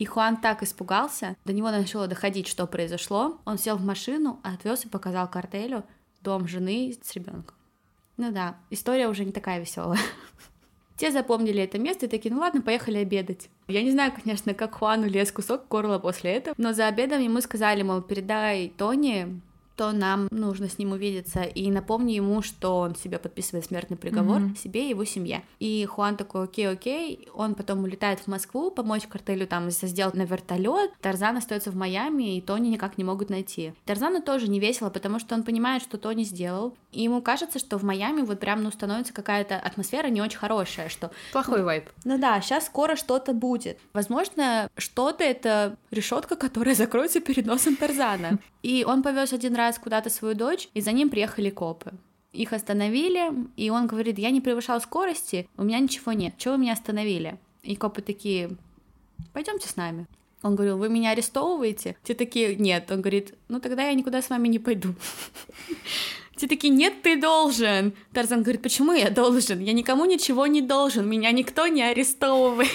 И 0.00 0.04
Хуан 0.04 0.36
так 0.36 0.64
испугался, 0.64 1.36
до 1.44 1.52
него 1.52 1.70
начало 1.70 2.08
доходить, 2.08 2.48
что 2.48 2.66
произошло. 2.66 3.38
Он 3.44 3.56
сел 3.56 3.76
в 3.76 3.84
машину, 3.84 4.40
отвез 4.42 4.84
и 4.84 4.88
показал 4.88 5.30
картелю 5.30 5.84
дом 6.22 6.48
жены 6.48 6.92
с 7.00 7.14
ребенком. 7.14 7.54
Ну 8.22 8.30
да, 8.30 8.54
история 8.70 9.08
уже 9.08 9.24
не 9.24 9.32
такая 9.32 9.58
веселая. 9.58 9.98
Те 10.96 11.10
запомнили 11.10 11.60
это 11.60 11.76
место 11.80 12.06
и 12.06 12.08
такие, 12.08 12.32
ну 12.32 12.40
ладно, 12.40 12.62
поехали 12.62 12.98
обедать. 12.98 13.48
Я 13.66 13.82
не 13.82 13.90
знаю, 13.90 14.12
конечно, 14.12 14.54
как 14.54 14.76
Хуану 14.76 15.08
лез 15.08 15.32
кусок 15.32 15.66
горла 15.68 15.98
после 15.98 16.34
этого, 16.34 16.54
но 16.56 16.72
за 16.72 16.86
обедом 16.86 17.20
ему 17.20 17.40
сказали, 17.40 17.82
мол, 17.82 18.00
передай 18.00 18.68
Тони, 18.78 19.40
то 19.76 19.92
нам 19.92 20.28
нужно 20.30 20.68
с 20.68 20.78
ним 20.78 20.92
увидеться 20.92 21.42
и 21.42 21.70
напомни 21.70 22.12
ему, 22.12 22.42
что 22.42 22.78
он 22.80 22.94
себе 22.94 23.18
подписывает 23.18 23.66
смертный 23.66 23.96
приговор 23.96 24.40
mm-hmm. 24.40 24.58
себе 24.58 24.86
и 24.86 24.90
его 24.90 25.04
семье. 25.04 25.42
И 25.58 25.84
Хуан 25.86 26.16
такой, 26.16 26.44
окей, 26.44 26.68
окей, 26.68 27.28
он 27.34 27.54
потом 27.54 27.82
улетает 27.82 28.20
в 28.20 28.26
Москву 28.26 28.70
помочь 28.70 29.06
картелю 29.06 29.46
там 29.46 29.70
сделать 29.70 30.14
на 30.14 30.22
вертолет. 30.22 30.92
Тарзан 31.00 31.36
остается 31.36 31.70
в 31.70 31.76
Майами, 31.76 32.36
и 32.36 32.40
Тони 32.40 32.68
никак 32.68 32.98
не 32.98 33.04
могут 33.04 33.30
найти. 33.30 33.72
Тарзану 33.84 34.22
тоже 34.22 34.48
не 34.48 34.60
весело, 34.60 34.90
потому 34.90 35.18
что 35.18 35.34
он 35.34 35.42
понимает, 35.42 35.82
что 35.82 35.98
Тони 35.98 36.24
сделал, 36.24 36.76
и 36.92 37.02
ему 37.02 37.22
кажется, 37.22 37.58
что 37.58 37.78
в 37.78 37.84
Майами 37.84 38.22
вот 38.22 38.38
прям 38.38 38.62
ну 38.62 38.70
становится 38.70 39.12
какая-то 39.12 39.56
атмосфера 39.56 40.08
не 40.08 40.20
очень 40.20 40.38
хорошая, 40.38 40.88
что 40.88 41.10
плохой 41.32 41.62
вайб. 41.62 41.88
Ну 42.04 42.18
да, 42.18 42.40
сейчас 42.40 42.66
скоро 42.66 42.96
что-то 42.96 43.32
будет. 43.32 43.78
Возможно, 43.92 44.68
что-то 44.76 45.24
это 45.24 45.76
решетка, 45.90 46.36
которая 46.36 46.74
закроется 46.74 47.20
перед 47.20 47.46
носом 47.46 47.76
Тарзана. 47.76 48.38
И 48.62 48.84
он 48.86 49.02
повез 49.02 49.32
один 49.32 49.56
раз 49.56 49.61
куда-то 49.78 50.10
свою 50.10 50.34
дочь, 50.34 50.68
и 50.74 50.80
за 50.80 50.92
ним 50.92 51.10
приехали 51.10 51.50
копы. 51.50 51.92
Их 52.32 52.52
остановили, 52.52 53.32
и 53.56 53.70
он 53.70 53.86
говорит, 53.86 54.18
я 54.18 54.30
не 54.30 54.40
превышал 54.40 54.80
скорости, 54.80 55.48
у 55.56 55.64
меня 55.64 55.78
ничего 55.78 56.12
нет, 56.12 56.34
чего 56.38 56.54
вы 56.54 56.60
меня 56.60 56.72
остановили? 56.72 57.38
И 57.62 57.76
копы 57.76 58.02
такие, 58.02 58.56
пойдемте 59.32 59.68
с 59.68 59.76
нами. 59.76 60.06
Он 60.42 60.56
говорил, 60.56 60.76
вы 60.76 60.88
меня 60.88 61.10
арестовываете? 61.10 61.96
Те 62.02 62.14
такие, 62.14 62.56
нет. 62.56 62.90
Он 62.90 63.00
говорит, 63.00 63.34
ну 63.48 63.60
тогда 63.60 63.84
я 63.84 63.94
никуда 63.94 64.20
с 64.20 64.28
вами 64.28 64.48
не 64.48 64.58
пойду. 64.58 64.94
Все 66.42 66.48
такие, 66.48 66.74
нет, 66.74 67.02
ты 67.02 67.20
должен. 67.20 67.94
Тарзан 68.12 68.42
говорит, 68.42 68.62
почему 68.62 68.92
я 68.92 69.10
должен? 69.10 69.60
Я 69.60 69.72
никому 69.72 70.06
ничего 70.06 70.48
не 70.48 70.60
должен, 70.60 71.08
меня 71.08 71.30
никто 71.30 71.68
не 71.68 71.84
арестовывает. 71.84 72.68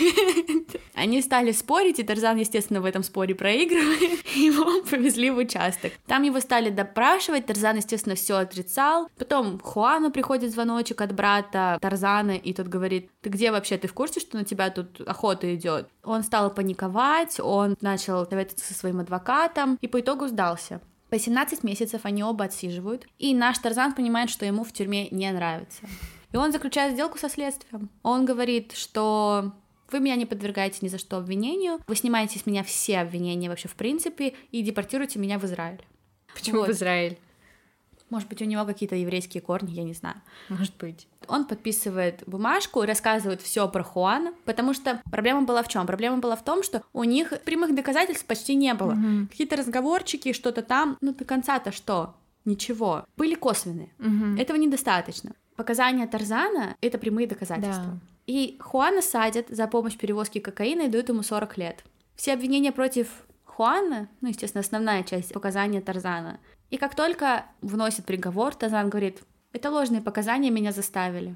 Они 0.93 1.21
стали 1.21 1.51
спорить, 1.51 1.99
и 1.99 2.03
Тарзан, 2.03 2.37
естественно, 2.37 2.79
в 2.79 2.85
этом 2.85 3.03
споре 3.03 3.35
проигрывает. 3.35 4.25
Его 4.37 4.81
повезли 4.89 5.31
в 5.31 5.37
участок. 5.39 5.91
Там 6.05 6.23
его 6.23 6.39
стали 6.39 6.69
допрашивать, 6.69 7.45
Тарзан, 7.45 7.75
естественно, 7.75 8.15
все 8.15 8.37
отрицал. 8.37 9.09
Потом 9.17 9.59
Хуану 9.59 10.11
приходит 10.11 10.53
звоночек 10.53 11.01
от 11.01 11.13
брата 11.13 11.77
Тарзана, 11.81 12.37
и 12.37 12.53
тот 12.53 12.67
говорит, 12.67 13.09
ты 13.19 13.29
где 13.29 13.51
вообще, 13.51 13.77
ты 13.77 13.89
в 13.89 13.93
курсе, 13.93 14.21
что 14.21 14.37
на 14.37 14.45
тебя 14.45 14.69
тут 14.69 15.01
охота 15.01 15.53
идет? 15.53 15.89
Он 16.05 16.23
стал 16.23 16.53
паниковать, 16.53 17.41
он 17.41 17.75
начал 17.81 18.25
советоваться 18.29 18.65
со 18.65 18.79
своим 18.79 19.01
адвокатом, 19.01 19.77
и 19.81 19.87
по 19.89 19.99
итогу 19.99 20.27
сдался. 20.27 20.79
По 21.09 21.17
17 21.17 21.63
месяцев 21.63 22.01
они 22.03 22.23
оба 22.23 22.45
отсиживают, 22.45 23.07
и 23.17 23.33
наш 23.33 23.57
Тарзан 23.59 23.93
понимает, 23.93 24.29
что 24.29 24.45
ему 24.45 24.63
в 24.63 24.73
тюрьме 24.73 25.07
не 25.09 25.31
нравится. 25.31 25.81
И 26.31 26.37
он 26.37 26.51
заключает 26.51 26.93
сделку 26.93 27.17
со 27.17 27.29
следствием. 27.29 27.89
Он 28.03 28.25
говорит, 28.25 28.73
что 28.73 29.53
вы 29.91 29.99
меня 30.01 30.15
не 30.15 30.25
подвергаете 30.25 30.79
ни 30.81 30.89
за 30.89 30.97
что 30.97 31.17
обвинению, 31.17 31.79
вы 31.87 31.95
снимаете 31.95 32.39
с 32.39 32.45
меня 32.45 32.63
все 32.63 32.99
обвинения 32.99 33.49
вообще 33.49 33.69
в 33.69 33.75
принципе 33.75 34.35
и 34.51 34.61
депортируете 34.61 35.19
меня 35.19 35.39
в 35.39 35.45
Израиль. 35.45 35.81
Почему 36.33 36.59
вот. 36.59 36.67
в 36.67 36.71
Израиль? 36.71 37.17
Может 38.09 38.29
быть, 38.29 38.41
у 38.41 38.45
него 38.45 38.65
какие-то 38.65 38.95
еврейские 38.95 39.41
корни, 39.41 39.71
я 39.71 39.83
не 39.83 39.93
знаю. 39.93 40.21
Может 40.49 40.75
быть. 40.77 41.07
Он 41.27 41.45
подписывает 41.45 42.23
бумажку 42.25 42.83
и 42.83 42.87
рассказывает 42.87 43.41
все 43.41 43.67
про 43.67 43.83
Хуана, 43.83 44.33
потому 44.45 44.73
что 44.73 45.01
проблема 45.11 45.41
была 45.41 45.61
в 45.61 45.67
чем? 45.67 45.85
Проблема 45.85 46.17
была 46.17 46.35
в 46.35 46.43
том, 46.43 46.63
что 46.63 46.83
у 46.93 47.03
них 47.03 47.33
прямых 47.43 47.75
доказательств 47.75 48.25
почти 48.25 48.55
не 48.55 48.73
было. 48.73 48.93
Угу. 48.93 49.27
Какие-то 49.29 49.57
разговорчики, 49.57 50.31
что-то 50.31 50.61
там, 50.61 50.97
ну 51.01 51.13
до 51.13 51.25
конца-то 51.25 51.71
что? 51.71 52.15
Ничего. 52.45 53.05
Были 53.17 53.35
косвенные. 53.35 53.91
Угу. 53.99 54.39
Этого 54.39 54.57
недостаточно. 54.57 55.33
Показания 55.57 56.07
Тарзана— 56.07 56.77
это 56.81 56.97
прямые 56.97 57.27
доказательства. 57.27 57.83
Да. 57.83 57.99
И 58.27 58.57
Хуана 58.59 59.01
садят 59.01 59.47
за 59.49 59.67
помощь 59.67 59.95
в 59.95 59.97
перевозке 59.97 60.39
кокаина 60.39 60.83
и 60.83 60.87
дают 60.87 61.09
ему 61.09 61.23
40 61.23 61.57
лет. 61.57 61.83
Все 62.15 62.33
обвинения 62.33 62.71
против 62.71 63.07
Хуана, 63.45 64.07
ну, 64.21 64.29
естественно, 64.29 64.61
основная 64.61 65.03
часть 65.03 65.33
показания 65.33 65.81
Тарзана, 65.81 66.39
и 66.69 66.77
как 66.77 66.95
только 66.95 67.45
вносит 67.61 68.05
приговор, 68.05 68.55
Тазан 68.55 68.89
говорит, 68.89 69.21
это 69.53 69.71
ложные 69.71 70.01
показания 70.01 70.51
меня 70.51 70.71
заставили. 70.71 71.35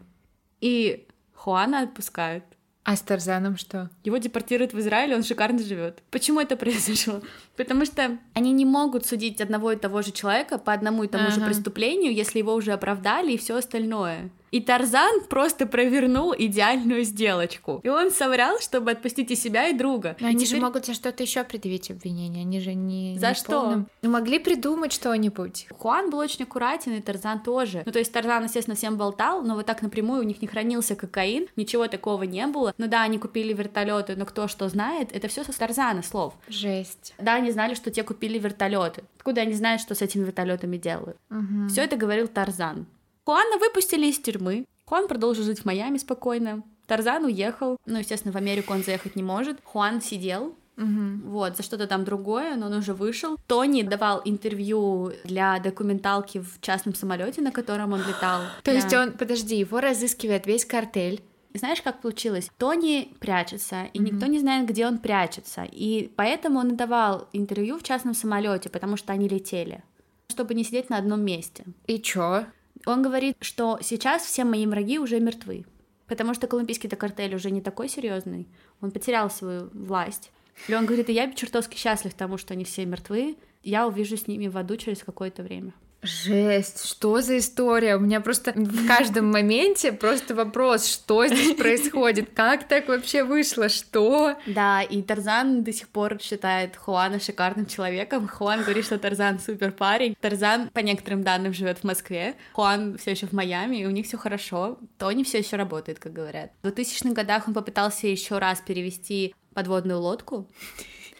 И 0.59 1.07
Хуана 1.33 1.81
отпускают. 1.81 2.43
А 2.83 2.95
с 2.95 3.01
Тарзаном 3.01 3.57
что? 3.57 3.91
Его 4.03 4.17
депортируют 4.17 4.73
в 4.73 4.79
Израиль, 4.79 5.13
он 5.13 5.23
шикарно 5.23 5.59
живет. 5.59 6.01
Почему 6.09 6.39
это 6.39 6.55
произошло? 6.57 7.21
Потому 7.55 7.85
что 7.85 8.17
они 8.33 8.51
не 8.51 8.65
могут 8.65 9.05
судить 9.05 9.39
одного 9.39 9.71
и 9.71 9.75
того 9.75 10.01
же 10.01 10.11
человека 10.11 10.57
по 10.57 10.73
одному 10.73 11.03
и 11.03 11.07
тому 11.07 11.25
ага. 11.25 11.33
же 11.33 11.41
преступлению, 11.41 12.13
если 12.13 12.39
его 12.39 12.55
уже 12.55 12.71
оправдали 12.71 13.33
и 13.33 13.37
все 13.37 13.55
остальное. 13.55 14.31
И 14.51 14.59
Тарзан 14.59 15.21
просто 15.29 15.65
провернул 15.65 16.35
идеальную 16.37 17.03
сделочку. 17.03 17.79
И 17.83 17.89
он 17.89 18.11
соврал, 18.11 18.59
чтобы 18.59 18.91
отпустить 18.91 19.31
и 19.31 19.35
себя, 19.35 19.69
и 19.69 19.73
друга. 19.73 20.17
Но 20.19 20.27
и 20.27 20.31
они 20.31 20.45
теперь... 20.45 20.59
же 20.59 20.65
могут 20.65 20.85
за 20.85 20.93
что-то 20.93 21.23
еще 21.23 21.43
предъявить 21.43 21.89
обвинение. 21.89 22.41
Они 22.43 22.59
же 22.59 22.73
не. 22.73 23.17
За 23.17 23.29
не 23.29 23.35
что? 23.35 23.61
Полным... 23.61 23.87
Ну, 24.01 24.09
могли 24.09 24.39
придумать 24.39 24.91
что-нибудь. 24.91 25.67
Хуан 25.77 26.09
был 26.09 26.19
очень 26.19 26.43
аккуратен, 26.43 26.93
и 26.93 27.01
Тарзан 27.01 27.41
тоже. 27.41 27.83
Ну, 27.85 27.91
то 27.91 27.99
есть 27.99 28.11
Тарзан, 28.11 28.43
естественно, 28.43 28.75
всем 28.75 28.97
болтал, 28.97 29.41
но 29.41 29.55
вот 29.55 29.65
так 29.65 29.81
напрямую 29.81 30.21
у 30.21 30.25
них 30.25 30.41
не 30.41 30.47
хранился 30.47 30.95
кокаин, 30.95 31.47
ничего 31.55 31.87
такого 31.87 32.23
не 32.23 32.45
было. 32.47 32.73
Ну 32.77 32.87
да, 32.87 33.03
они 33.03 33.17
купили 33.19 33.53
вертолеты, 33.53 34.17
но 34.17 34.25
кто 34.25 34.49
что 34.49 34.67
знает, 34.67 35.15
это 35.15 35.29
все 35.29 35.45
со 35.45 35.57
Тарзана 35.57 36.03
слов. 36.03 36.33
Жесть. 36.49 37.13
Да, 37.17 37.35
они 37.35 37.51
знали, 37.51 37.73
что 37.73 37.89
те 37.89 38.03
купили 38.03 38.37
вертолеты. 38.37 39.03
Откуда 39.17 39.41
они 39.41 39.53
знают, 39.53 39.81
что 39.81 39.95
с 39.95 40.01
этими 40.01 40.25
вертолетами 40.25 40.77
делают? 40.77 41.17
Угу. 41.29 41.69
Все 41.69 41.83
это 41.83 41.95
говорил 41.95 42.27
Тарзан. 42.27 42.85
Хуана 43.31 43.57
выпустили 43.59 44.07
из 44.07 44.19
тюрьмы. 44.19 44.65
Хуан 44.83 45.07
продолжил 45.07 45.45
жить 45.45 45.61
в 45.61 45.65
Майами 45.65 45.97
спокойно. 45.97 46.63
Тарзан 46.85 47.23
уехал. 47.23 47.77
Ну, 47.85 47.99
естественно, 47.99 48.33
в 48.33 48.35
Америку 48.35 48.73
он 48.73 48.83
заехать 48.83 49.15
не 49.15 49.23
может. 49.23 49.57
Хуан 49.63 50.01
сидел 50.01 50.57
Угу. 50.77 51.29
Вот, 51.29 51.55
за 51.55 51.63
что-то 51.63 51.87
там 51.87 52.03
другое, 52.03 52.55
но 52.55 52.65
он 52.65 52.73
уже 52.73 52.93
вышел. 52.93 53.37
Тони 53.47 53.83
давал 53.83 54.21
интервью 54.25 55.11
для 55.23 55.59
документалки 55.59 56.39
в 56.39 56.59
частном 56.59 56.93
самолете, 56.93 57.41
на 57.41 57.51
котором 57.51 57.93
он 57.93 57.99
летал. 57.99 58.41
То 58.63 58.71
есть 58.71 58.93
он, 58.93 59.13
подожди, 59.13 59.57
его 59.57 59.79
разыскивает 59.79 60.45
весь 60.47 60.65
картель. 60.65 61.21
Знаешь, 61.53 61.81
как 61.81 62.01
получилось? 62.01 62.49
Тони 62.57 63.13
прячется, 63.19 63.83
и 63.93 63.99
mm-hmm. 63.99 64.03
никто 64.03 64.25
не 64.25 64.39
знает, 64.39 64.67
где 64.67 64.87
он 64.87 64.97
прячется. 64.97 65.67
И 65.71 66.11
поэтому 66.15 66.59
он 66.59 66.75
давал 66.75 67.29
интервью 67.31 67.77
в 67.77 67.83
частном 67.83 68.13
самолете, 68.13 68.69
потому 68.69 68.97
что 68.97 69.13
они 69.13 69.29
летели, 69.29 69.83
чтобы 70.29 70.53
не 70.53 70.63
сидеть 70.63 70.89
на 70.89 70.97
одном 70.97 71.21
месте. 71.21 71.63
И 71.87 71.99
чё? 71.99 72.45
Он 72.85 73.01
говорит, 73.01 73.37
что 73.41 73.79
сейчас 73.81 74.23
все 74.23 74.43
мои 74.43 74.65
враги 74.65 74.99
уже 74.99 75.19
мертвы, 75.19 75.65
потому 76.07 76.33
что 76.33 76.47
колумбийский-то 76.47 76.95
картель 76.95 77.35
уже 77.35 77.51
не 77.51 77.61
такой 77.61 77.89
серьезный, 77.89 78.47
он 78.81 78.91
потерял 78.91 79.29
свою 79.29 79.69
власть. 79.73 80.31
И 80.67 80.73
он 80.73 80.85
говорит, 80.85 81.09
и 81.09 81.13
я 81.13 81.31
чертовски 81.31 81.77
счастлив 81.77 82.13
тому, 82.13 82.37
что 82.37 82.53
они 82.53 82.63
все 82.63 82.85
мертвы, 82.85 83.37
я 83.63 83.87
увижу 83.87 84.17
с 84.17 84.27
ними 84.27 84.47
в 84.47 84.57
аду 84.57 84.77
через 84.77 85.03
какое-то 85.03 85.43
время. 85.43 85.73
Жесть, 86.03 86.87
что 86.87 87.21
за 87.21 87.37
история? 87.37 87.95
У 87.95 87.99
меня 87.99 88.21
просто 88.21 88.53
в 88.55 88.87
каждом 88.87 89.31
моменте 89.31 89.91
просто 89.91 90.33
вопрос, 90.33 90.87
что 90.87 91.27
здесь 91.27 91.55
происходит, 91.55 92.31
как 92.35 92.67
так 92.67 92.87
вообще 92.87 93.23
вышло, 93.23 93.69
что? 93.69 94.35
Да, 94.47 94.81
и 94.81 95.03
Тарзан 95.03 95.63
до 95.63 95.71
сих 95.71 95.89
пор 95.89 96.19
считает 96.19 96.75
Хуана 96.75 97.19
шикарным 97.19 97.67
человеком. 97.67 98.27
Хуан 98.27 98.63
говорит, 98.63 98.85
что 98.85 98.97
Тарзан 98.97 99.39
супер 99.39 99.71
парень. 99.71 100.15
Тарзан, 100.19 100.69
по 100.69 100.79
некоторым 100.79 101.21
данным, 101.23 101.53
живет 101.53 101.79
в 101.79 101.83
Москве. 101.83 102.35
Хуан 102.53 102.97
все 102.97 103.11
еще 103.11 103.27
в 103.27 103.33
Майами, 103.33 103.77
и 103.77 103.85
у 103.85 103.91
них 103.91 104.07
все 104.07 104.17
хорошо. 104.17 104.79
Тони 104.97 105.23
все 105.23 105.37
еще 105.37 105.55
работает, 105.55 105.99
как 105.99 106.13
говорят. 106.13 106.51
В 106.63 106.67
2000-х 106.67 107.13
годах 107.13 107.47
он 107.47 107.53
попытался 107.53 108.07
еще 108.07 108.39
раз 108.39 108.59
перевести 108.61 109.35
подводную 109.53 109.99
лодку. 109.99 110.47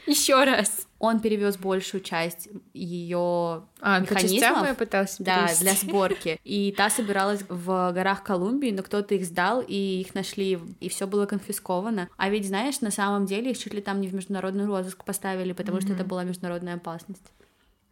Еще 0.05 0.43
раз. 0.43 0.87
Он 0.99 1.19
перевез 1.19 1.57
большую 1.57 2.01
часть 2.01 2.47
ее 2.73 3.63
а, 3.79 3.99
механизмов. 3.99 4.67
я 4.67 4.75
пытался 4.75 5.23
Да, 5.23 5.49
для 5.59 5.73
сборки. 5.73 6.39
И 6.43 6.73
та 6.77 6.89
собиралась 6.89 7.43
в 7.49 7.91
горах 7.91 8.23
Колумбии, 8.23 8.71
но 8.71 8.83
кто-то 8.83 9.15
их 9.15 9.25
сдал, 9.25 9.63
и 9.67 10.01
их 10.01 10.13
нашли, 10.13 10.59
и 10.79 10.89
все 10.89 11.07
было 11.07 11.25
конфисковано. 11.25 12.07
А 12.17 12.29
ведь, 12.29 12.47
знаешь, 12.47 12.81
на 12.81 12.91
самом 12.91 13.25
деле 13.25 13.51
их 13.51 13.57
чуть 13.57 13.73
ли 13.73 13.81
там 13.81 13.99
не 13.99 14.07
в 14.07 14.13
международный 14.13 14.65
розыск 14.65 15.03
поставили, 15.03 15.53
потому 15.53 15.79
mm-hmm. 15.79 15.81
что 15.81 15.93
это 15.93 16.03
была 16.03 16.23
международная 16.23 16.75
опасность. 16.75 17.31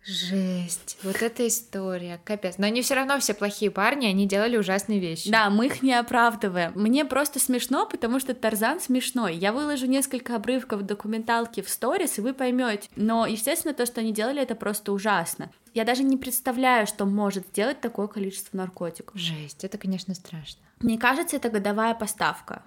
Жесть, 0.06 0.98
вот 1.04 1.22
эта 1.22 1.48
история, 1.48 2.20
капец. 2.24 2.58
Но 2.58 2.66
они 2.66 2.82
все 2.82 2.96
равно 2.96 3.20
все 3.20 3.34
плохие 3.34 3.70
парни, 3.70 4.08
они 4.08 4.28
делали 4.28 4.58
ужасные 4.58 5.00
вещи. 5.00 5.30
Да, 5.30 5.50
мы 5.50 5.68
их 5.68 5.82
не 5.82 5.94
оправдываем. 5.94 6.72
Мне 6.76 7.06
просто 7.06 7.40
смешно, 7.40 7.86
потому 7.86 8.20
что 8.20 8.34
Тарзан 8.34 8.80
смешной. 8.80 9.36
Я 9.36 9.52
выложу 9.52 9.86
несколько 9.88 10.36
обрывков 10.36 10.84
документалки 10.84 11.62
в 11.62 11.70
сторис, 11.70 12.18
и 12.18 12.22
вы 12.22 12.34
поймете. 12.34 12.90
Но, 12.96 13.26
естественно, 13.26 13.74
то, 13.74 13.86
что 13.86 14.00
они 14.00 14.14
делали, 14.14 14.42
это 14.42 14.56
просто 14.56 14.94
ужасно. 14.94 15.52
Я 15.74 15.84
даже 15.84 16.04
не 16.04 16.18
представляю, 16.18 16.88
что 16.88 17.06
может 17.06 17.48
сделать 17.48 17.82
такое 17.82 18.08
количество 18.08 18.58
наркотиков. 18.58 19.20
Жесть, 19.20 19.64
это, 19.64 19.78
конечно, 19.78 20.16
страшно. 20.16 20.62
Мне 20.80 20.98
кажется, 20.98 21.36
это 21.36 21.50
годовая 21.50 21.94
поставка. 21.94 22.64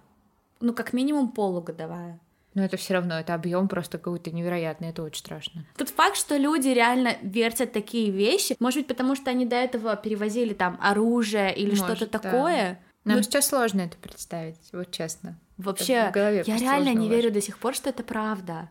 Ну, 0.61 0.74
как 0.74 0.93
минимум 0.93 1.33
полугодовая. 1.33 2.20
Но 2.55 2.62
это 2.62 2.76
все 2.76 2.94
равно, 2.94 3.18
это 3.18 3.34
объем 3.34 3.66
просто 3.66 3.98
какой-то 3.98 4.30
невероятный, 4.30 4.90
это 4.90 5.03
очень 5.03 5.20
страшно. 5.20 5.64
Тут 5.76 5.88
факт, 5.88 6.16
что 6.16 6.36
люди 6.36 6.68
реально 6.68 7.16
вертят 7.22 7.72
такие 7.72 8.11
вещи, 8.11 8.57
может 8.61 8.80
быть, 8.80 8.88
потому 8.88 9.16
что 9.16 9.30
они 9.30 9.46
до 9.46 9.57
этого 9.57 9.96
перевозили 9.96 10.53
там 10.53 10.78
оружие 10.82 11.55
или 11.55 11.74
что-то 11.74 12.07
да. 12.07 12.18
такое. 12.18 12.80
Нам 13.05 13.16
Но... 13.16 13.22
сейчас 13.22 13.48
сложно 13.48 13.80
это 13.80 13.96
представить, 13.96 14.61
вот 14.72 14.90
честно. 14.90 15.38
Вообще, 15.57 16.09
в 16.11 16.12
голове 16.12 16.44
я 16.46 16.57
реально 16.57 16.94
не 16.94 17.09
верю 17.09 17.30
до 17.30 17.40
сих 17.40 17.59
пор, 17.59 17.74
что 17.74 17.90
это 17.90 18.03
правда. 18.03 18.68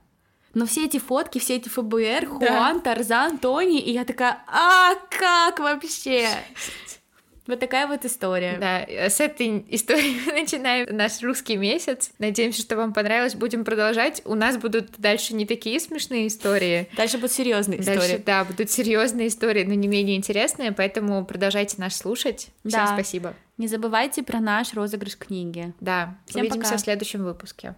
Но 0.54 0.66
все 0.66 0.86
эти 0.86 1.00
фотки, 1.00 1.40
все 1.40 1.56
эти 1.56 1.70
ФБР, 1.70 2.28
Хуан, 2.28 2.78
да. 2.78 2.80
Тарзан, 2.80 3.38
Тони, 3.38 3.80
и 3.80 3.92
я 3.92 4.04
такая, 4.04 4.44
а 4.48 4.96
как 5.10 5.60
вообще? 5.60 6.28
Вот 7.48 7.60
такая 7.60 7.88
вот 7.88 8.06
история. 8.06 8.58
Да, 8.60 8.86
с 8.88 9.20
этой 9.20 9.66
истории 9.70 10.16
мы 10.26 10.34
начинаем 10.34 10.96
наш 10.96 11.22
русский 11.22 11.58
месяц. 11.58 12.12
Надеемся, 12.20 12.62
что 12.62 12.76
вам 12.76 12.94
понравилось. 12.94 13.36
Будем 13.36 13.66
продолжать. 13.66 14.22
У 14.26 14.36
нас 14.36 14.58
будут 14.58 15.00
дальше 15.00 15.34
не 15.34 15.46
такие 15.46 15.80
смешные 15.80 16.28
истории. 16.28 16.88
Дальше 16.96 17.18
будут 17.18 17.32
серьезные 17.32 17.82
истории. 17.82 17.98
Дальше, 17.98 18.24
да, 18.26 18.44
будут 18.46 18.70
серьезные 18.70 19.28
истории, 19.28 19.64
но 19.64 19.74
не 19.74 19.88
менее 19.88 20.18
интересные, 20.18 20.72
поэтому 20.72 21.26
продолжайте 21.26 21.76
нас 21.80 21.96
слушать. 21.98 22.50
Всем 22.66 22.86
да. 22.86 22.88
спасибо. 22.88 23.34
Не 23.58 23.68
забывайте 23.68 24.24
про 24.24 24.40
наш 24.40 24.74
розыгрыш 24.74 25.18
книги. 25.18 25.74
Да, 25.80 26.18
Всем 26.26 26.42
увидимся 26.42 26.72
пока. 26.72 26.78
в 26.78 26.82
следующем 26.82 27.24
выпуске. 27.24 27.76